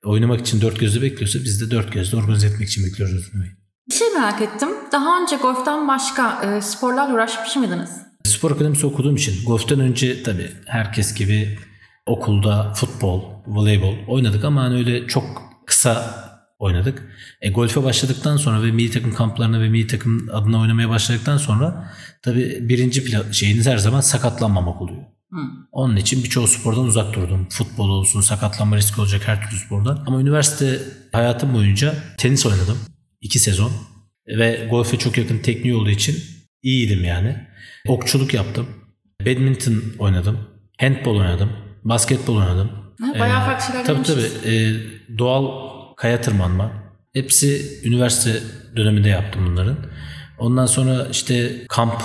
oynamak 0.05 0.39
için 0.39 0.61
dört 0.61 0.79
gözle 0.79 1.01
bekliyorsa 1.01 1.39
biz 1.39 1.61
de 1.61 1.71
dört 1.71 1.91
gözle 1.91 2.17
organize 2.17 2.47
etmek 2.47 2.69
için 2.69 2.85
bekliyoruz 2.85 3.29
turnuvayı. 3.29 3.51
Bir 3.89 3.95
şey 3.95 4.07
merak 4.13 4.41
ettim. 4.41 4.69
Daha 4.91 5.21
önce 5.21 5.35
golften 5.35 5.87
başka 5.87 6.43
e, 6.43 6.61
sporlarla 6.61 7.13
uğraşmış 7.13 7.55
mıydınız? 7.55 7.89
Spor 8.23 8.51
akademisi 8.51 8.85
okuduğum 8.85 9.15
için 9.15 9.45
golften 9.45 9.79
önce 9.79 10.23
tabii 10.23 10.51
herkes 10.65 11.13
gibi 11.13 11.59
okulda 12.05 12.73
futbol, 12.73 13.23
voleybol 13.47 13.95
oynadık 14.07 14.43
ama 14.43 14.63
hani 14.63 14.75
öyle 14.75 15.07
çok 15.07 15.23
kısa 15.65 16.25
oynadık. 16.59 17.03
E, 17.41 17.51
golfe 17.51 17.83
başladıktan 17.83 18.37
sonra 18.37 18.63
ve 18.63 18.71
milli 18.71 18.91
takım 18.91 19.13
kamplarına 19.13 19.61
ve 19.61 19.69
milli 19.69 19.87
takım 19.87 20.29
adına 20.33 20.59
oynamaya 20.59 20.89
başladıktan 20.89 21.37
sonra 21.37 21.91
tabii 22.21 22.69
birinci 22.69 23.03
şeyiniz 23.31 23.67
her 23.67 23.77
zaman 23.77 24.01
sakatlanmamak 24.01 24.81
oluyor. 24.81 25.14
Hı. 25.31 25.37
Onun 25.71 25.95
için 25.95 26.23
birçok 26.23 26.49
spordan 26.49 26.85
uzak 26.85 27.13
durdum. 27.13 27.47
Futbol 27.49 27.89
olsun, 27.89 28.21
sakatlanma 28.21 28.77
riski 28.77 29.01
olacak 29.01 29.21
her 29.27 29.41
türlü 29.49 29.59
spordan. 29.59 30.03
Ama 30.07 30.21
üniversite 30.21 30.81
hayatım 31.11 31.53
boyunca 31.53 31.95
tenis 32.17 32.45
oynadım. 32.45 32.77
iki 33.21 33.39
sezon. 33.39 33.71
Ve 34.27 34.67
golfe 34.69 34.97
çok 34.99 35.17
yakın 35.17 35.39
tekniği 35.39 35.75
olduğu 35.75 35.89
için 35.89 36.23
iyiydim 36.63 37.03
yani. 37.03 37.47
Okçuluk 37.87 38.33
yaptım. 38.33 38.67
Badminton 39.21 39.83
oynadım. 39.99 40.39
Handball 40.79 41.15
oynadım. 41.15 41.51
Basketbol 41.83 42.35
oynadım. 42.37 42.71
Ha, 43.01 43.19
bayağı 43.19 43.41
ee, 43.41 43.45
farklı 43.45 43.65
şeyler 43.65 43.85
Tabii 43.85 44.03
tabii. 44.03 44.51
E, 44.51 44.75
doğal 45.17 45.45
kaya 45.95 46.21
tırmanma. 46.21 46.71
Hepsi 47.13 47.81
üniversite 47.83 48.43
döneminde 48.75 49.09
yaptım 49.09 49.45
bunların. 49.47 49.77
Ondan 50.37 50.65
sonra 50.65 51.07
işte 51.11 51.65
kamp. 51.69 52.03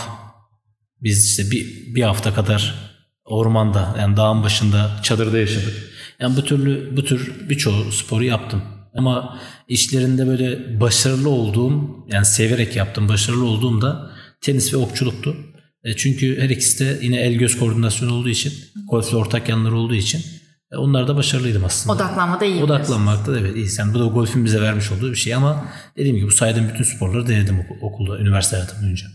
Biz 1.02 1.30
işte 1.30 1.50
bir, 1.50 1.94
bir 1.94 2.02
hafta 2.02 2.34
kadar 2.34 2.89
ormanda 3.30 3.96
yani 3.98 4.16
dağın 4.16 4.42
başında 4.42 4.90
çadırda 5.02 5.38
yaşadık. 5.38 5.74
Yani 6.20 6.36
bu 6.36 6.44
türlü 6.44 6.96
bu 6.96 7.04
tür 7.04 7.48
birçoğu 7.48 7.92
sporu 7.92 8.24
yaptım. 8.24 8.62
Ama 8.94 9.38
işlerinde 9.68 10.26
böyle 10.26 10.80
başarılı 10.80 11.28
olduğum 11.28 12.04
yani 12.08 12.26
severek 12.26 12.76
yaptım 12.76 13.08
başarılı 13.08 13.44
olduğum 13.44 13.80
da 13.80 14.10
tenis 14.40 14.74
ve 14.74 14.76
okçuluktu. 14.76 15.36
E 15.84 15.96
çünkü 15.96 16.40
her 16.40 16.50
ikisi 16.50 16.84
de 16.84 16.98
yine 17.02 17.20
el 17.20 17.34
göz 17.34 17.58
koordinasyonu 17.58 18.14
olduğu 18.14 18.28
için 18.28 18.54
golfle 18.90 19.16
ortak 19.16 19.48
yanları 19.48 19.76
olduğu 19.76 19.94
için 19.94 20.24
e, 20.72 20.76
onlar 20.76 21.08
da 21.08 21.16
başarılıydım 21.16 21.64
aslında. 21.64 21.96
Odaklanmada 21.96 22.44
iyi. 22.44 22.64
Odaklanmakta 22.64 23.32
da 23.34 23.40
evet 23.40 23.56
iyi. 23.56 23.68
Yani 23.78 23.94
bu 23.94 23.98
da 23.98 24.04
golfün 24.04 24.44
bize 24.44 24.60
vermiş 24.60 24.92
olduğu 24.92 25.10
bir 25.10 25.16
şey 25.16 25.34
ama 25.34 25.64
dediğim 25.96 26.16
gibi 26.16 26.26
bu 26.26 26.30
saydığım 26.30 26.68
bütün 26.68 26.84
sporları 26.84 27.28
denedim 27.28 27.66
okulda, 27.82 28.18
üniversite 28.18 28.56
hayatım 28.56 28.82
boyunca. 28.82 29.06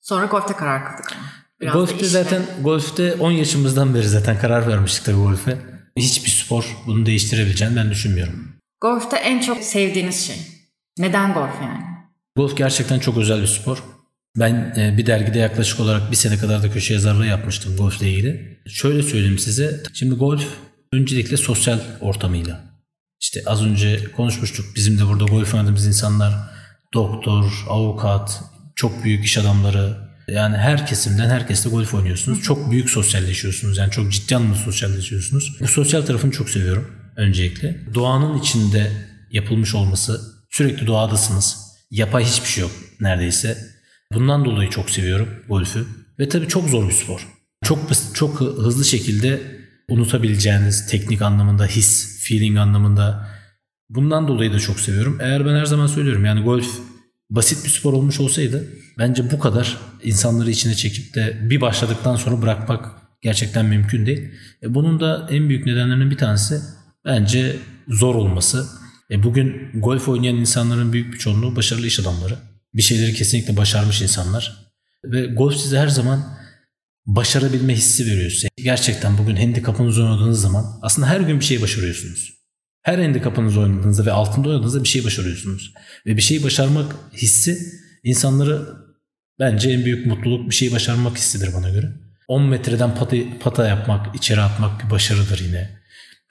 Sonra 0.00 0.26
golfte 0.26 0.54
karar 0.54 0.84
kıldık. 0.86 1.16
Biraz 1.60 1.74
golfte 1.74 2.06
zaten 2.06 2.42
golfte 2.62 3.14
10 3.14 3.30
yaşımızdan 3.30 3.94
beri 3.94 4.08
zaten 4.08 4.38
karar 4.38 4.68
vermiştik 4.68 5.04
tabii 5.04 5.16
golfe. 5.16 5.58
Hiçbir 5.96 6.30
spor 6.30 6.76
bunu 6.86 7.06
değiştirebileceğini 7.06 7.76
ben 7.76 7.90
düşünmüyorum. 7.90 8.52
Golfte 8.80 9.16
en 9.16 9.40
çok 9.40 9.58
sevdiğiniz 9.58 10.26
şey. 10.26 10.36
Neden 10.98 11.34
golf 11.34 11.54
yani? 11.62 11.84
Golf 12.36 12.56
gerçekten 12.56 12.98
çok 12.98 13.16
özel 13.16 13.42
bir 13.42 13.46
spor. 13.46 13.84
Ben 14.36 14.74
e, 14.76 14.98
bir 14.98 15.06
dergide 15.06 15.38
yaklaşık 15.38 15.80
olarak 15.80 16.10
bir 16.10 16.16
sene 16.16 16.38
kadar 16.38 16.62
da 16.62 16.70
köşe 16.70 16.94
yazarlığı 16.94 17.26
yapmıştım 17.26 17.76
golfle 17.76 18.10
ilgili. 18.10 18.60
Şöyle 18.68 19.02
söyleyeyim 19.02 19.38
size. 19.38 19.82
Şimdi 19.94 20.14
golf 20.14 20.46
Öncelikle 20.92 21.36
sosyal 21.36 21.78
ortamıyla. 22.00 22.60
İşte 23.20 23.42
az 23.46 23.64
önce 23.64 24.04
konuşmuştuk. 24.16 24.66
Bizim 24.76 24.98
de 24.98 25.06
burada 25.06 25.24
golf 25.24 25.54
oynadığımız 25.54 25.86
insanlar 25.86 26.34
doktor, 26.94 27.64
avukat, 27.68 28.42
çok 28.74 29.04
büyük 29.04 29.24
iş 29.24 29.38
adamları 29.38 30.09
yani 30.32 30.56
her 30.56 30.86
kesimden 30.86 31.30
herkesle 31.30 31.70
golf 31.70 31.94
oynuyorsunuz. 31.94 32.42
Çok 32.42 32.70
büyük 32.70 32.90
sosyalleşiyorsunuz. 32.90 33.78
Yani 33.78 33.90
çok 33.90 34.12
ciddi 34.12 34.36
anlamda 34.36 34.56
sosyalleşiyorsunuz. 34.56 35.56
Bu 35.60 35.68
sosyal 35.68 36.02
tarafını 36.02 36.30
çok 36.30 36.50
seviyorum 36.50 36.90
öncelikle. 37.16 37.80
Doğanın 37.94 38.38
içinde 38.38 38.92
yapılmış 39.32 39.74
olması, 39.74 40.20
sürekli 40.50 40.86
doğadasınız. 40.86 41.56
Yapay 41.90 42.24
hiçbir 42.24 42.48
şey 42.48 42.62
yok 42.62 42.70
neredeyse. 43.00 43.58
Bundan 44.12 44.44
dolayı 44.44 44.70
çok 44.70 44.90
seviyorum 44.90 45.28
golfü. 45.48 45.86
Ve 46.18 46.28
tabii 46.28 46.48
çok 46.48 46.68
zor 46.68 46.88
bir 46.88 46.94
spor. 46.94 47.26
Çok 47.64 47.78
çok 48.14 48.40
hızlı 48.40 48.84
şekilde 48.84 49.42
unutabileceğiniz 49.88 50.86
teknik 50.86 51.22
anlamında, 51.22 51.66
his, 51.66 52.20
feeling 52.24 52.58
anlamında 52.58 53.28
bundan 53.88 54.28
dolayı 54.28 54.52
da 54.52 54.58
çok 54.58 54.80
seviyorum. 54.80 55.18
Eğer 55.20 55.46
ben 55.46 55.54
her 55.54 55.66
zaman 55.66 55.86
söylüyorum 55.86 56.24
yani 56.24 56.42
golf 56.42 56.80
basit 57.30 57.64
bir 57.64 57.70
spor 57.70 57.92
olmuş 57.92 58.20
olsaydı 58.20 58.68
bence 58.98 59.30
bu 59.30 59.38
kadar 59.38 59.76
insanları 60.02 60.50
içine 60.50 60.74
çekip 60.74 61.14
de 61.14 61.38
bir 61.50 61.60
başladıktan 61.60 62.16
sonra 62.16 62.42
bırakmak 62.42 63.00
gerçekten 63.22 63.66
mümkün 63.66 64.06
değil. 64.06 64.30
E 64.62 64.74
bunun 64.74 65.00
da 65.00 65.26
en 65.30 65.48
büyük 65.48 65.66
nedenlerinin 65.66 66.10
bir 66.10 66.18
tanesi 66.18 66.60
bence 67.04 67.56
zor 67.88 68.14
olması. 68.14 68.66
E 69.10 69.22
bugün 69.22 69.70
golf 69.74 70.08
oynayan 70.08 70.36
insanların 70.36 70.92
büyük 70.92 71.12
bir 71.12 71.18
çoğunluğu 71.18 71.56
başarılı 71.56 71.86
iş 71.86 72.00
adamları. 72.00 72.38
Bir 72.74 72.82
şeyleri 72.82 73.14
kesinlikle 73.14 73.56
başarmış 73.56 74.02
insanlar. 74.02 74.72
Ve 75.04 75.26
golf 75.26 75.56
size 75.56 75.78
her 75.78 75.88
zaman 75.88 76.24
başarabilme 77.06 77.74
hissi 77.74 78.06
veriyor 78.06 78.30
size. 78.30 78.48
Gerçekten 78.56 79.18
bugün 79.18 79.36
handikapınızı 79.36 80.02
oynadığınız 80.02 80.40
zaman 80.40 80.64
aslında 80.82 81.08
her 81.08 81.20
gün 81.20 81.40
bir 81.40 81.44
şey 81.44 81.62
başarıyorsunuz. 81.62 82.39
Her 82.82 82.98
handikapınızı 82.98 83.60
oynadığınızda 83.60 84.06
ve 84.06 84.12
altında 84.12 84.48
oynadığınızda 84.48 84.82
bir 84.82 84.88
şey 84.88 85.04
başarıyorsunuz. 85.04 85.74
Ve 86.06 86.16
bir 86.16 86.22
şeyi 86.22 86.44
başarmak 86.44 86.96
hissi 87.12 87.58
insanları 88.04 88.68
bence 89.38 89.70
en 89.70 89.84
büyük 89.84 90.06
mutluluk 90.06 90.50
bir 90.50 90.54
şeyi 90.54 90.72
başarmak 90.72 91.16
hissidir 91.16 91.54
bana 91.54 91.70
göre. 91.70 91.92
10 92.28 92.42
metreden 92.42 92.94
pata, 92.94 93.16
pata 93.40 93.68
yapmak, 93.68 94.16
içeri 94.16 94.40
atmak 94.40 94.84
bir 94.84 94.90
başarıdır 94.90 95.40
yine. 95.46 95.80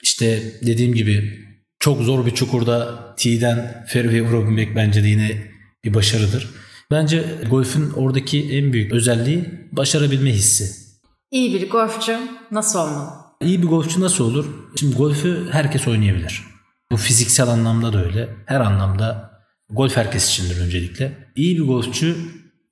İşte 0.04 0.44
dediğim 0.62 0.94
gibi 0.94 1.40
çok 1.80 2.02
zor 2.02 2.26
bir 2.26 2.32
çukurda 2.32 3.00
T'den 3.16 3.86
fairway 3.88 4.22
vurabilmek 4.22 4.76
bence 4.76 5.04
de 5.04 5.08
yine 5.08 5.48
bir 5.84 5.94
başarıdır. 5.94 6.50
Bence 6.92 7.26
golfün 7.50 7.92
oradaki 7.92 8.58
en 8.58 8.74
büyük 8.74 8.92
özelliği 8.92 9.46
başarabilme 9.72 10.32
hissi. 10.32 10.90
İyi 11.32 11.54
bir 11.54 11.70
golfçü 11.70 12.20
nasıl 12.52 12.80
olmalı? 12.80 13.29
İyi 13.44 13.62
bir 13.62 13.68
golfçü 13.68 14.02
nasıl 14.02 14.24
olur? 14.24 14.46
Şimdi 14.80 14.96
golfü 14.96 15.48
herkes 15.52 15.88
oynayabilir. 15.88 16.44
Bu 16.92 16.98
fiziksel 16.98 17.48
anlamda 17.48 17.94
da 17.94 18.06
öyle. 18.06 18.30
Her 18.46 18.60
anlamda 18.62 19.32
golf 19.70 19.98
herkes 19.98 20.30
içindir 20.30 20.62
öncelikle. 20.62 21.32
İyi 21.36 21.58
bir 21.58 21.64
golfçü 21.64 22.18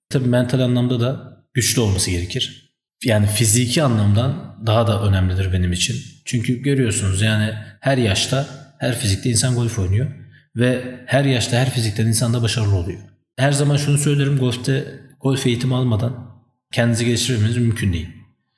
tabii 0.10 0.28
mental 0.28 0.60
anlamda 0.60 1.00
da 1.00 1.38
güçlü 1.54 1.82
olması 1.82 2.12
gerekir. 2.12 2.74
yani 3.04 3.28
fiziki 3.28 3.84
anlamdan 3.84 4.58
daha 4.66 4.88
da 4.88 5.04
önemlidir 5.04 5.54
benim 5.54 5.72
için. 5.72 5.96
Çünkü 6.26 6.62
görüyorsunuz 6.62 7.22
yani 7.22 7.54
her 7.80 7.98
yaşta 7.98 8.48
her 8.80 9.00
fizikte 9.00 9.30
insan 9.30 9.56
golf 9.56 9.80
oynuyor 9.80 10.08
ve 10.56 11.00
her 11.06 11.26
yaşta 11.26 11.58
her 11.58 11.70
fizikten 11.70 12.08
insan 12.08 12.34
da 12.34 12.42
başarılı 12.42 12.76
oluyor. 12.76 13.00
Her 13.38 13.52
zaman 13.52 13.78
şunu 13.78 13.98
söylerim 13.98 14.38
golfte 14.38 15.00
golf 15.22 15.48
eğitimi 15.48 15.76
almadan 15.76 16.42
kendinizi 16.74 17.06
geliştirmeniz 17.06 17.58
mümkün 17.58 17.94
değil. 17.94 18.17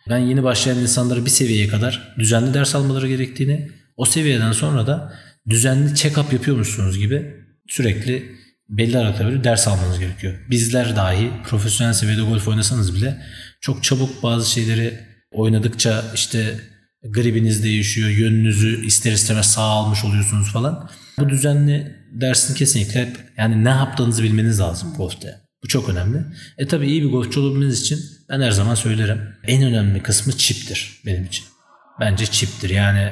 Ben 0.09 0.17
yeni 0.17 0.43
başlayan 0.43 0.77
insanlara 0.77 1.25
bir 1.25 1.29
seviyeye 1.29 1.67
kadar 1.67 2.15
düzenli 2.19 2.53
ders 2.53 2.75
almaları 2.75 3.07
gerektiğini, 3.07 3.71
o 3.97 4.05
seviyeden 4.05 4.51
sonra 4.51 4.87
da 4.87 5.13
düzenli 5.49 5.89
check-up 5.89 6.33
yapıyormuşsunuz 6.33 6.97
gibi 6.97 7.35
sürekli 7.67 8.39
belli 8.69 8.97
aralıklarla 8.97 9.43
ders 9.43 9.67
almanız 9.67 9.99
gerekiyor. 9.99 10.33
Bizler 10.49 10.95
dahi 10.95 11.31
profesyonel 11.45 11.93
seviyede 11.93 12.21
golf 12.21 12.47
oynasanız 12.47 12.95
bile 12.95 13.21
çok 13.61 13.83
çabuk 13.83 14.23
bazı 14.23 14.51
şeyleri 14.51 14.99
oynadıkça 15.31 16.03
işte 16.15 16.59
gribiniz 17.03 17.63
değişiyor, 17.63 18.09
yönünüzü 18.09 18.85
ister 18.85 19.11
istemez 19.11 19.45
sağ 19.45 19.61
almış 19.61 20.05
oluyorsunuz 20.05 20.51
falan. 20.51 20.89
Bu 21.19 21.29
düzenli 21.29 21.95
dersin 22.11 22.55
kesinlikle 22.55 23.01
hep 23.01 23.17
yani 23.37 23.63
ne 23.63 23.69
yaptığınızı 23.69 24.23
bilmeniz 24.23 24.59
lazım 24.59 24.93
golfte. 24.97 25.48
Bu 25.63 25.67
çok 25.67 25.89
önemli. 25.89 26.25
E 26.57 26.67
tabi 26.67 26.87
iyi 26.87 27.03
bir 27.03 27.09
golfçu 27.09 27.41
olabilmeniz 27.41 27.81
için 27.81 27.99
ben 28.29 28.41
her 28.41 28.51
zaman 28.51 28.75
söylerim. 28.75 29.21
En 29.47 29.63
önemli 29.63 30.03
kısmı 30.03 30.37
çiptir 30.37 31.01
benim 31.05 31.25
için. 31.25 31.45
Bence 31.99 32.25
çiptir. 32.25 32.69
Yani 32.69 33.11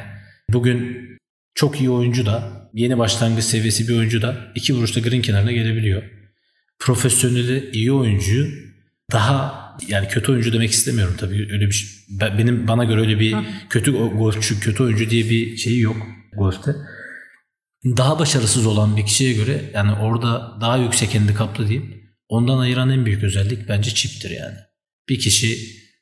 bugün 0.50 1.08
çok 1.56 1.80
iyi 1.80 1.90
oyuncu 1.90 2.26
da 2.26 2.70
yeni 2.74 2.98
başlangıç 2.98 3.44
seviyesi 3.44 3.88
bir 3.88 3.98
oyuncu 3.98 4.22
da 4.22 4.52
iki 4.56 4.74
vuruşta 4.76 5.00
green 5.00 5.22
kenarına 5.22 5.52
gelebiliyor. 5.52 6.04
Profesyoneli 6.80 7.70
iyi 7.74 7.92
oyuncuyu 7.92 8.48
daha 9.12 9.68
yani 9.88 10.08
kötü 10.08 10.32
oyuncu 10.32 10.54
demek 10.54 10.72
istemiyorum 10.72 11.16
tabii 11.20 11.48
öyle 11.52 11.66
bir 11.66 11.72
şey. 11.72 11.90
Benim 12.38 12.68
bana 12.68 12.84
göre 12.84 13.02
öyle 13.02 13.20
bir 13.20 13.36
kötü 13.70 13.92
golfçü, 13.92 14.60
kötü 14.60 14.84
oyuncu 14.84 15.10
diye 15.10 15.30
bir 15.30 15.58
şeyi 15.58 15.82
yok 15.82 15.98
golfte. 16.38 16.76
Daha 17.86 18.20
başarısız 18.20 18.66
olan 18.66 18.98
bir 18.98 19.06
kişiye 19.06 19.34
göre 19.34 19.62
yani 19.74 19.92
orada 19.92 20.58
daha 20.62 20.78
yüksek 20.78 21.16
handikaplı 21.16 21.68
diyeyim. 21.68 21.97
Ondan 22.30 22.58
ayıran 22.58 22.90
en 22.90 23.06
büyük 23.06 23.24
özellik 23.24 23.70
bence 23.70 23.94
çiptir 23.94 24.30
yani. 24.30 24.58
Bir 25.10 25.20
kişi 25.20 25.58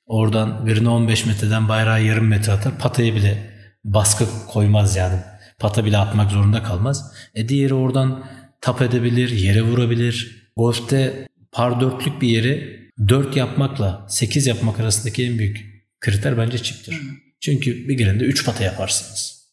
oradan 0.06 0.68
birine 0.68 0.90
15 0.90 1.26
metreden 1.26 1.70
bayrağı 1.70 2.04
yarım 2.04 2.28
metre 2.28 2.52
atar 2.52 2.80
pataya 2.80 3.16
bile 3.16 3.50
baskı 3.84 4.26
koymaz 4.48 4.96
yani. 4.96 5.20
Pata 5.60 5.86
bile 5.86 5.98
atmak 5.98 6.32
zorunda 6.32 6.64
kalmaz. 6.64 7.14
E 7.36 7.50
diğeri 7.50 7.74
oradan 7.74 8.26
tap 8.62 8.82
edebilir, 8.82 9.30
yere 9.30 9.62
vurabilir. 9.62 10.46
Golf'te 10.58 11.28
par 11.52 11.82
dörtlük 11.82 12.22
bir 12.22 12.28
yeri 12.28 12.80
4 13.08 13.36
yapmakla 13.36 14.06
8 14.10 14.48
yapmak 14.48 14.80
arasındaki 14.80 15.26
en 15.26 15.40
büyük 15.40 15.66
kriter 16.00 16.38
bence 16.38 16.58
çiptir. 16.58 16.94
Hı. 16.94 17.06
Çünkü 17.40 17.88
bir 17.90 17.98
grinde 17.98 18.24
3 18.24 18.46
pata 18.46 18.64
yaparsınız. 18.64 19.46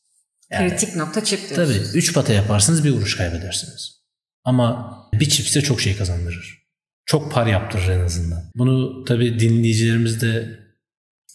Yani, 0.50 0.70
Kritik 0.70 0.96
nokta 0.96 1.24
çip 1.24 1.40
diyorsunuz. 1.50 1.88
Tabii 1.88 1.98
3 1.98 2.14
pata 2.14 2.32
yaparsınız 2.32 2.84
bir 2.84 2.90
vuruş 2.90 3.16
kaybedersiniz. 3.16 4.02
Ama 4.44 4.96
bir 5.12 5.28
çip 5.28 5.46
size 5.46 5.62
çok 5.62 5.80
şey 5.80 5.96
kazandırır. 5.96 6.61
Çok 7.06 7.32
par 7.32 7.46
yaptırır 7.46 7.88
en 7.88 8.00
azından. 8.00 8.42
Bunu 8.54 9.04
tabii 9.04 9.40
dinleyicilerimiz 9.40 10.22
de 10.22 10.58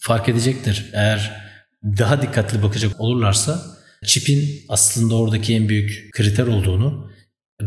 fark 0.00 0.28
edecektir. 0.28 0.90
Eğer 0.92 1.48
daha 1.84 2.22
dikkatli 2.22 2.62
bakacak 2.62 3.00
olurlarsa 3.00 3.62
çipin 4.04 4.64
aslında 4.68 5.14
oradaki 5.14 5.54
en 5.54 5.68
büyük 5.68 6.08
kriter 6.12 6.46
olduğunu 6.46 7.10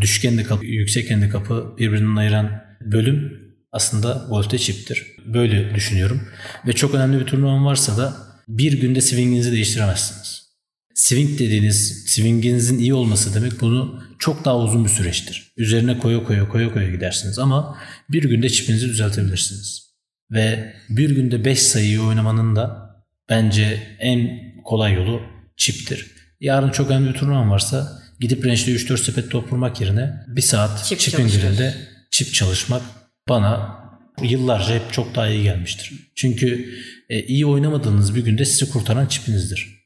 düşük 0.01 0.31
handikap, 0.31 0.63
yüksek 0.63 1.11
handikapı 1.11 1.75
birbirinden 1.77 2.15
ayıran 2.15 2.61
bölüm 2.81 3.41
aslında 3.71 4.25
golfte 4.29 4.57
çiptir. 4.57 5.07
Böyle 5.25 5.75
düşünüyorum. 5.75 6.21
Ve 6.67 6.73
çok 6.73 6.95
önemli 6.95 7.19
bir 7.19 7.25
turnuvan 7.25 7.65
varsa 7.65 7.97
da 7.97 8.17
bir 8.47 8.81
günde 8.81 9.01
swinginizi 9.01 9.51
değiştiremezsiniz. 9.51 10.51
Swing 10.95 11.39
dediğiniz 11.39 12.05
swinginizin 12.07 12.79
iyi 12.79 12.93
olması 12.93 13.33
demek 13.33 13.61
bunu 13.61 14.03
çok 14.21 14.45
daha 14.45 14.57
uzun 14.57 14.85
bir 14.85 14.89
süreçtir. 14.89 15.53
Üzerine 15.57 15.97
koya 15.99 16.23
koya 16.23 16.49
koya 16.49 16.73
koya 16.73 16.89
gidersiniz 16.89 17.39
ama 17.39 17.77
bir 18.09 18.23
günde 18.23 18.49
çipinizi 18.49 18.87
düzeltebilirsiniz. 18.87 19.91
Ve 20.31 20.73
bir 20.89 21.09
günde 21.09 21.45
5 21.45 21.61
sayıyı 21.61 22.01
oynamanın 22.01 22.55
da 22.55 22.95
bence 23.29 23.97
en 23.99 24.41
kolay 24.63 24.93
yolu 24.93 25.21
çiptir. 25.57 26.11
Yarın 26.39 26.69
çok 26.69 26.91
önemli 26.91 27.13
bir 27.13 27.19
turnuvan 27.19 27.51
varsa 27.51 28.01
gidip 28.19 28.45
range'de 28.45 28.71
3-4 28.71 28.97
sepet 28.97 29.31
top 29.31 29.51
vurmak 29.51 29.81
yerine 29.81 30.13
bir 30.27 30.41
saat 30.41 30.85
çip 30.85 30.99
çipin 30.99 31.27
girinde 31.27 31.75
çip 32.11 32.33
çalışmak 32.33 32.81
bana 33.29 33.81
yıllarca 34.21 34.75
hep 34.75 34.93
çok 34.93 35.15
daha 35.15 35.29
iyi 35.29 35.43
gelmiştir. 35.43 35.91
Çünkü 36.15 36.73
e, 37.09 37.23
iyi 37.23 37.45
oynamadığınız 37.45 38.15
bir 38.15 38.25
günde 38.25 38.45
sizi 38.45 38.71
kurtaran 38.71 39.07
çipinizdir. 39.07 39.80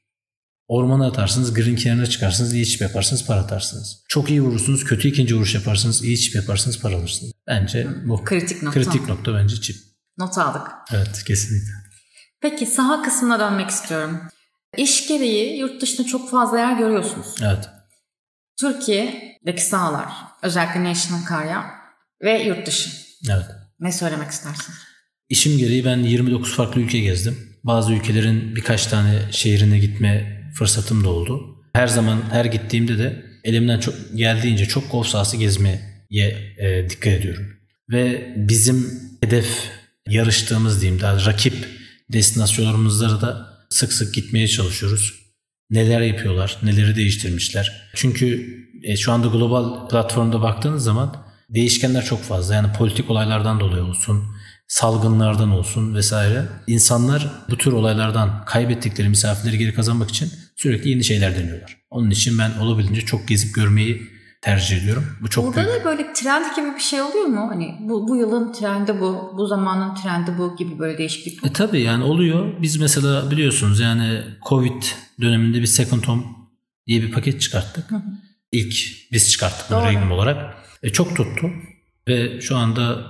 Ormana 0.68 1.08
atarsınız, 1.08 1.54
green 1.54 1.76
kenarına 1.76 2.06
çıkarsınız, 2.06 2.54
iyi 2.54 2.66
çip 2.66 2.82
yaparsınız, 2.82 3.26
para 3.26 3.40
atarsınız. 3.40 4.04
Çok 4.08 4.30
iyi 4.30 4.42
vurursunuz, 4.42 4.84
kötü 4.84 5.08
ikinci 5.08 5.36
vuruş 5.36 5.56
yaparsınız, 5.56 6.04
iyi 6.04 6.20
çip 6.20 6.36
yaparsınız, 6.36 6.82
para 6.82 6.96
alırsınız. 6.96 7.32
Bence 7.48 7.88
bu. 8.06 8.24
Kritik 8.24 8.64
nokta. 8.64 8.80
Kritik 8.80 9.08
nokta 9.08 9.34
bence 9.34 9.62
çip. 9.62 9.76
Not 10.18 10.38
aldık. 10.38 10.68
Evet, 10.94 11.24
kesinlikle. 11.24 11.74
Peki 12.42 12.66
saha 12.66 13.02
kısmına 13.02 13.40
dönmek 13.40 13.70
istiyorum. 13.70 14.22
İş 14.78 15.08
gereği 15.08 15.60
yurt 15.60 15.82
dışında 15.82 16.08
çok 16.08 16.32
fazla 16.32 16.60
yer 16.60 16.78
görüyorsunuz. 16.78 17.28
Evet. 17.42 17.70
Türkiye'deki 18.60 19.62
sahalar, 19.66 20.10
özellikle 20.42 20.84
National 20.84 21.26
Karya 21.26 21.66
ve 22.24 22.44
yurt 22.44 22.68
dışı. 22.68 22.90
Evet. 23.30 23.46
Ne 23.80 23.92
söylemek 23.92 24.32
istersin? 24.32 24.74
İşim 25.30 25.58
gereği 25.58 25.86
ben 25.86 25.98
29 25.98 26.56
farklı 26.56 26.82
ülke 26.82 27.00
gezdim. 27.00 27.58
Bazı 27.64 27.94
ülkelerin 27.94 28.56
birkaç 28.56 28.88
tane 28.88 29.22
şehrine 29.32 29.80
gitme 29.80 30.42
fırsatım 30.58 31.04
da 31.04 31.10
oldu. 31.10 31.56
Her 31.74 31.88
zaman 31.88 32.22
her 32.32 32.46
gittiğimde 32.46 32.98
de 32.98 33.26
elimden 33.44 33.80
çok 33.80 33.96
geldiğince 34.16 34.66
çok 34.66 34.92
golf 34.92 35.08
sahası 35.08 35.38
gezmeye 35.38 35.82
e, 36.58 36.90
dikkat 36.90 37.14
ediyorum. 37.14 37.46
Ve 37.90 38.34
bizim 38.36 39.02
hedef 39.22 39.48
yarıştığımız 40.10 40.82
diyeyim 40.82 41.02
daha 41.02 41.26
rakip 41.26 41.54
destinasyonlarımızlara 42.14 43.22
da 43.22 43.48
sık 43.70 43.94
sık 43.94 44.14
gitmeye 44.14 44.48
çalışıyoruz. 44.48 45.14
Neler 45.70 46.02
yapıyorlar, 46.02 46.58
neleri 46.64 46.96
değiştirmişler. 46.96 47.92
Çünkü 47.96 48.48
e, 48.84 48.96
şu 48.96 49.12
anda 49.12 49.28
global 49.28 49.88
platformda 49.90 50.42
baktığınız 50.42 50.84
zaman 50.84 51.26
değişkenler 51.50 52.06
çok 52.06 52.24
fazla. 52.24 52.56
Yani 52.56 52.74
politik 52.74 53.12
olaylardan 53.12 53.60
dolayı 53.60 53.84
olsun, 53.84 54.24
salgınlardan 54.68 55.52
olsun 55.52 55.96
vesaire. 55.96 56.46
İnsanlar 56.68 57.32
bu 57.50 57.58
tür 57.58 57.72
olaylardan 57.72 58.46
kaybettikleri 58.46 59.10
misafirleri 59.10 59.58
geri 59.58 59.74
kazanmak 59.74 60.10
için 60.10 60.32
sürekli 60.56 60.90
yeni 60.90 61.04
şeyler 61.04 61.36
deniyorlar. 61.36 61.78
Onun 61.90 62.10
için 62.10 62.38
ben 62.40 62.52
olabildiğince 62.60 63.02
çok 63.02 63.28
gezip 63.28 63.56
görmeyi 63.56 64.02
tercih 64.42 64.78
ediyorum. 64.78 65.06
Bu 65.22 65.30
çok 65.30 65.46
Burada 65.46 65.66
büyük. 65.66 65.80
da 65.80 65.86
böyle 65.86 66.14
trend 66.14 66.46
gibi 66.56 66.76
bir 66.76 66.82
şey 66.82 67.02
oluyor 67.02 67.26
mu? 67.26 67.48
Hani 67.50 67.76
bu, 67.80 68.08
bu 68.08 68.16
yılın 68.16 68.54
trendi 68.54 69.00
bu, 69.00 69.34
bu 69.38 69.48
zamanın 69.48 69.96
trendi 69.96 70.38
bu 70.38 70.56
gibi 70.56 70.80
böyle 70.80 70.98
değişiklik? 70.98 71.46
E 71.46 71.54
tabii 71.54 71.82
yani 71.82 72.04
oluyor. 72.04 72.62
Biz 72.62 72.78
mesela 72.78 73.32
biliyorsunuz 73.32 73.80
yani 73.80 74.22
Covid 74.50 74.84
döneminde 75.22 75.62
bir 75.62 75.66
Second 75.66 76.04
Home 76.04 76.24
diye 76.88 77.02
bir 77.02 77.12
paket 77.12 77.42
çıkarttık. 77.42 77.92
Hı 77.92 77.96
hı. 77.96 78.02
İlk 78.52 78.76
biz 79.12 79.32
çıkarttık 79.32 79.70
bunu 79.70 79.86
Regnum 79.86 80.12
olarak. 80.12 80.56
E, 80.84 80.90
çok 80.90 81.16
tuttu 81.16 81.52
ve 82.08 82.42
şu 82.42 82.58
anda 82.58 83.06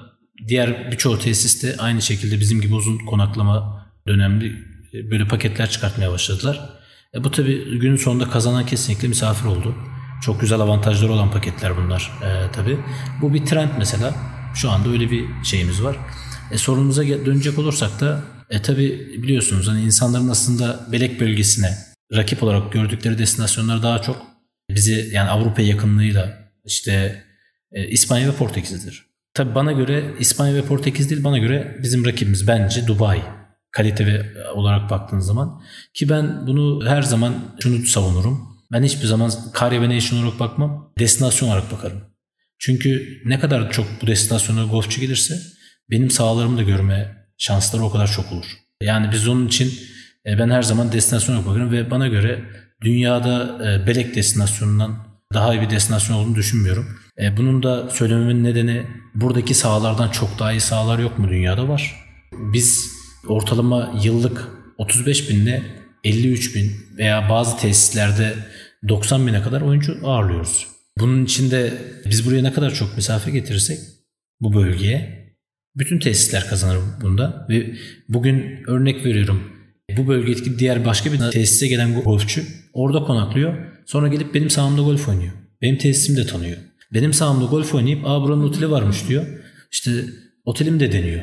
diğer 0.47 0.91
birçoğu 0.91 1.19
tesiste 1.19 1.75
aynı 1.77 2.01
şekilde 2.01 2.39
bizim 2.39 2.61
gibi 2.61 2.73
uzun 2.73 2.97
konaklama 2.97 3.85
dönemli 4.07 4.55
e, 4.93 5.11
böyle 5.11 5.27
paketler 5.27 5.69
çıkartmaya 5.69 6.11
başladılar. 6.11 6.69
E, 7.15 7.23
bu 7.23 7.31
tabi 7.31 7.79
günün 7.79 7.95
sonunda 7.95 8.29
kazanan 8.29 8.65
kesinlikle 8.65 9.07
misafir 9.07 9.45
oldu. 9.45 9.75
Çok 10.21 10.41
güzel 10.41 10.59
avantajları 10.59 11.11
olan 11.11 11.31
paketler 11.31 11.77
bunlar 11.77 12.11
e, 12.23 12.51
tabi. 12.51 12.79
Bu 13.21 13.33
bir 13.33 13.45
trend 13.45 13.69
mesela. 13.77 14.15
Şu 14.55 14.71
anda 14.71 14.89
öyle 14.89 15.11
bir 15.11 15.25
şeyimiz 15.43 15.83
var. 15.83 15.97
E, 16.51 16.57
sorunumuza 16.57 17.03
dönecek 17.03 17.59
olursak 17.59 18.01
da 18.01 18.23
e, 18.49 18.61
tabi 18.61 19.13
biliyorsunuz 19.23 19.67
hani 19.67 19.81
insanların 19.81 20.29
aslında 20.29 20.87
Belek 20.91 21.19
bölgesine 21.19 21.77
rakip 22.13 22.43
olarak 22.43 22.71
gördükleri 22.71 23.17
destinasyonlar 23.17 23.83
daha 23.83 24.01
çok 24.01 24.21
bizi 24.69 25.09
yani 25.13 25.29
Avrupa 25.29 25.61
yakınlığıyla 25.61 26.51
işte 26.65 27.23
e, 27.71 27.87
İspanya 27.87 28.27
ve 28.27 28.31
Portekiz'dir. 28.31 29.05
Tabi 29.33 29.55
bana 29.55 29.71
göre 29.71 30.13
İspanya 30.19 30.55
ve 30.55 30.61
Portekiz 30.61 31.09
değil 31.09 31.23
bana 31.23 31.37
göre 31.37 31.77
bizim 31.83 32.05
rakibimiz 32.05 32.47
bence 32.47 32.87
Dubai 32.87 33.21
kalite 33.75 34.05
ve 34.05 34.43
olarak 34.53 34.89
baktığınız 34.89 35.25
zaman 35.25 35.61
ki 35.93 36.09
ben 36.09 36.47
bunu 36.47 36.85
her 36.87 37.01
zaman 37.01 37.33
şunu 37.59 37.85
savunurum. 37.85 38.55
Ben 38.71 38.83
hiçbir 38.83 39.05
zaman 39.05 39.31
Karya 39.53 39.81
ve 39.81 39.85
olarak 39.85 40.39
bakmam. 40.39 40.93
Destinasyon 40.99 41.49
olarak 41.49 41.71
bakarım. 41.71 42.01
Çünkü 42.59 43.21
ne 43.25 43.39
kadar 43.39 43.71
çok 43.71 43.85
bu 44.01 44.07
destinasyona 44.07 44.63
golfçu 44.63 45.01
gelirse 45.01 45.41
benim 45.91 46.11
sahalarımı 46.11 46.57
da 46.57 46.63
görme 46.63 47.15
şansları 47.37 47.83
o 47.83 47.91
kadar 47.91 48.07
çok 48.07 48.31
olur. 48.31 48.45
Yani 48.81 49.11
biz 49.11 49.27
onun 49.27 49.47
için 49.47 49.73
e, 50.25 50.39
ben 50.39 50.49
her 50.49 50.61
zaman 50.61 50.91
destinasyon 50.91 51.35
olarak 51.35 51.49
bakarım 51.49 51.71
ve 51.71 51.91
bana 51.91 52.07
göre 52.07 52.45
dünyada 52.81 53.59
e, 53.65 53.87
Belek 53.87 54.15
destinasyonundan 54.15 54.97
daha 55.33 55.53
iyi 55.53 55.61
bir 55.61 55.69
destinasyon 55.69 56.17
olduğunu 56.17 56.35
düşünmüyorum. 56.35 56.99
E, 57.21 57.37
bunun 57.37 57.63
da 57.63 57.89
söylememin 57.89 58.43
nedeni 58.43 58.85
buradaki 59.15 59.53
sahalardan 59.53 60.09
çok 60.09 60.39
daha 60.39 60.51
iyi 60.51 60.61
sahalar 60.61 60.99
yok 60.99 61.19
mu 61.19 61.29
dünyada 61.29 61.67
var. 61.67 61.95
Biz 62.33 62.94
ortalama 63.27 64.01
yıllık 64.03 64.47
35 64.77 65.29
binle 65.29 65.63
53 66.03 66.55
bin 66.55 66.71
veya 66.97 67.29
bazı 67.29 67.57
tesislerde 67.57 68.33
90 68.87 69.27
bine 69.27 69.41
kadar 69.41 69.61
oyuncu 69.61 69.97
ağırlıyoruz. 70.03 70.67
Bunun 70.99 71.25
içinde 71.25 71.73
biz 72.05 72.25
buraya 72.25 72.43
ne 72.43 72.53
kadar 72.53 72.73
çok 72.73 72.95
misafir 72.95 73.31
getirirsek 73.31 73.79
bu 74.41 74.53
bölgeye 74.53 75.25
bütün 75.75 75.99
tesisler 75.99 76.47
kazanır 76.47 76.79
bunda 77.01 77.45
ve 77.49 77.75
bugün 78.09 78.63
örnek 78.67 79.05
veriyorum 79.05 79.55
bu 79.97 80.07
bölgedeki 80.07 80.59
diğer 80.59 80.85
başka 80.85 81.13
bir 81.13 81.19
tesise 81.31 81.67
gelen 81.67 82.01
golfçü 82.01 82.43
orada 82.73 83.03
konaklıyor. 83.03 83.57
Sonra 83.85 84.07
gelip 84.07 84.33
benim 84.33 84.49
sahamda 84.49 84.81
golf 84.81 85.09
oynuyor. 85.09 85.33
Benim 85.61 85.77
tesisimi 85.77 86.17
de 86.17 86.25
tanıyor. 86.25 86.57
Benim 86.93 87.13
sahamda 87.13 87.45
golf 87.45 87.75
oynayıp 87.75 88.05
aa 88.05 88.21
buranın 88.21 88.43
oteli 88.43 88.71
varmış 88.71 89.07
diyor. 89.07 89.25
İşte 89.71 89.91
otelim 90.45 90.79
de 90.79 90.91
deniyor. 90.91 91.21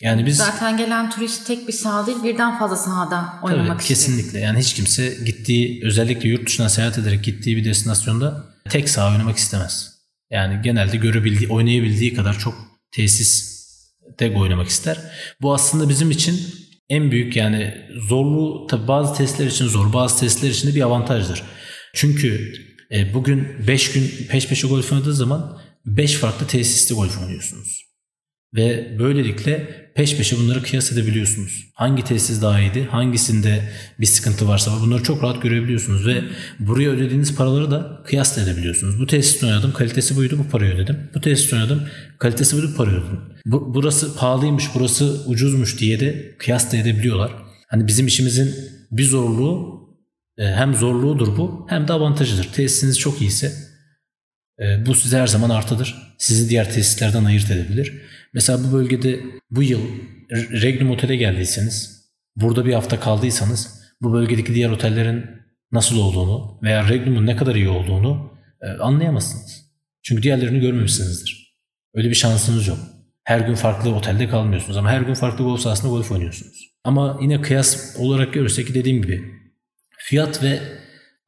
Yani 0.00 0.26
biz 0.26 0.36
zaten 0.36 0.76
gelen 0.76 1.10
turist 1.10 1.46
tek 1.46 1.68
bir 1.68 1.72
saha 1.72 2.06
değil 2.06 2.22
birden 2.22 2.58
fazla 2.58 2.76
sahada 2.76 3.32
oynamak 3.42 3.80
tabii, 3.80 3.92
istiyor. 3.92 4.16
Kesinlikle. 4.16 4.38
Yani 4.38 4.58
hiç 4.58 4.74
kimse 4.74 5.14
gittiği 5.24 5.80
özellikle 5.84 6.28
yurt 6.28 6.46
dışına 6.46 6.68
seyahat 6.68 6.98
ederek 6.98 7.24
gittiği 7.24 7.56
bir 7.56 7.64
destinasyonda 7.64 8.44
tek 8.68 8.88
saha 8.88 9.12
oynamak 9.12 9.36
istemez. 9.36 9.96
Yani 10.30 10.62
genelde 10.62 10.96
görebildiği, 10.96 11.50
oynayabildiği 11.50 12.14
kadar 12.14 12.38
çok 12.38 12.54
tesis 12.90 13.56
de 14.18 14.36
oynamak 14.36 14.68
ister. 14.68 14.98
Bu 15.42 15.54
aslında 15.54 15.88
bizim 15.88 16.10
için 16.10 16.40
en 16.88 17.10
büyük 17.10 17.36
yani 17.36 17.74
zorluğu 18.08 18.66
tabi 18.66 18.88
bazı 18.88 19.14
testler 19.14 19.46
için 19.46 19.66
zor, 19.66 19.92
bazı 19.92 20.20
testler 20.20 20.50
için 20.50 20.68
de 20.68 20.74
bir 20.74 20.82
avantajdır. 20.82 21.42
Çünkü 21.94 22.52
e, 22.92 23.14
bugün 23.14 23.66
5 23.66 23.92
gün 23.92 24.26
peş 24.28 24.48
peşe 24.48 24.68
golf 24.68 24.92
oynadığı 24.92 25.14
zaman 25.14 25.60
5 25.86 26.14
farklı 26.14 26.46
tesiste 26.46 26.94
golf 26.94 27.18
oynuyorsunuz. 27.22 27.86
Ve 28.54 28.96
böylelikle 28.98 29.86
peş 29.94 30.16
peşe 30.16 30.36
bunları 30.36 30.62
kıyas 30.62 30.92
edebiliyorsunuz. 30.92 31.64
Hangi 31.74 32.04
tesis 32.04 32.42
daha 32.42 32.60
iyiydi, 32.60 32.84
hangisinde 32.90 33.62
bir 34.00 34.06
sıkıntı 34.06 34.48
varsa 34.48 34.70
bunları 34.80 35.02
çok 35.02 35.22
rahat 35.22 35.42
görebiliyorsunuz. 35.42 36.06
Ve 36.06 36.24
buraya 36.58 36.90
ödediğiniz 36.90 37.34
paraları 37.34 37.70
da 37.70 38.02
kıyas 38.06 38.38
edebiliyorsunuz. 38.38 39.00
Bu 39.00 39.06
tesiste 39.06 39.46
oynadım, 39.46 39.72
kalitesi 39.72 40.16
buydu 40.16 40.38
bu 40.38 40.50
parayı 40.50 40.74
ödedim. 40.74 41.10
Bu 41.14 41.20
tesiste 41.20 41.56
oynadım, 41.56 41.82
kalitesi 42.18 42.56
buydu 42.56 42.70
bu 42.72 42.76
parayı 42.76 42.96
ödedim. 42.96 43.20
Bu, 43.46 43.74
burası 43.74 44.16
pahalıymış, 44.16 44.64
burası 44.74 45.22
ucuzmuş 45.26 45.80
diye 45.80 46.00
de 46.00 46.36
kıyas 46.38 46.74
edebiliyorlar. 46.74 47.32
Hani 47.68 47.86
bizim 47.86 48.06
işimizin 48.06 48.54
bir 48.90 49.04
zorluğu 49.04 49.76
e, 50.38 50.44
hem 50.44 50.74
zorluğudur 50.74 51.36
bu 51.36 51.66
hem 51.68 51.88
de 51.88 51.92
avantajıdır. 51.92 52.52
Tesisiniz 52.52 52.98
çok 52.98 53.20
iyiyse 53.20 53.52
e, 54.60 54.86
bu 54.86 54.94
size 54.94 55.18
her 55.18 55.26
zaman 55.26 55.50
artıdır. 55.50 55.94
Sizi 56.18 56.48
diğer 56.48 56.72
tesislerden 56.72 57.24
ayırt 57.24 57.50
edebilir. 57.50 57.92
Mesela 58.36 58.58
bu 58.64 58.72
bölgede 58.72 59.20
bu 59.50 59.62
yıl 59.62 59.80
Regnum 60.30 60.90
Otel'e 60.90 61.16
geldiyseniz, 61.16 62.06
burada 62.36 62.66
bir 62.66 62.74
hafta 62.74 63.00
kaldıysanız 63.00 63.82
bu 64.02 64.12
bölgedeki 64.12 64.54
diğer 64.54 64.70
otellerin 64.70 65.24
nasıl 65.72 65.98
olduğunu 65.98 66.58
veya 66.62 66.88
Regnum'un 66.88 67.26
ne 67.26 67.36
kadar 67.36 67.54
iyi 67.54 67.68
olduğunu 67.68 68.32
e, 68.62 68.66
anlayamazsınız. 68.66 69.66
Çünkü 70.02 70.22
diğerlerini 70.22 70.60
görmemişsinizdir. 70.60 71.58
Öyle 71.94 72.08
bir 72.10 72.14
şansınız 72.14 72.66
yok. 72.68 72.78
Her 73.24 73.40
gün 73.40 73.54
farklı 73.54 73.94
otelde 73.94 74.28
kalmıyorsunuz 74.28 74.76
ama 74.76 74.90
her 74.90 75.00
gün 75.00 75.14
farklı 75.14 75.44
golf 75.44 75.60
sahasında 75.60 75.90
golf 75.92 76.12
oynuyorsunuz. 76.12 76.70
Ama 76.84 77.18
yine 77.22 77.40
kıyas 77.40 77.96
olarak 77.98 78.34
görürsek 78.34 78.74
dediğim 78.74 79.02
gibi 79.02 79.24
fiyat 79.98 80.42
ve 80.42 80.60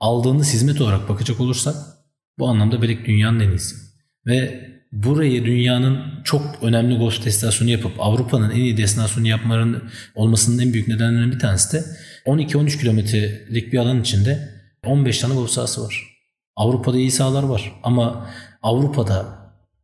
aldığınız 0.00 0.52
hizmet 0.52 0.80
olarak 0.80 1.09
bakacak 1.09 1.40
olursak 1.40 1.74
bu 2.38 2.48
anlamda 2.48 2.82
Belek 2.82 3.06
dünyanın 3.06 3.40
en 3.40 3.50
iyisi. 3.50 3.76
Ve 4.26 4.68
burayı 4.93 5.45
dünyanın 5.45 6.22
çok 6.24 6.62
önemli 6.62 6.99
golf 6.99 7.24
destinasyonu 7.24 7.70
yapıp 7.70 7.93
Avrupa'nın 7.99 8.51
en 8.51 8.61
iyi 8.61 8.76
destinasyonu 8.76 9.28
yapmaların 9.28 9.82
olmasının 10.14 10.59
en 10.62 10.72
büyük 10.72 10.89
nedenlerinden 10.89 11.32
bir 11.32 11.39
tanesi 11.39 11.72
de 11.72 11.84
12-13 12.26 12.80
kilometrelik 12.80 13.72
bir 13.72 13.78
alan 13.78 14.01
içinde 14.01 14.49
15 14.86 15.18
tane 15.18 15.34
golf 15.34 15.51
sahası 15.51 15.84
var. 15.84 16.05
Avrupa'da 16.57 16.99
iyi 16.99 17.11
sahalar 17.11 17.43
var 17.43 17.72
ama 17.82 18.30
Avrupa'da 18.62 19.39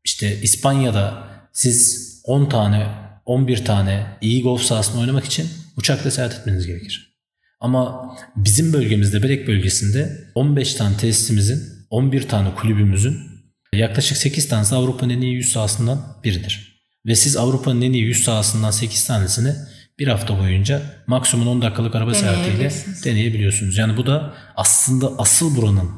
işte 0.04 0.40
İspanya'da 0.42 1.28
siz 1.52 2.10
10 2.24 2.48
tane 2.48 2.86
11 3.24 3.64
tane 3.64 4.06
iyi 4.20 4.42
golf 4.42 4.62
sahasını 4.62 5.00
oynamak 5.00 5.24
için 5.24 5.48
uçakla 5.76 6.10
seyahat 6.10 6.34
etmeniz 6.34 6.66
gerekir. 6.66 7.14
Ama 7.60 8.14
bizim 8.36 8.72
bölgemizde 8.72 9.22
Belek 9.22 9.48
bölgesinde 9.48 10.30
15 10.34 10.74
tane 10.74 10.96
tesisimizin 10.96 11.62
11 11.90 12.28
tane 12.28 12.54
kulübümüzün 12.54 13.33
Yaklaşık 13.74 14.16
8 14.16 14.48
tanesi 14.48 14.74
Avrupa'nın 14.74 15.10
en 15.12 15.20
iyi 15.20 15.34
100 15.34 15.52
sahasından 15.52 16.16
biridir. 16.24 16.74
Ve 17.06 17.14
siz 17.14 17.36
Avrupa'nın 17.36 17.82
en 17.82 17.92
iyi 17.92 18.02
100 18.02 18.24
sahasından 18.24 18.70
8 18.70 19.06
tanesini 19.06 19.54
bir 19.98 20.08
hafta 20.08 20.38
boyunca 20.38 20.82
maksimum 21.06 21.48
10 21.48 21.62
dakikalık 21.62 21.94
araba 21.94 22.14
seyahatiyle 22.14 22.72
deneyebiliyorsunuz. 23.04 23.78
Yani 23.78 23.96
bu 23.96 24.06
da 24.06 24.34
aslında 24.56 25.10
asıl 25.18 25.56
buranın 25.56 25.90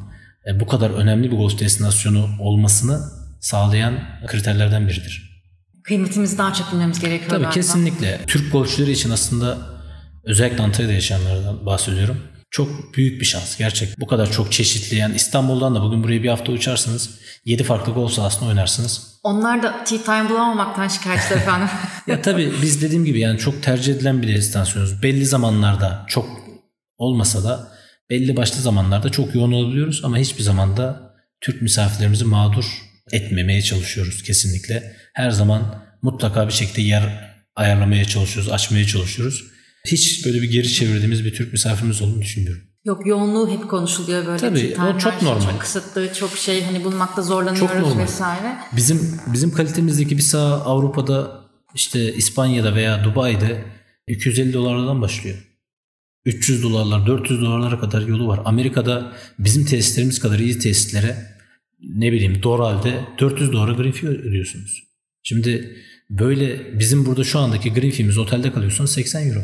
e, 0.47 0.61
bu 0.61 0.67
kadar 0.67 0.91
önemli 0.91 1.31
bir 1.31 1.37
golf 1.37 1.59
destinasyonu 1.59 2.29
olmasını 2.41 3.01
sağlayan 3.41 3.95
kriterlerden 4.27 4.89
biridir. 4.89 5.43
Kıymetimizi 5.83 6.39
daha 6.39 6.55
çok 6.55 6.73
bilmemiz 6.73 7.01
gerekiyor 7.01 7.31
Tabii 7.31 7.43
galiba. 7.43 7.51
kesinlikle. 7.51 8.21
Türk 8.27 8.53
golfçüleri 8.53 8.91
için 8.91 9.11
aslında 9.11 9.59
özellikle 10.25 10.63
Antalya'da 10.63 10.93
yaşayanlardan 10.93 11.67
bahsediyorum. 11.67 12.19
Çok 12.51 12.95
büyük 12.97 13.21
bir 13.21 13.27
şans 13.27 13.57
gerçek. 13.59 14.01
Bu 14.01 14.07
kadar 14.07 14.33
çok 14.33 14.53
çeşitli 14.53 14.97
yani 14.97 15.17
İstanbul'dan 15.17 15.75
da 15.75 15.83
bugün 15.83 16.05
buraya 16.05 16.23
bir 16.23 16.29
hafta 16.29 16.53
uçarsınız 16.53 17.11
7 17.45 17.65
farklı 17.65 17.93
gol 17.93 18.09
sahasında 18.09 18.49
oynarsınız. 18.49 19.21
Onlar 19.23 19.63
da 19.63 19.85
tea 19.85 20.03
time 20.03 20.31
bulamamaktan 20.31 20.89
şikayetçi 20.89 21.35
efendim. 21.35 21.69
ya 22.07 22.23
tabii 22.23 22.53
biz 22.63 22.83
dediğim 22.83 23.05
gibi 23.05 23.21
yani 23.21 23.39
çok 23.39 23.63
tercih 23.63 23.95
edilen 23.95 24.23
bir 24.23 24.29
destinasyonuz. 24.29 25.03
Belli 25.03 25.27
zamanlarda 25.27 26.05
çok 26.09 26.27
olmasa 26.99 27.45
da 27.45 27.73
belli 28.11 28.37
başlı 28.37 28.61
zamanlarda 28.61 29.11
çok 29.11 29.35
yoğun 29.35 29.53
olabiliyoruz 29.53 30.01
ama 30.05 30.19
hiçbir 30.19 30.43
zamanda 30.43 31.15
Türk 31.41 31.63
misafirlerimizi 31.63 32.25
mağdur 32.25 32.65
etmemeye 33.13 33.63
çalışıyoruz 33.63 34.23
kesinlikle. 34.23 34.97
Her 35.13 35.31
zaman 35.31 35.85
mutlaka 36.03 36.49
bir 36.49 36.53
şekilde 36.53 36.83
yer 36.83 37.37
ayarlamaya 37.57 38.05
çalışıyoruz, 38.05 38.53
açmaya 38.53 38.87
çalışıyoruz. 38.87 39.45
Hiç 39.87 40.27
böyle 40.27 40.43
bir 40.43 40.51
geri 40.51 40.73
çevirdiğimiz 40.73 41.25
bir 41.25 41.35
Türk 41.35 41.53
misafirimiz 41.53 42.03
olduğunu 42.03 42.23
düşünmüyorum. 42.23 42.63
Yok 42.85 43.07
yoğunluğu 43.07 43.51
hep 43.51 43.71
konuşuluyor 43.71 44.27
böyle. 44.27 44.39
Tabii 44.39 44.77
o 44.95 44.99
çok 44.99 45.23
normal. 45.23 45.51
Çok 45.51 45.61
kısıtlı, 45.61 46.13
çok 46.15 46.37
şey 46.37 46.65
hani 46.65 46.85
bulmakta 46.85 47.23
zorlanıyoruz 47.23 47.73
çok 47.73 47.81
normal. 47.81 48.03
vesaire. 48.03 48.57
Bizim 48.77 49.21
bizim 49.33 49.53
kalitemizdeki 49.53 50.17
bir 50.17 50.23
saha 50.23 50.55
Avrupa'da 50.55 51.41
işte 51.75 52.15
İspanya'da 52.15 52.75
veya 52.75 53.05
Dubai'de 53.05 53.65
250 54.09 54.53
dolardan 54.53 55.03
başlıyor. 55.03 55.37
300 56.25 56.63
dolarlar, 56.63 57.07
400 57.07 57.41
dolarlara 57.41 57.81
kadar 57.81 58.03
yolu 58.03 58.29
var. 58.29 58.41
Amerika'da 58.45 59.13
bizim 59.39 59.65
tesislerimiz 59.65 60.19
kadar 60.19 60.39
iyi 60.39 60.59
tesislere 60.59 61.17
ne 61.81 62.13
bileyim 62.13 62.43
Doral'de 62.43 63.01
400 63.21 63.53
dolara 63.53 63.73
green 63.73 63.93
fee 63.93 64.09
ödüyorsunuz. 64.09 64.83
Şimdi 65.23 65.77
böyle 66.11 66.79
bizim 66.79 67.07
burada 67.07 67.25
şu 67.25 67.39
andaki 67.39 67.73
green 67.73 67.91
fee'miz 67.91 68.19
otelde 68.19 68.53
kalıyorsunuz 68.53 68.91
80 68.91 69.29
euro. 69.29 69.41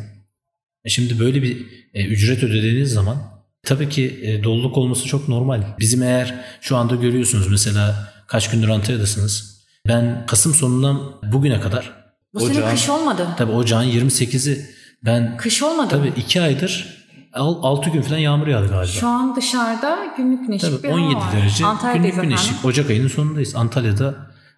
E 0.84 0.88
şimdi 0.88 1.18
böyle 1.18 1.42
bir 1.42 1.66
e, 1.94 2.04
ücret 2.06 2.42
ödediğiniz 2.42 2.92
zaman 2.92 3.16
tabii 3.62 3.88
ki 3.88 4.20
e, 4.22 4.44
doluluk 4.44 4.78
olması 4.78 5.06
çok 5.06 5.28
normal. 5.28 5.62
Bizim 5.78 6.02
eğer 6.02 6.34
şu 6.60 6.76
anda 6.76 6.94
görüyorsunuz 6.94 7.48
mesela 7.50 8.12
kaç 8.26 8.50
gündür 8.50 8.68
Antalya'dasınız. 8.68 9.62
Ben 9.88 10.26
Kasım 10.26 10.54
sonundan 10.54 11.00
bugüne 11.32 11.60
kadar 11.60 11.92
bu 12.34 12.38
ocağın, 12.38 12.54
sene 12.54 12.70
kış 12.70 12.88
olmadı. 12.88 13.28
Tabii 13.38 13.52
ocağın 13.52 13.84
28'i 13.84 14.66
ben 15.04 15.36
kış 15.36 15.62
olmadı. 15.62 15.88
Tabii 15.90 16.12
2 16.16 16.42
aydır 16.42 17.02
6 17.32 17.90
gün 17.90 18.02
falan 18.02 18.18
yağmur 18.18 18.46
yağdı 18.46 18.68
galiba. 18.68 18.86
Şu 18.86 19.08
an 19.08 19.36
dışarıda 19.36 20.14
günlük 20.16 20.46
güneşlik 20.46 20.70
Tabii, 20.70 20.82
bir 20.82 20.88
17 20.88 21.14
hava 21.14 21.32
derece 21.32 21.66
Antalya'dayız 21.66 22.16
günlük 22.16 22.28
güneşlik. 22.28 22.64
Ocak 22.64 22.90
ayının 22.90 23.08
sonundayız. 23.08 23.56
Antalya'da 23.56 24.14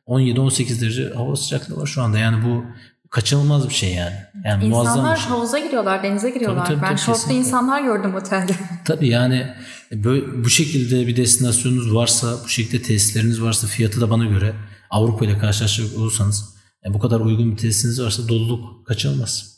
17-18 0.07 0.81
derece 0.81 1.13
hava 1.15 1.37
sıcaklığı 1.37 1.77
var 1.77 1.87
şu 1.87 2.03
anda. 2.03 2.19
Yani 2.19 2.45
bu 2.45 2.65
kaçınılmaz 3.15 3.69
bir 3.69 3.75
şey 3.75 3.95
yani. 3.95 4.17
Yani 4.45 4.65
insanlar 4.65 5.17
şey. 5.17 5.29
havuza 5.29 5.59
giriyorlar, 5.59 6.03
denize 6.03 6.31
giriyorlar. 6.31 6.67
Tabii, 6.67 6.81
tabii, 6.81 6.91
ben 6.91 6.97
şortlu 6.97 7.33
insanlar 7.33 7.83
gördüm 7.83 8.15
otelde. 8.15 8.53
Tabii 8.85 9.09
yani 9.09 9.55
böyle, 9.93 10.45
bu 10.45 10.51
şekilde 10.51 11.07
bir 11.07 11.17
destinasyonunuz 11.17 11.95
varsa, 11.95 12.45
bu 12.45 12.49
şekilde 12.49 12.83
tesisleriniz 12.83 13.43
varsa 13.43 13.67
fiyatı 13.67 14.01
da 14.01 14.11
bana 14.11 14.25
göre 14.25 14.55
Avrupa 14.91 15.25
ile 15.25 15.39
karşılaşacak 15.39 15.99
olursanız 15.99 16.55
yani 16.85 16.95
bu 16.95 16.99
kadar 16.99 17.21
uygun 17.21 17.53
bir 17.53 17.57
tesisiniz 17.57 18.03
varsa 18.03 18.29
doluluk 18.29 18.87
kaçınılmaz. 18.87 19.55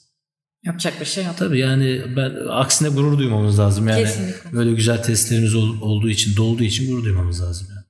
Yapacak 0.64 1.00
bir 1.00 1.06
şey 1.06 1.24
yok. 1.24 1.34
Tabii 1.38 1.58
yani 1.58 2.02
ben 2.16 2.32
aksine 2.50 2.88
gurur 2.88 3.18
duymamız 3.18 3.58
lazım. 3.58 3.88
Yani 3.88 4.02
Kesinlikle. 4.02 4.52
böyle 4.52 4.72
güzel 4.72 5.02
testlerimiz 5.02 5.54
ol, 5.54 5.80
olduğu 5.80 6.08
için, 6.08 6.36
dolduğu 6.36 6.64
için 6.64 6.90
gurur 6.90 7.04
duymamız 7.04 7.42
lazım. 7.42 7.66
Yani. 7.70 7.86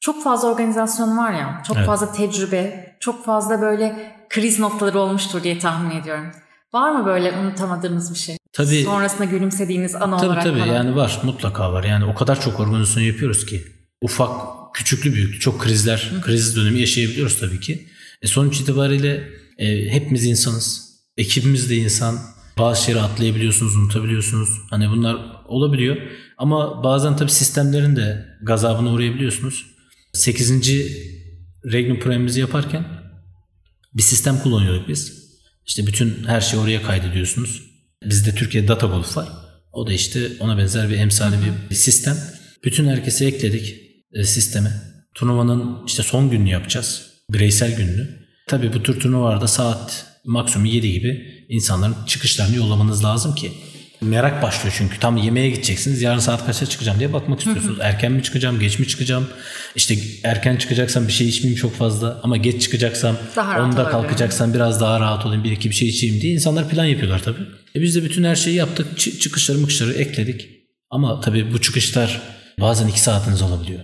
Çok 0.00 0.24
fazla 0.24 0.48
organizasyon 0.48 1.18
var 1.18 1.32
ya, 1.32 1.62
çok 1.66 1.76
evet. 1.76 1.86
fazla 1.86 2.12
tecrübe, 2.12 2.89
çok 3.00 3.24
fazla 3.24 3.60
böyle 3.60 4.16
kriz 4.28 4.58
noktaları 4.58 4.98
olmuştur 4.98 5.42
diye 5.42 5.58
tahmin 5.58 6.00
ediyorum. 6.00 6.26
Var 6.72 6.92
mı 6.92 7.06
böyle 7.06 7.32
unutamadığınız 7.32 8.14
bir 8.14 8.18
şey? 8.18 8.36
Tabii. 8.52 8.82
Sonrasında 8.84 9.24
gülümsediğiniz 9.24 9.94
an 9.94 10.00
tabii, 10.00 10.26
olarak 10.26 10.42
Tabii 10.42 10.58
tabii 10.58 10.68
yani 10.68 10.96
var 10.96 11.20
mutlaka 11.24 11.72
var. 11.72 11.84
Yani 11.84 12.04
o 12.04 12.14
kadar 12.14 12.40
çok 12.40 12.60
organizasyon 12.60 13.02
yapıyoruz 13.02 13.46
ki. 13.46 13.64
Ufak, 14.02 14.30
küçüklü 14.74 15.14
büyüklü 15.14 15.40
çok 15.40 15.60
krizler, 15.60 16.10
Hı. 16.14 16.20
kriz 16.20 16.56
dönemi 16.56 16.80
yaşayabiliyoruz 16.80 17.40
tabii 17.40 17.60
ki. 17.60 17.86
E 18.22 18.26
sonuç 18.26 18.60
itibariyle 18.60 19.28
e, 19.58 19.92
hepimiz 19.92 20.24
insanız. 20.24 20.90
Ekibimiz 21.16 21.70
de 21.70 21.76
insan. 21.76 22.18
Bazı 22.58 22.84
şeyleri 22.84 23.02
atlayabiliyorsunuz, 23.02 23.76
unutabiliyorsunuz. 23.76 24.48
Hani 24.70 24.90
bunlar 24.90 25.16
olabiliyor. 25.48 25.96
Ama 26.38 26.84
bazen 26.84 27.16
tabii 27.16 27.30
sistemlerin 27.30 27.96
de 27.96 28.26
gazabına 28.42 28.92
uğrayabiliyorsunuz. 28.92 29.66
8. 30.12 30.50
Regnum 31.64 32.00
Prime'imizi 32.00 32.40
yaparken 32.40 32.84
bir 33.94 34.02
sistem 34.02 34.38
kullanıyorduk 34.38 34.88
biz. 34.88 35.30
İşte 35.66 35.86
bütün 35.86 36.24
her 36.24 36.40
şeyi 36.40 36.60
oraya 36.62 36.82
kaydediyorsunuz. 36.82 37.62
Bizde 38.04 38.34
Türkiye 38.34 38.68
Data 38.68 38.86
Golf 38.86 39.16
var. 39.16 39.28
O 39.72 39.86
da 39.86 39.92
işte 39.92 40.28
ona 40.40 40.58
benzer 40.58 40.90
bir 40.90 40.96
emsali 40.96 41.36
bir 41.70 41.74
sistem. 41.74 42.16
Bütün 42.64 42.88
herkesi 42.88 43.24
ekledik 43.26 43.76
e, 44.12 44.24
sisteme. 44.24 44.72
Turnuvanın 45.14 45.86
işte 45.86 46.02
son 46.02 46.30
gününü 46.30 46.48
yapacağız. 46.48 47.10
Bireysel 47.30 47.76
gününü. 47.76 48.20
Tabii 48.46 48.72
bu 48.72 48.82
tür 48.82 49.00
turnuvalarda 49.00 49.46
saat 49.46 50.06
maksimum 50.24 50.66
7 50.66 50.92
gibi 50.92 51.44
insanların 51.48 51.96
çıkışlarını 52.06 52.56
yollamanız 52.56 53.04
lazım 53.04 53.34
ki 53.34 53.52
merak 54.00 54.42
başlıyor 54.42 54.74
çünkü 54.78 54.98
tam 54.98 55.16
yemeğe 55.16 55.50
gideceksiniz 55.50 56.02
yarın 56.02 56.18
saat 56.18 56.46
kaçta 56.46 56.66
çıkacağım 56.66 56.98
diye 56.98 57.12
bakmak 57.12 57.38
istiyorsunuz. 57.38 57.78
Erken 57.80 58.12
mi 58.12 58.22
çıkacağım 58.22 58.60
geç 58.60 58.78
mi 58.78 58.88
çıkacağım 58.88 59.28
işte 59.74 59.96
erken 60.24 60.56
çıkacaksam 60.56 61.08
bir 61.08 61.12
şey 61.12 61.28
içmeyeyim 61.28 61.60
çok 61.60 61.76
fazla 61.76 62.20
ama 62.22 62.36
geç 62.36 62.62
çıkacaksam 62.62 63.16
Daha 63.36 63.62
onda 63.62 63.88
kalkacaksam 63.88 64.54
biraz 64.54 64.80
daha 64.80 65.00
rahat 65.00 65.26
olayım 65.26 65.44
bir 65.44 65.52
iki 65.52 65.70
bir 65.70 65.74
şey 65.74 65.88
içeyim 65.88 66.20
diye 66.20 66.32
insanlar 66.32 66.68
plan 66.68 66.84
yapıyorlar 66.84 67.22
tabii. 67.22 67.42
E 67.76 67.82
biz 67.82 67.96
de 67.96 68.04
bütün 68.04 68.24
her 68.24 68.36
şeyi 68.36 68.56
yaptık 68.56 68.98
Çı- 68.98 69.18
çıkışları 69.18 69.58
mıkışları 69.58 69.92
ekledik 69.92 70.48
ama 70.90 71.20
tabii 71.20 71.52
bu 71.52 71.60
çıkışlar 71.60 72.20
bazen 72.60 72.88
iki 72.88 73.00
saatiniz 73.00 73.42
olabiliyor. 73.42 73.80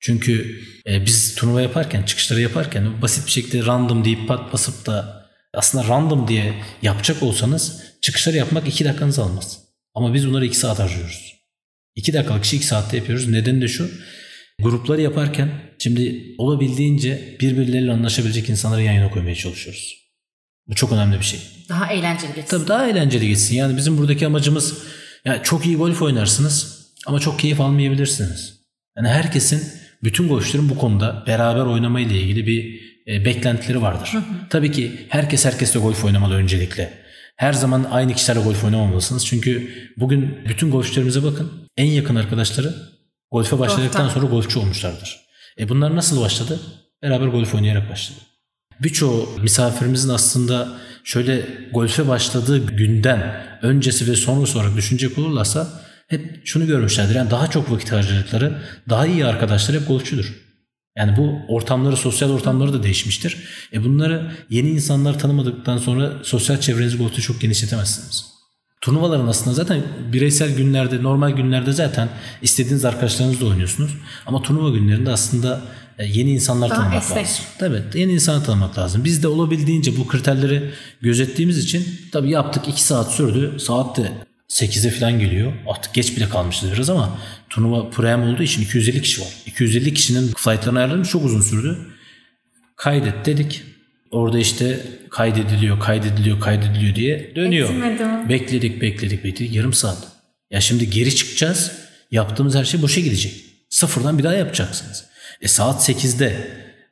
Çünkü 0.00 0.60
e, 0.86 1.06
biz 1.06 1.34
turnuva 1.34 1.62
yaparken, 1.62 2.02
çıkışları 2.02 2.40
yaparken 2.40 3.02
basit 3.02 3.26
bir 3.26 3.30
şekilde 3.30 3.66
random 3.66 4.04
deyip 4.04 4.28
pat 4.28 4.52
basıp 4.52 4.86
da 4.86 5.21
aslında 5.54 5.88
random 5.88 6.28
diye 6.28 6.54
yapacak 6.82 7.22
olsanız 7.22 7.82
çıkışları 8.00 8.36
yapmak 8.36 8.68
2 8.68 8.84
dakikanızı 8.84 9.22
almaz. 9.22 9.58
Ama 9.94 10.14
biz 10.14 10.28
bunları 10.28 10.46
2 10.46 10.56
saat 10.58 10.78
harcıyoruz. 10.78 11.34
2 11.94 12.12
dakikalık 12.12 12.44
işi 12.44 12.56
2 12.56 12.66
saatte 12.66 12.96
yapıyoruz. 12.96 13.28
Nedeni 13.28 13.62
de 13.62 13.68
şu. 13.68 13.90
Grupları 14.62 15.00
yaparken 15.00 15.50
şimdi 15.78 16.34
olabildiğince 16.38 17.36
birbirleriyle 17.40 17.92
anlaşabilecek 17.92 18.48
insanları 18.48 18.82
yan 18.82 18.92
yana 18.92 19.10
koymaya 19.10 19.34
çalışıyoruz. 19.34 20.02
Bu 20.66 20.74
çok 20.74 20.92
önemli 20.92 21.18
bir 21.18 21.24
şey. 21.24 21.40
Daha 21.68 21.92
eğlenceli 21.92 22.34
geçsin. 22.34 22.58
Tabii 22.58 22.68
daha 22.68 22.88
eğlenceli 22.88 23.28
geçsin. 23.28 23.56
Yani 23.56 23.76
bizim 23.76 23.98
buradaki 23.98 24.26
amacımız 24.26 24.78
yani 25.24 25.40
çok 25.42 25.66
iyi 25.66 25.76
golf 25.76 26.02
oynarsınız 26.02 26.86
ama 27.06 27.20
çok 27.20 27.38
keyif 27.38 27.60
almayabilirsiniz. 27.60 28.60
Yani 28.96 29.08
herkesin 29.08 29.62
bütün 30.02 30.28
golfçülerin 30.28 30.68
bu 30.68 30.78
konuda 30.78 31.24
beraber 31.26 31.60
oynama 31.60 32.00
ile 32.00 32.20
ilgili 32.20 32.46
bir 32.46 32.91
e, 33.06 33.24
beklentileri 33.24 33.82
vardır. 33.82 34.12
Tabii 34.50 34.72
ki 34.72 35.06
herkes 35.08 35.44
herkesle 35.44 35.80
golf 35.80 36.04
oynamalı 36.04 36.34
öncelikle. 36.34 37.02
Her 37.36 37.52
zaman 37.52 37.86
aynı 37.90 38.14
kişilerle 38.14 38.40
golf 38.40 38.64
oynamamalısınız. 38.64 39.26
Çünkü 39.26 39.70
bugün 39.96 40.38
bütün 40.48 40.70
golfçülerimize 40.70 41.22
bakın. 41.22 41.52
En 41.76 41.86
yakın 41.86 42.16
arkadaşları 42.16 42.74
golfe 43.30 43.58
başladıktan 43.58 44.02
Golften. 44.02 44.20
sonra 44.20 44.30
golfçü 44.30 44.58
olmuşlardır. 44.58 45.20
E 45.58 45.68
bunlar 45.68 45.96
nasıl 45.96 46.20
başladı? 46.20 46.60
Beraber 47.02 47.26
golf 47.26 47.54
oynayarak 47.54 47.90
başladı. 47.90 48.18
Birçoğu 48.80 49.28
misafirimizin 49.42 50.08
aslında 50.08 50.68
şöyle 51.04 51.46
golfe 51.72 52.08
başladığı 52.08 52.66
günden 52.66 53.46
öncesi 53.62 54.10
ve 54.10 54.16
sonrası 54.16 54.58
olarak 54.58 54.76
düşünecek 54.76 55.18
olurlarsa 55.18 55.68
hep 56.08 56.40
şunu 56.44 56.66
görmüşlerdir. 56.66 57.14
Yani 57.14 57.30
daha 57.30 57.50
çok 57.50 57.70
vakit 57.70 57.92
harcadıkları, 57.92 58.58
daha 58.88 59.06
iyi 59.06 59.26
arkadaşlar 59.26 59.80
hep 59.80 59.88
golfçüdür. 59.88 60.34
Yani 60.96 61.16
bu 61.16 61.54
ortamları, 61.54 61.96
sosyal 61.96 62.30
ortamları 62.30 62.72
da 62.72 62.82
değişmiştir. 62.82 63.36
E 63.72 63.84
bunları 63.84 64.32
yeni 64.50 64.70
insanlar 64.70 65.18
tanımadıktan 65.18 65.78
sonra 65.78 66.12
sosyal 66.22 66.60
çevrenizi 66.60 66.98
golfte 66.98 67.22
çok 67.22 67.40
genişletemezsiniz. 67.40 68.32
Turnuvaların 68.80 69.26
aslında 69.26 69.54
zaten 69.54 69.82
bireysel 70.12 70.56
günlerde, 70.56 71.02
normal 71.02 71.30
günlerde 71.30 71.72
zaten 71.72 72.08
istediğiniz 72.42 72.84
arkadaşlarınızla 72.84 73.46
oynuyorsunuz. 73.46 73.90
Ama 74.26 74.42
turnuva 74.42 74.70
günlerinde 74.70 75.10
aslında 75.10 75.60
e, 75.98 76.06
yeni 76.06 76.32
insanlar 76.32 76.70
Daha 76.70 76.78
tanımak 76.78 77.02
esnek. 77.02 77.18
lazım. 77.26 77.44
Tabii 77.58 77.82
yeni 77.94 78.12
insanı 78.12 78.44
tanımak 78.44 78.78
lazım. 78.78 79.04
Biz 79.04 79.22
de 79.22 79.28
olabildiğince 79.28 79.96
bu 79.96 80.06
kriterleri 80.06 80.70
gözettiğimiz 81.00 81.58
için 81.58 81.86
tabii 82.12 82.30
yaptık 82.30 82.68
2 82.68 82.82
saat 82.82 83.12
sürdü. 83.12 83.60
Saat 83.60 83.96
de 83.96 84.12
8'e 84.52 84.90
falan 84.90 85.18
geliyor. 85.18 85.52
Artık 85.66 85.94
geç 85.94 86.16
bile 86.16 86.28
kalmışız 86.28 86.72
biraz 86.72 86.90
ama 86.90 87.18
turnuva 87.50 87.90
prem 87.90 88.22
olduğu 88.22 88.42
için 88.42 88.62
250 88.62 89.02
kişi 89.02 89.20
var. 89.20 89.28
250 89.46 89.94
kişinin 89.94 90.32
flightlarını 90.36 90.78
ayarlamamız 90.78 91.08
çok 91.08 91.24
uzun 91.24 91.40
sürdü. 91.40 91.78
Kaydet 92.76 93.26
dedik. 93.26 93.62
Orada 94.10 94.38
işte 94.38 94.80
kaydediliyor, 95.10 95.80
kaydediliyor, 95.80 96.40
kaydediliyor 96.40 96.94
diye 96.94 97.32
dönüyor. 97.36 97.70
Etmedi 97.70 98.04
mi? 98.04 98.28
Bekledik, 98.28 98.82
bekledik, 98.82 99.24
bekledik. 99.24 99.54
Yarım 99.54 99.72
saat. 99.72 100.08
Ya 100.50 100.60
şimdi 100.60 100.90
geri 100.90 101.16
çıkacağız. 101.16 101.72
Yaptığımız 102.10 102.54
her 102.54 102.64
şey 102.64 102.82
boşa 102.82 103.00
gidecek. 103.00 103.44
Sıfırdan 103.70 104.18
bir 104.18 104.24
daha 104.24 104.34
yapacaksınız. 104.34 105.04
E 105.40 105.48
saat 105.48 105.88
8'de 105.88 106.48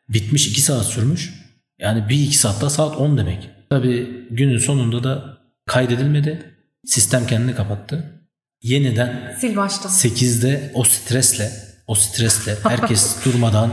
bitmiş 0.09 0.47
2 0.47 0.61
saat 0.61 0.87
sürmüş. 0.87 1.35
Yani 1.79 2.09
bir 2.09 2.21
iki 2.21 2.39
saat 2.39 2.61
daha 2.61 2.71
saat 2.71 2.97
10 2.97 3.19
demek. 3.19 3.51
Tabii 3.71 4.27
günün 4.31 4.59
sonunda 4.59 5.05
da 5.05 5.39
kaydedilmedi. 5.67 6.60
Sistem 6.87 7.27
kendini 7.27 7.55
kapattı. 7.55 8.21
Yeniden 8.63 9.37
Sil 9.41 9.53
baştan. 9.57 9.91
8'de 9.91 10.71
o 10.75 10.85
stresle 10.85 11.53
o 11.87 11.95
stresle 11.95 12.57
herkes 12.63 13.17
durmadan 13.25 13.73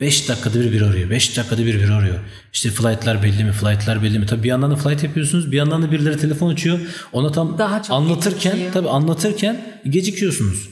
5 0.00 0.28
dakikada 0.28 0.60
bir 0.60 0.72
bir 0.72 0.80
arıyor. 0.82 1.10
5 1.10 1.36
dakikada 1.36 1.66
bir 1.66 1.74
bir 1.82 1.88
arıyor. 1.90 2.18
İşte 2.52 2.70
flight'lar 2.70 3.22
belli 3.22 3.44
mi? 3.44 3.52
Flight'lar 3.52 4.02
belli 4.02 4.18
mi? 4.18 4.26
Tabii 4.26 4.42
bir 4.42 4.48
yandan 4.48 4.70
da 4.70 4.76
flight 4.76 5.02
yapıyorsunuz. 5.04 5.52
Bir 5.52 5.56
yandan 5.56 5.82
da 5.82 5.92
birileri 5.92 6.18
telefon 6.18 6.52
açıyor. 6.52 6.80
Ona 7.12 7.32
tam 7.32 7.58
Daha 7.58 7.82
çok 7.82 7.96
anlatırken 7.96 8.52
gecikiyor. 8.52 8.72
tabii 8.72 8.88
anlatırken 8.88 9.80
gecikiyorsunuz. 9.84 10.68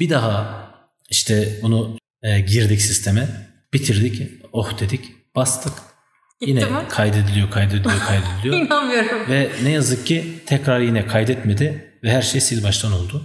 Bir 0.00 0.10
daha 0.10 0.64
işte 1.10 1.58
bunu 1.62 1.98
e, 2.22 2.40
girdik 2.40 2.80
sisteme. 2.80 3.28
Bitirdik. 3.72 4.22
Oh 4.52 4.80
dedik. 4.80 5.04
Bastık. 5.36 5.72
Yine 6.46 6.64
mi? 6.64 6.70
kaydediliyor, 6.88 7.50
kaydediliyor, 7.50 7.98
kaydediliyor. 8.06 8.54
İnanmıyorum. 8.66 9.28
Ve 9.28 9.50
ne 9.62 9.70
yazık 9.70 10.06
ki 10.06 10.42
tekrar 10.46 10.80
yine 10.80 11.06
kaydetmedi 11.06 11.94
ve 12.02 12.10
her 12.12 12.22
şey 12.22 12.40
sil 12.46 12.60
baştan 12.64 12.92
oldu. 12.92 13.22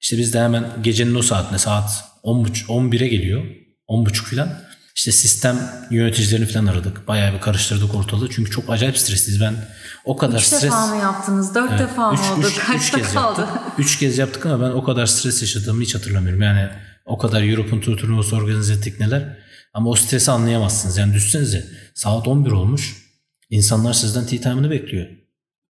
İşte 0.00 0.18
biz 0.18 0.34
de 0.34 0.40
hemen 0.40 0.64
gecenin 0.82 1.14
o 1.14 1.22
saatine 1.22 1.58
saat 1.58 2.04
10.30 2.24 2.66
11'e 2.66 3.08
geliyor. 3.08 3.42
10.30 3.88 4.12
falan. 4.34 4.48
İşte 4.96 5.12
sistem 5.12 5.58
yöneticilerini 5.90 6.46
falan 6.46 6.66
aradık. 6.66 7.08
Bayağı 7.08 7.34
bir 7.34 7.40
karıştırdık 7.40 7.94
ortalığı. 7.94 8.30
Çünkü 8.30 8.50
çok 8.50 8.70
acayip 8.70 8.98
stresliyiz. 8.98 9.40
Ben 9.40 9.54
o 10.04 10.16
kadar 10.16 10.38
Üç 10.38 10.44
stres... 10.44 10.62
defa 10.62 10.86
mı 10.86 10.96
yaptınız? 10.96 11.54
Dört 11.54 11.70
Evet, 11.70 11.80
defa 11.80 12.12
mı 12.12 12.18
üç- 12.22 12.30
oldu? 12.38 12.46
üç- 12.46 12.52
üç 12.58 12.64
Kaçta 12.66 12.98
kez 12.98 13.14
kaldı? 13.14 13.40
Yaptık. 13.40 13.60
Üç 13.78 13.98
kez 13.98 14.18
yaptık 14.18 14.46
ama 14.46 14.66
ben 14.66 14.70
o 14.74 14.84
kadar 14.84 15.06
stres 15.06 15.42
yaşadığımı 15.42 15.82
hiç 15.82 15.94
hatırlamıyorum. 15.94 16.42
Yani 16.42 16.68
o 17.04 17.18
kadar 17.18 17.42
European 17.42 17.80
Tour 17.80 17.96
turnuvası 17.96 18.36
organize 18.36 18.72
ettik 18.72 19.00
neler. 19.00 19.36
Ama 19.76 19.90
o 19.90 19.94
stresi 19.94 20.30
anlayamazsınız. 20.30 20.96
Yani 20.96 21.14
düşsenize 21.14 21.64
saat 21.94 22.28
11 22.28 22.50
olmuş. 22.50 22.96
İnsanlar 23.50 23.92
sizden 23.92 24.26
tea 24.26 24.40
time'ını 24.40 24.70
bekliyor. 24.70 25.06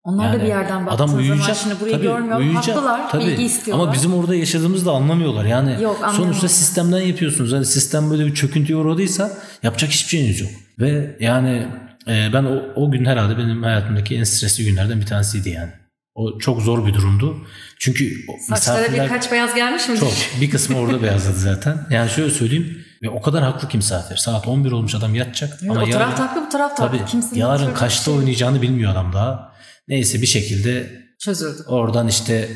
Onlar 0.05 0.29
da 0.29 0.33
Yani 0.33 0.43
bir 0.43 0.49
yerden 0.49 0.87
baktığın 0.87 1.05
adam 1.05 1.17
uyuyacak. 1.17 1.45
zaman 1.45 1.55
şimdi 1.55 1.81
burayı 1.81 1.95
Tabii, 1.97 2.07
görmüyor. 2.07 2.39
uyuyacak. 2.39 2.77
Haklılar. 2.77 3.11
Tabii. 3.11 3.27
Bilgi 3.27 3.43
istiyorlar. 3.45 3.85
Ama 3.85 3.93
bizim 3.93 4.15
orada 4.15 4.35
yaşadığımızı 4.35 4.87
da 4.87 4.93
anlamıyorlar. 4.93 5.45
Yani 5.45 5.83
Yok, 5.83 6.11
sonuçta 6.17 6.49
sistemden 6.49 7.01
yapıyorsunuz. 7.01 7.53
Hani 7.53 7.65
sistem 7.65 8.11
böyle 8.11 8.27
bir 8.27 8.35
çöküntüye 8.35 8.79
uğradıysa 8.79 9.31
yapacak 9.63 9.91
hiçbir 9.91 10.09
şeyiniz 10.09 10.41
yok. 10.41 10.51
Ve 10.81 11.17
yani 11.21 11.67
e, 12.09 12.31
ben 12.33 12.45
o, 12.45 12.63
o 12.77 12.91
gün 12.91 13.05
herhalde 13.05 13.39
benim 13.39 13.63
hayatımdaki 13.63 14.17
en 14.17 14.25
stresli 14.25 14.65
günlerden 14.65 15.01
bir 15.01 15.07
tanesiydi 15.07 15.49
yani. 15.49 15.71
O 16.17 16.39
çok 16.39 16.63
zor 16.63 16.87
bir 16.87 16.95
durumdu. 16.95 17.47
Çünkü 17.79 18.13
Saçlara 18.49 18.93
birkaç 18.93 19.33
beyaz 19.33 19.55
gelmiş 19.55 19.89
mi? 19.89 19.99
çok. 19.99 20.13
Bir 20.41 20.51
kısmı 20.51 20.79
orada 20.79 21.03
beyazladı 21.03 21.39
zaten. 21.39 21.87
Yani 21.91 22.11
şöyle 22.11 22.31
söyleyeyim. 22.31 22.85
Ve 23.03 23.11
o 23.11 23.23
kadar 23.23 23.43
haklı 23.43 23.69
ki 23.69 23.77
misafir. 23.77 24.17
Saat 24.17 24.49
11 24.49 24.73
olmuş 24.73 24.95
adam 24.95 25.15
yatacak. 25.15 25.59
Evet, 25.61 25.71
ama 25.71 25.83
o 25.83 25.91
taraf 25.91 26.19
haklı 26.19 26.47
bu 26.47 26.49
taraf 26.49 26.71
haklı. 26.71 26.99
tabii, 26.99 27.05
Kimsenin 27.11 27.41
yarın 27.41 27.75
kaçta 27.75 28.05
şey 28.05 28.15
oynayacağını 28.15 28.63
bilmiyor 28.63 28.93
adam 28.93 29.13
daha. 29.13 29.53
Neyse 29.89 30.23
bir 30.23 30.27
şekilde 30.27 31.03
Çözüldü. 31.19 31.63
Oradan 31.67 32.09
işte 32.09 32.49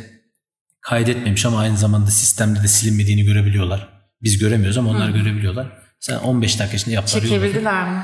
kaydetmemiş 0.80 1.46
ama 1.46 1.58
aynı 1.58 1.76
zamanda 1.76 2.10
sistemde 2.10 2.62
de 2.62 2.68
silinmediğini 2.68 3.24
görebiliyorlar. 3.24 3.88
Biz 4.22 4.38
göremiyoruz 4.38 4.78
ama 4.78 4.90
onlar 4.90 5.08
görebiliyorlar. 5.08 5.66
Sen 6.00 6.16
15 6.16 6.58
dakika 6.58 6.76
içinde 6.76 6.94
yaptılar 6.94 7.22
yolladık. 7.22 7.40
Çekebildiler 7.42 7.90
mi? 7.90 8.02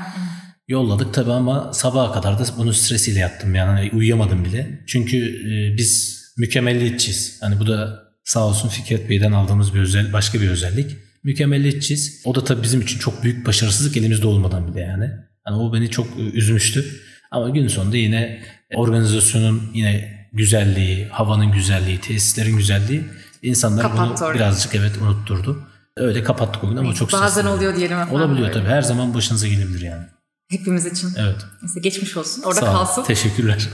Yolladık 0.67 1.13
tabii 1.13 1.31
ama 1.31 1.73
sabaha 1.73 2.13
kadar 2.13 2.39
da 2.39 2.43
bunun 2.57 2.71
stresiyle 2.71 3.19
yattım 3.19 3.55
yani 3.55 3.69
Hani 3.69 3.91
uyuyamadım 3.93 4.45
bile. 4.45 4.79
Çünkü 4.87 5.17
e, 5.17 5.77
biz 5.77 6.21
mükemmelliyetçiyiz. 6.37 7.37
Hani 7.41 7.59
bu 7.59 7.67
da 7.67 8.03
sağ 8.23 8.47
olsun 8.47 8.69
Fikret 8.69 9.09
Bey'den 9.09 9.31
aldığımız 9.31 9.73
bir 9.73 9.79
özel 9.79 10.13
başka 10.13 10.41
bir 10.41 10.49
özellik. 10.49 10.95
Mükemmelliyetçiyiz. 11.23 12.21
O 12.25 12.35
da 12.35 12.43
tabii 12.43 12.63
bizim 12.63 12.81
için 12.81 12.99
çok 12.99 13.23
büyük 13.23 13.47
başarısızlık 13.47 13.97
elimizde 13.97 14.27
olmadan 14.27 14.67
bile 14.67 14.81
yani. 14.81 15.09
Hani 15.43 15.57
o 15.57 15.73
beni 15.73 15.89
çok 15.89 16.07
e, 16.07 16.21
üzmüştü. 16.21 16.85
Ama 17.31 17.49
gün 17.49 17.67
sonunda 17.67 17.97
yine 17.97 18.39
organizasyonun 18.75 19.71
yine 19.73 20.17
güzelliği, 20.33 21.07
havanın 21.07 21.51
güzelliği, 21.51 22.01
tesislerin 22.01 22.57
güzelliği 22.57 23.03
insanlar 23.41 23.81
Kapattı 23.81 24.25
bunu 24.25 24.33
birazcık 24.33 24.75
evet 24.75 24.97
unutturdu. 25.01 25.67
Öyle 25.97 26.23
kapattık 26.23 26.63
o 26.63 26.69
gün 26.69 26.77
ama 26.77 26.93
çok 26.93 27.13
Bazen 27.13 27.27
stresli. 27.27 27.49
oluyor 27.49 27.75
diyelim 27.75 27.97
efendim. 27.97 28.15
Olabiliyor 28.15 28.51
tabii. 28.51 28.67
Her 28.67 28.81
zaman 28.81 29.13
başınıza 29.13 29.47
gelebilir 29.47 29.81
yani. 29.81 30.03
Hepimiz 30.49 30.85
için. 30.85 31.09
Evet. 31.17 31.45
Neyse 31.61 31.79
geçmiş 31.79 32.17
olsun. 32.17 32.43
Orada 32.43 32.59
Sağ 32.59 32.65
kalsın. 32.65 33.03
Teşekkürler. 33.03 33.69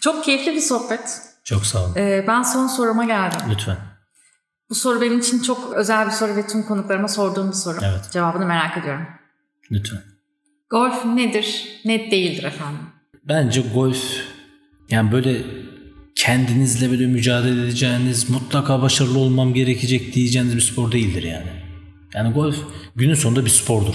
Çok 0.00 0.24
keyifli 0.24 0.54
bir 0.54 0.60
sohbet. 0.60 1.20
Çok 1.44 1.66
sağ 1.66 1.84
olun. 1.84 1.94
Ee, 1.96 2.24
ben 2.28 2.42
son 2.42 2.66
soruma 2.66 3.04
geldim. 3.04 3.40
Lütfen. 3.50 3.76
Bu 4.70 4.74
soru 4.74 5.00
benim 5.00 5.18
için 5.18 5.42
çok 5.42 5.72
özel 5.74 6.06
bir 6.06 6.10
soru 6.10 6.36
ve 6.36 6.46
tüm 6.46 6.62
konuklarıma 6.62 7.08
sorduğum 7.08 7.48
bir 7.48 7.56
soru. 7.56 7.78
Evet. 7.82 8.08
Cevabını 8.12 8.46
merak 8.46 8.78
ediyorum. 8.78 9.06
Lütfen. 9.70 10.02
Golf 10.70 11.04
nedir? 11.04 11.68
Net 11.84 12.12
değildir 12.12 12.44
efendim. 12.44 12.80
Bence 13.24 13.60
golf 13.74 14.02
yani 14.90 15.12
böyle 15.12 15.44
kendinizle 16.14 16.90
böyle 16.90 17.06
mücadele 17.06 17.62
edeceğiniz, 17.62 18.30
mutlaka 18.30 18.82
başarılı 18.82 19.18
olmam 19.18 19.54
gerekecek 19.54 20.14
diyeceğiniz 20.14 20.56
bir 20.56 20.60
spor 20.60 20.92
değildir 20.92 21.22
yani. 21.22 21.62
Yani 22.14 22.32
golf 22.32 22.56
günün 22.96 23.14
sonunda 23.14 23.44
bir 23.44 23.50
spordur. 23.50 23.94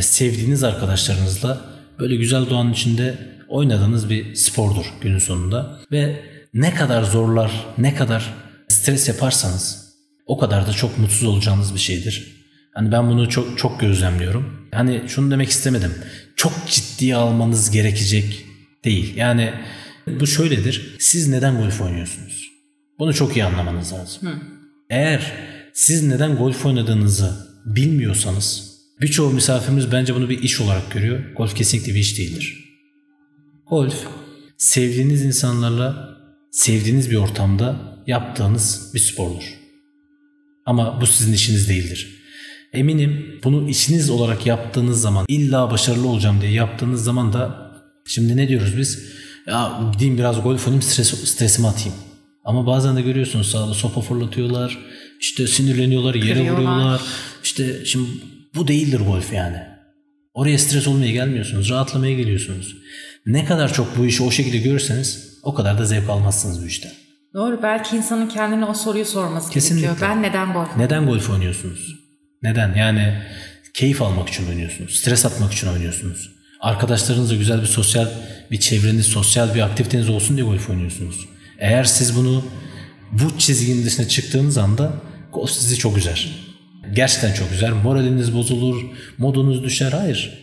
Sevdiğiniz 0.00 0.64
arkadaşlarınızla 0.64 1.60
böyle 1.98 2.16
güzel 2.16 2.50
doğanın 2.50 2.72
içinde 2.72 3.18
oynadığınız 3.48 4.10
bir 4.10 4.34
spordur 4.34 4.86
günün 5.00 5.18
sonunda. 5.18 5.80
Ve 5.92 6.24
ne 6.54 6.74
kadar 6.74 7.02
zorlar, 7.02 7.66
ne 7.78 7.94
kadar 7.94 8.34
stres 8.68 9.08
yaparsanız 9.08 9.88
o 10.26 10.38
kadar 10.38 10.66
da 10.66 10.72
çok 10.72 10.98
mutsuz 10.98 11.28
olacağınız 11.28 11.74
bir 11.74 11.80
şeydir. 11.80 12.38
Hani 12.74 12.92
ben 12.92 13.10
bunu 13.10 13.28
çok 13.28 13.58
çok 13.58 13.80
gözlemliyorum. 13.80 14.68
Hani 14.72 15.02
şunu 15.08 15.30
demek 15.30 15.48
istemedim. 15.48 15.94
Çok 16.36 16.52
ciddiye 16.66 17.16
almanız 17.16 17.70
gerekecek 17.70 18.46
değil. 18.84 19.16
Yani 19.16 19.52
bu 20.06 20.26
şöyledir. 20.26 20.96
Siz 20.98 21.28
neden 21.28 21.56
golf 21.56 21.80
oynuyorsunuz? 21.80 22.48
Bunu 22.98 23.14
çok 23.14 23.36
iyi 23.36 23.44
anlamanız 23.44 23.92
lazım. 23.92 24.40
Eğer 24.90 25.32
siz 25.74 26.02
neden 26.02 26.36
golf 26.36 26.66
oynadığınızı 26.66 27.48
bilmiyorsanız 27.66 28.67
birçoğu 29.00 29.30
misafirimiz 29.30 29.92
bence 29.92 30.14
bunu 30.14 30.28
bir 30.28 30.42
iş 30.42 30.60
olarak 30.60 30.90
görüyor. 30.90 31.20
Golf 31.36 31.54
kesinlikle 31.54 31.94
bir 31.94 32.00
iş 32.00 32.18
değildir. 32.18 32.64
Golf 33.66 34.06
sevdiğiniz 34.56 35.22
insanlarla 35.24 36.16
sevdiğiniz 36.50 37.10
bir 37.10 37.16
ortamda 37.16 37.76
yaptığınız 38.06 38.90
bir 38.94 38.98
spordur. 38.98 39.54
Ama 40.66 41.00
bu 41.00 41.06
sizin 41.06 41.32
işiniz 41.32 41.68
değildir. 41.68 42.18
Eminim 42.72 43.40
bunu 43.44 43.68
işiniz 43.68 44.10
olarak 44.10 44.46
yaptığınız 44.46 45.00
zaman 45.00 45.24
illa 45.28 45.70
başarılı 45.70 46.08
olacağım 46.08 46.40
diye 46.40 46.52
yaptığınız 46.52 47.04
zaman 47.04 47.32
da 47.32 47.70
şimdi 48.06 48.36
ne 48.36 48.48
diyoruz 48.48 48.78
biz? 48.78 49.02
Ya 49.46 49.80
gideyim 49.92 50.18
biraz 50.18 50.42
golf 50.42 50.66
oynayayım 50.66 50.82
stres, 50.82 51.24
stresimi 51.24 51.68
atayım. 51.68 51.94
Ama 52.44 52.66
bazen 52.66 52.96
de 52.96 53.02
görüyorsunuz 53.02 53.50
sağda 53.50 53.74
sopa 53.74 54.00
fırlatıyorlar. 54.00 54.78
işte 55.20 55.46
sinirleniyorlar, 55.46 56.14
yere 56.14 56.28
Kırıyorlar. 56.28 56.52
vuruyorlar. 56.62 57.00
İşte 57.44 57.84
şimdi 57.84 58.08
bu 58.54 58.68
değildir 58.68 59.00
golf 59.00 59.32
yani. 59.32 59.62
Oraya 60.34 60.58
stres 60.58 60.88
olmaya 60.88 61.12
gelmiyorsunuz. 61.12 61.70
Rahatlamaya 61.70 62.14
geliyorsunuz. 62.14 62.76
Ne 63.26 63.44
kadar 63.44 63.72
çok 63.72 63.98
bu 63.98 64.06
işi 64.06 64.22
o 64.22 64.30
şekilde 64.30 64.58
görürseniz 64.58 65.38
o 65.42 65.54
kadar 65.54 65.78
da 65.78 65.84
zevk 65.84 66.08
almazsınız 66.10 66.62
bu 66.62 66.66
işten. 66.66 66.92
Doğru. 67.34 67.62
Belki 67.62 67.96
insanın 67.96 68.28
kendine 68.28 68.64
o 68.64 68.74
soruyu 68.74 69.04
sorması 69.04 69.50
Kesinlikle. 69.50 69.86
gerekiyor. 69.86 70.10
Ben 70.10 70.22
neden 70.22 70.52
golf? 70.52 70.76
Neden 70.76 71.06
golf 71.06 71.30
oynuyorsunuz? 71.30 71.94
Neden? 72.42 72.74
Yani 72.74 73.22
keyif 73.74 74.02
almak 74.02 74.28
için 74.28 74.48
oynuyorsunuz. 74.48 74.96
Stres 74.96 75.26
atmak 75.26 75.52
için 75.52 75.66
oynuyorsunuz. 75.68 76.30
Arkadaşlarınızla 76.60 77.36
güzel 77.36 77.60
bir 77.60 77.66
sosyal 77.66 78.08
bir 78.50 78.60
çevreniz, 78.60 79.06
sosyal 79.06 79.54
bir 79.54 79.60
aktiviteniz 79.60 80.08
olsun 80.08 80.36
diye 80.36 80.46
golf 80.46 80.70
oynuyorsunuz. 80.70 81.28
Eğer 81.58 81.84
siz 81.84 82.16
bunu 82.16 82.44
bu 83.12 83.38
çizginin 83.38 83.84
dışına 83.86 84.08
çıktığınız 84.08 84.58
anda 84.58 84.92
golf 85.32 85.50
sizi 85.50 85.76
çok 85.78 85.98
üzer. 85.98 86.47
Gerçekten 86.94 87.34
çok 87.34 87.52
üzer. 87.52 87.72
Moraliniz 87.72 88.34
bozulur, 88.34 88.82
modunuz 89.18 89.64
düşer. 89.64 89.92
Hayır. 89.92 90.38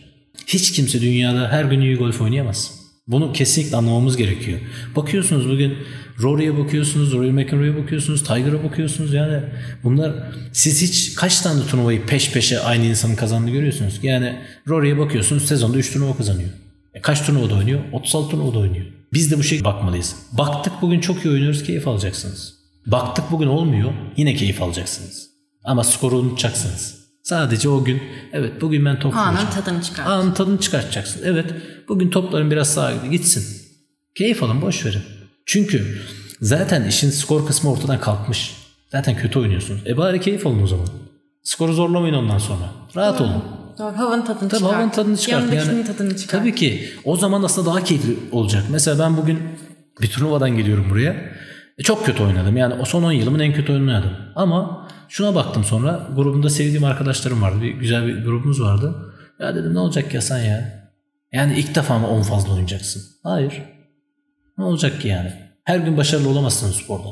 Hiç 0.48 0.72
kimse 0.72 1.02
dünyada 1.02 1.52
her 1.52 1.66
gün 1.66 1.82
iyi 1.82 1.96
golf 1.96 2.22
oynayamaz. 2.22 2.72
Bunu 3.08 3.34
kesinlikle 3.34 3.78
anlamamız 3.78 4.18
gerekiyor. 4.18 4.60
Bakıyorsunuz 4.96 5.50
bugün 5.50 5.78
Rory'e 6.22 6.58
bakıyorsunuz, 6.58 7.14
Rory 7.14 7.32
McIlroy'a 7.32 7.78
bakıyorsunuz, 7.78 8.24
Tiger'a 8.24 8.64
bakıyorsunuz. 8.64 9.14
Yani 9.14 9.40
bunlar 9.84 10.14
siz 10.54 10.82
hiç 10.82 11.16
kaç 11.16 11.42
tane 11.42 11.66
turnuvayı 11.66 12.06
peş 12.06 12.32
peşe 12.32 12.60
aynı 12.60 12.86
insanın 12.86 13.16
kazandığını 13.16 13.52
görüyorsunuz? 13.52 14.00
Yani 14.04 14.36
Rory'e 14.68 14.98
bakıyorsunuz 14.98 15.46
sezonda 15.46 15.78
3 15.78 15.94
turnuva 15.94 16.18
kazanıyor. 16.18 16.50
E 16.94 17.02
kaç 17.02 17.26
turnuvada 17.26 17.56
oynuyor? 17.56 17.80
36 17.92 18.30
turnuvada 18.30 18.60
oynuyor. 18.60 18.86
Biz 19.14 19.32
de 19.32 19.38
bu 19.38 19.44
şekilde 19.44 19.66
bakmalıyız. 19.66 20.16
Baktık 20.32 20.74
bugün 20.82 21.00
çok 21.00 21.26
iyi 21.26 21.34
oynuyoruz 21.34 21.64
keyif 21.64 21.88
alacaksınız. 21.88 22.54
Baktık 22.86 23.32
bugün 23.32 23.48
olmuyor 23.48 23.94
yine 24.18 24.34
keyif 24.34 24.62
alacaksınız. 24.62 25.35
Ama 25.66 25.84
skoru 25.84 26.18
unutacaksınız. 26.18 26.96
Sadece 27.24 27.70
o 27.70 27.84
gün 27.84 28.02
evet 28.34 28.62
bugün 28.62 28.86
ben 28.86 29.00
top 29.00 29.16
Anın 29.16 29.50
tadını 29.56 29.82
çıkar. 29.82 30.06
Anın 30.06 30.34
tadını 30.34 30.60
çıkartacaksın. 30.60 31.22
Evet 31.26 31.54
bugün 31.90 32.10
topların 32.10 32.52
biraz 32.52 32.74
sağa 32.74 32.94
gitsin. 33.12 33.46
Keyif 34.16 34.44
alın 34.44 34.62
boş 34.62 34.86
verin. 34.86 35.02
Çünkü 35.46 36.02
zaten 36.42 36.84
işin 36.84 37.10
skor 37.10 37.48
kısmı 37.48 37.72
ortadan 37.72 38.00
kalkmış. 38.00 38.56
Zaten 38.92 39.18
kötü 39.18 39.40
oynuyorsunuz. 39.40 39.82
E 39.88 39.98
bari 39.98 40.22
keyif 40.22 40.48
alın 40.48 40.64
o 40.64 40.68
zaman. 40.68 40.88
Skoru 41.44 41.74
zorlamayın 41.74 42.14
ondan 42.14 42.38
sonra. 42.38 42.70
Rahat 42.96 43.22
olun. 43.22 43.44
Doğru. 43.80 43.98
Havanın 43.98 44.26
tadını 44.26 44.50
Tabii 44.50 44.60
çıkar. 44.60 44.74
havanın 44.76 44.90
tadını 44.90 45.18
çıkart. 45.18 45.42
Yanındakinin 45.42 45.76
Yani, 45.76 45.86
tadını 45.86 46.18
çıkar. 46.18 46.40
Tabii 46.40 46.56
ki. 46.56 46.90
O 47.04 47.18
zaman 47.18 47.44
aslında 47.44 47.70
daha 47.70 47.84
keyifli 47.84 48.18
olacak. 48.32 48.64
Mesela 48.72 49.00
ben 49.00 49.18
bugün 49.18 49.40
bir 50.02 50.10
turnuvadan 50.10 50.58
geliyorum 50.58 50.88
buraya. 50.90 51.16
E, 51.78 51.84
çok 51.84 52.06
kötü 52.06 52.24
oynadım. 52.24 52.58
Yani 52.58 52.74
o 52.74 52.86
son 52.86 53.04
10 53.04 53.12
yılımın 53.12 53.40
en 53.40 53.54
kötü 53.54 53.74
oynadım. 53.74 54.12
Ama 54.36 54.88
şuna 55.10 55.36
baktım 55.36 55.64
sonra. 55.64 56.08
Grubumda 56.16 56.50
sevdiğim 56.50 56.84
arkadaşlarım 56.84 57.42
vardı. 57.42 57.62
Bir 57.62 57.72
güzel 57.74 58.08
bir 58.08 58.24
grubumuz 58.24 58.62
vardı. 58.62 59.14
Ya 59.40 59.56
dedim 59.56 59.74
ne 59.74 59.80
olacak 59.80 60.14
ya 60.14 60.22
sen 60.22 60.44
ya? 60.44 60.90
Yani 61.34 61.60
ilk 61.60 61.76
defa 61.76 62.00
mı 62.00 62.08
10 62.08 62.22
fazla 62.22 62.52
oynayacaksın? 62.52 63.04
Hayır. 63.24 63.62
Ne 64.58 64.64
olacak 64.64 65.02
ki 65.02 65.08
yani? 65.08 65.34
Her 65.64 65.78
gün 65.80 65.98
başarılı 65.98 66.30
olamazsın 66.30 66.72
sporda. 66.72 67.10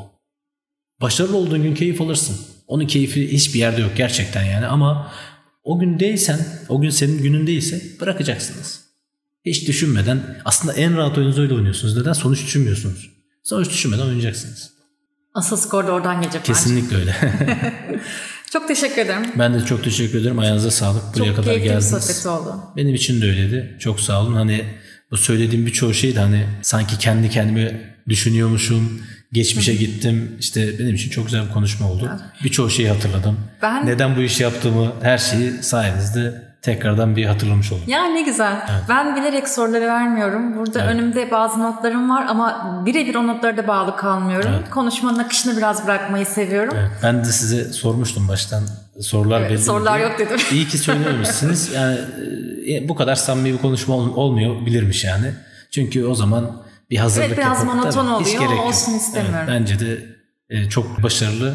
Başarılı 1.01 1.38
olduğun 1.38 1.64
gün 1.64 1.76
keyif 1.76 2.01
alırsın. 2.01 2.38
Onun 2.68 2.88
keyfi 2.88 3.32
hiçbir 3.32 3.59
yerde 3.59 3.82
yok 3.82 3.91
gerçekten 3.95 4.43
yani 4.43 4.68
ama 4.68 5.11
o 5.64 5.80
gün 5.80 5.99
değilsen, 5.99 6.39
o 6.70 6.82
gün 6.82 6.89
senin 6.89 7.24
günün 7.24 7.47
değilse 7.47 7.82
bırakacaksınız. 8.01 8.84
Hiç 9.45 9.68
düşünmeden 9.68 10.41
aslında 10.45 10.74
en 10.74 10.97
rahat 10.97 11.18
oyununuzu 11.18 11.41
öyle 11.41 11.53
oynuyorsunuz. 11.53 11.97
Neden? 11.97 12.14
Sonuç 12.14 12.43
düşünmüyorsunuz. 12.43 13.12
Sonuç 13.44 13.70
düşünmeden 13.70 14.04
oynayacaksınız. 14.04 14.70
Asıl 15.34 15.58
skor 15.58 15.88
da 15.88 15.91
oradan 15.91 16.22
gelecek 16.22 16.41
bence. 16.41 16.54
Kesinlikle 16.54 16.96
öyle. 16.98 17.16
Çok 18.54 18.68
teşekkür 18.68 19.02
ederim. 19.02 19.22
ben 19.39 19.54
de 19.54 19.66
çok 19.66 19.84
teşekkür 19.84 20.22
ederim. 20.22 20.39
Ayağınıza 20.39 20.72
sağlık. 20.72 21.04
Buraya 21.16 21.26
Çok 21.26 21.36
kadar 21.36 21.46
keyifli 21.46 21.64
geldiniz. 21.68 21.89
sohbet 21.89 22.26
oldu. 22.26 22.56
Benim 22.78 22.96
için 22.96 23.22
de 23.22 23.26
öyleydi. 23.26 23.78
Çok 23.80 24.00
sağ 24.00 24.22
olun. 24.22 24.34
Hani 24.34 24.66
bu 25.12 25.18
söylediğim 25.18 25.66
birçoğu 25.66 25.94
şey 25.94 26.16
de 26.16 26.20
hani 26.20 26.46
sanki 26.62 26.98
kendi 26.98 27.30
kendime 27.30 27.96
düşünüyormuşum. 28.10 29.02
Geçmişe 29.32 29.76
gittim. 29.76 30.36
İşte 30.39 30.80
benim 30.80 30.96
için 30.96 31.10
çok 31.10 31.26
güzel 31.26 31.48
bir 31.48 31.54
konuşma 31.54 31.91
oldu. 31.91 32.12
Birçoğu 32.44 32.70
şeyi 32.70 32.89
hatırladım. 32.89 33.39
Ben- 33.62 33.86
Neden 33.86 34.16
bu 34.16 34.22
işi 34.22 34.44
yaptığımı 34.44 34.94
her 35.02 35.18
şeyi 35.18 35.52
sayenizde 35.64 36.53
tekrardan 36.64 37.16
bir 37.16 37.26
hatırlamış 37.26 37.72
oldum. 37.72 37.84
Ya 37.88 38.05
ne 38.05 38.22
güzel. 38.22 38.61
Ben 38.89 39.16
bilerek 39.16 39.49
soruları 39.49 39.88
vermiyorum. 39.88 40.55
Burada 40.57 40.88
önümde 40.88 41.32
bazı 41.32 41.59
notlarım 41.59 42.09
var 42.09 42.26
ama 42.30 42.82
birebir 42.86 43.16
o 43.16 43.28
notlara 43.28 43.57
da 43.57 43.68
bağlı 43.68 43.95
kalmıyorum. 43.95 44.51
Konuşmanın 44.72 45.20
akışını 45.20 45.57
biraz 45.57 45.86
bırakmayı 45.86 46.26
seviyorum. 46.26 46.74
Evet, 46.80 46.91
ben 47.03 47.20
de 47.20 47.26
size 47.26 47.74
sormuştum 47.74 48.28
baştan 48.28 48.64
sorular 49.01 49.43
belli. 49.49 49.57
sorular 49.57 49.97
diye. 49.97 50.07
yok 50.07 50.20
dedim. 50.20 50.38
İyi 50.51 50.68
ki 50.68 50.78
söylememişsiniz. 50.88 51.72
Yani 51.74 51.97
e, 52.70 52.89
bu 52.89 52.95
kadar 52.95 53.16
samimi 53.16 53.53
bir 53.53 53.61
konuşma 53.61 53.95
ol- 53.95 54.16
olmuyor 54.16 54.66
bilirmiş 54.66 55.03
yani. 55.03 55.34
Çünkü 55.72 56.05
o 56.05 56.16
zaman 56.16 56.64
bir 56.89 56.97
hazırlık 56.97 57.28
Evet, 57.28 57.38
biraz 57.38 57.57
yapıp- 57.59 57.76
monoton 57.76 58.07
Tabii, 58.07 58.26
hiç 58.26 58.36
oluyor, 58.36 58.41
gerek 58.49 58.57
yok. 58.57 58.68
olsun 58.68 58.93
istemiyorum. 58.93 59.39
Evet, 59.49 59.49
bence 59.61 59.80
de 59.80 60.05
e, 60.49 60.70
çok 60.70 61.03
başarılı, 61.03 61.53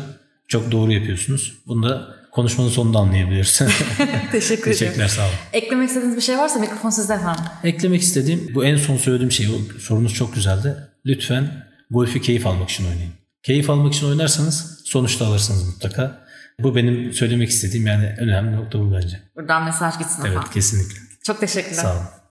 çok 0.48 0.72
doğru 0.72 0.92
yapıyorsunuz. 0.92 1.58
Bunu 1.66 1.88
da 1.88 2.17
konuşmanın 2.32 2.68
sonunda 2.68 2.98
anlayabiliriz. 2.98 3.58
Teşekkür 4.32 4.62
ederim. 4.62 4.78
Teşekkürler 4.78 5.08
sağ 5.08 5.22
olun. 5.22 5.32
Eklemek 5.52 5.88
istediğiniz 5.88 6.16
bir 6.16 6.22
şey 6.22 6.38
varsa 6.38 6.58
mikrofon 6.58 6.90
sizde 6.90 7.14
efendim. 7.14 7.44
Eklemek 7.64 8.02
istediğim 8.02 8.54
bu 8.54 8.64
en 8.64 8.76
son 8.76 8.96
söylediğim 8.96 9.32
şey 9.32 9.46
o 9.48 9.78
sorunuz 9.80 10.14
çok 10.14 10.34
güzeldi. 10.34 10.76
Lütfen 11.06 11.66
golfü 11.90 12.20
keyif 12.20 12.46
almak 12.46 12.70
için 12.70 12.84
oynayın. 12.84 13.12
Keyif 13.42 13.70
almak 13.70 13.94
için 13.94 14.06
oynarsanız 14.06 14.80
sonuçta 14.84 15.26
alırsınız 15.26 15.66
mutlaka. 15.66 16.28
Bu 16.60 16.76
benim 16.76 17.12
söylemek 17.12 17.48
istediğim 17.48 17.86
yani 17.86 18.14
önemli 18.18 18.56
nokta 18.56 18.78
bu 18.78 18.92
bence. 18.92 19.20
Buradan 19.36 19.64
mesaj 19.64 19.98
gitsin 19.98 20.20
Evet 20.22 20.30
efendim. 20.32 20.50
kesinlikle. 20.54 20.98
Çok 21.26 21.40
teşekkürler. 21.40 21.82
Sağ 21.82 21.92
olun. 21.92 22.02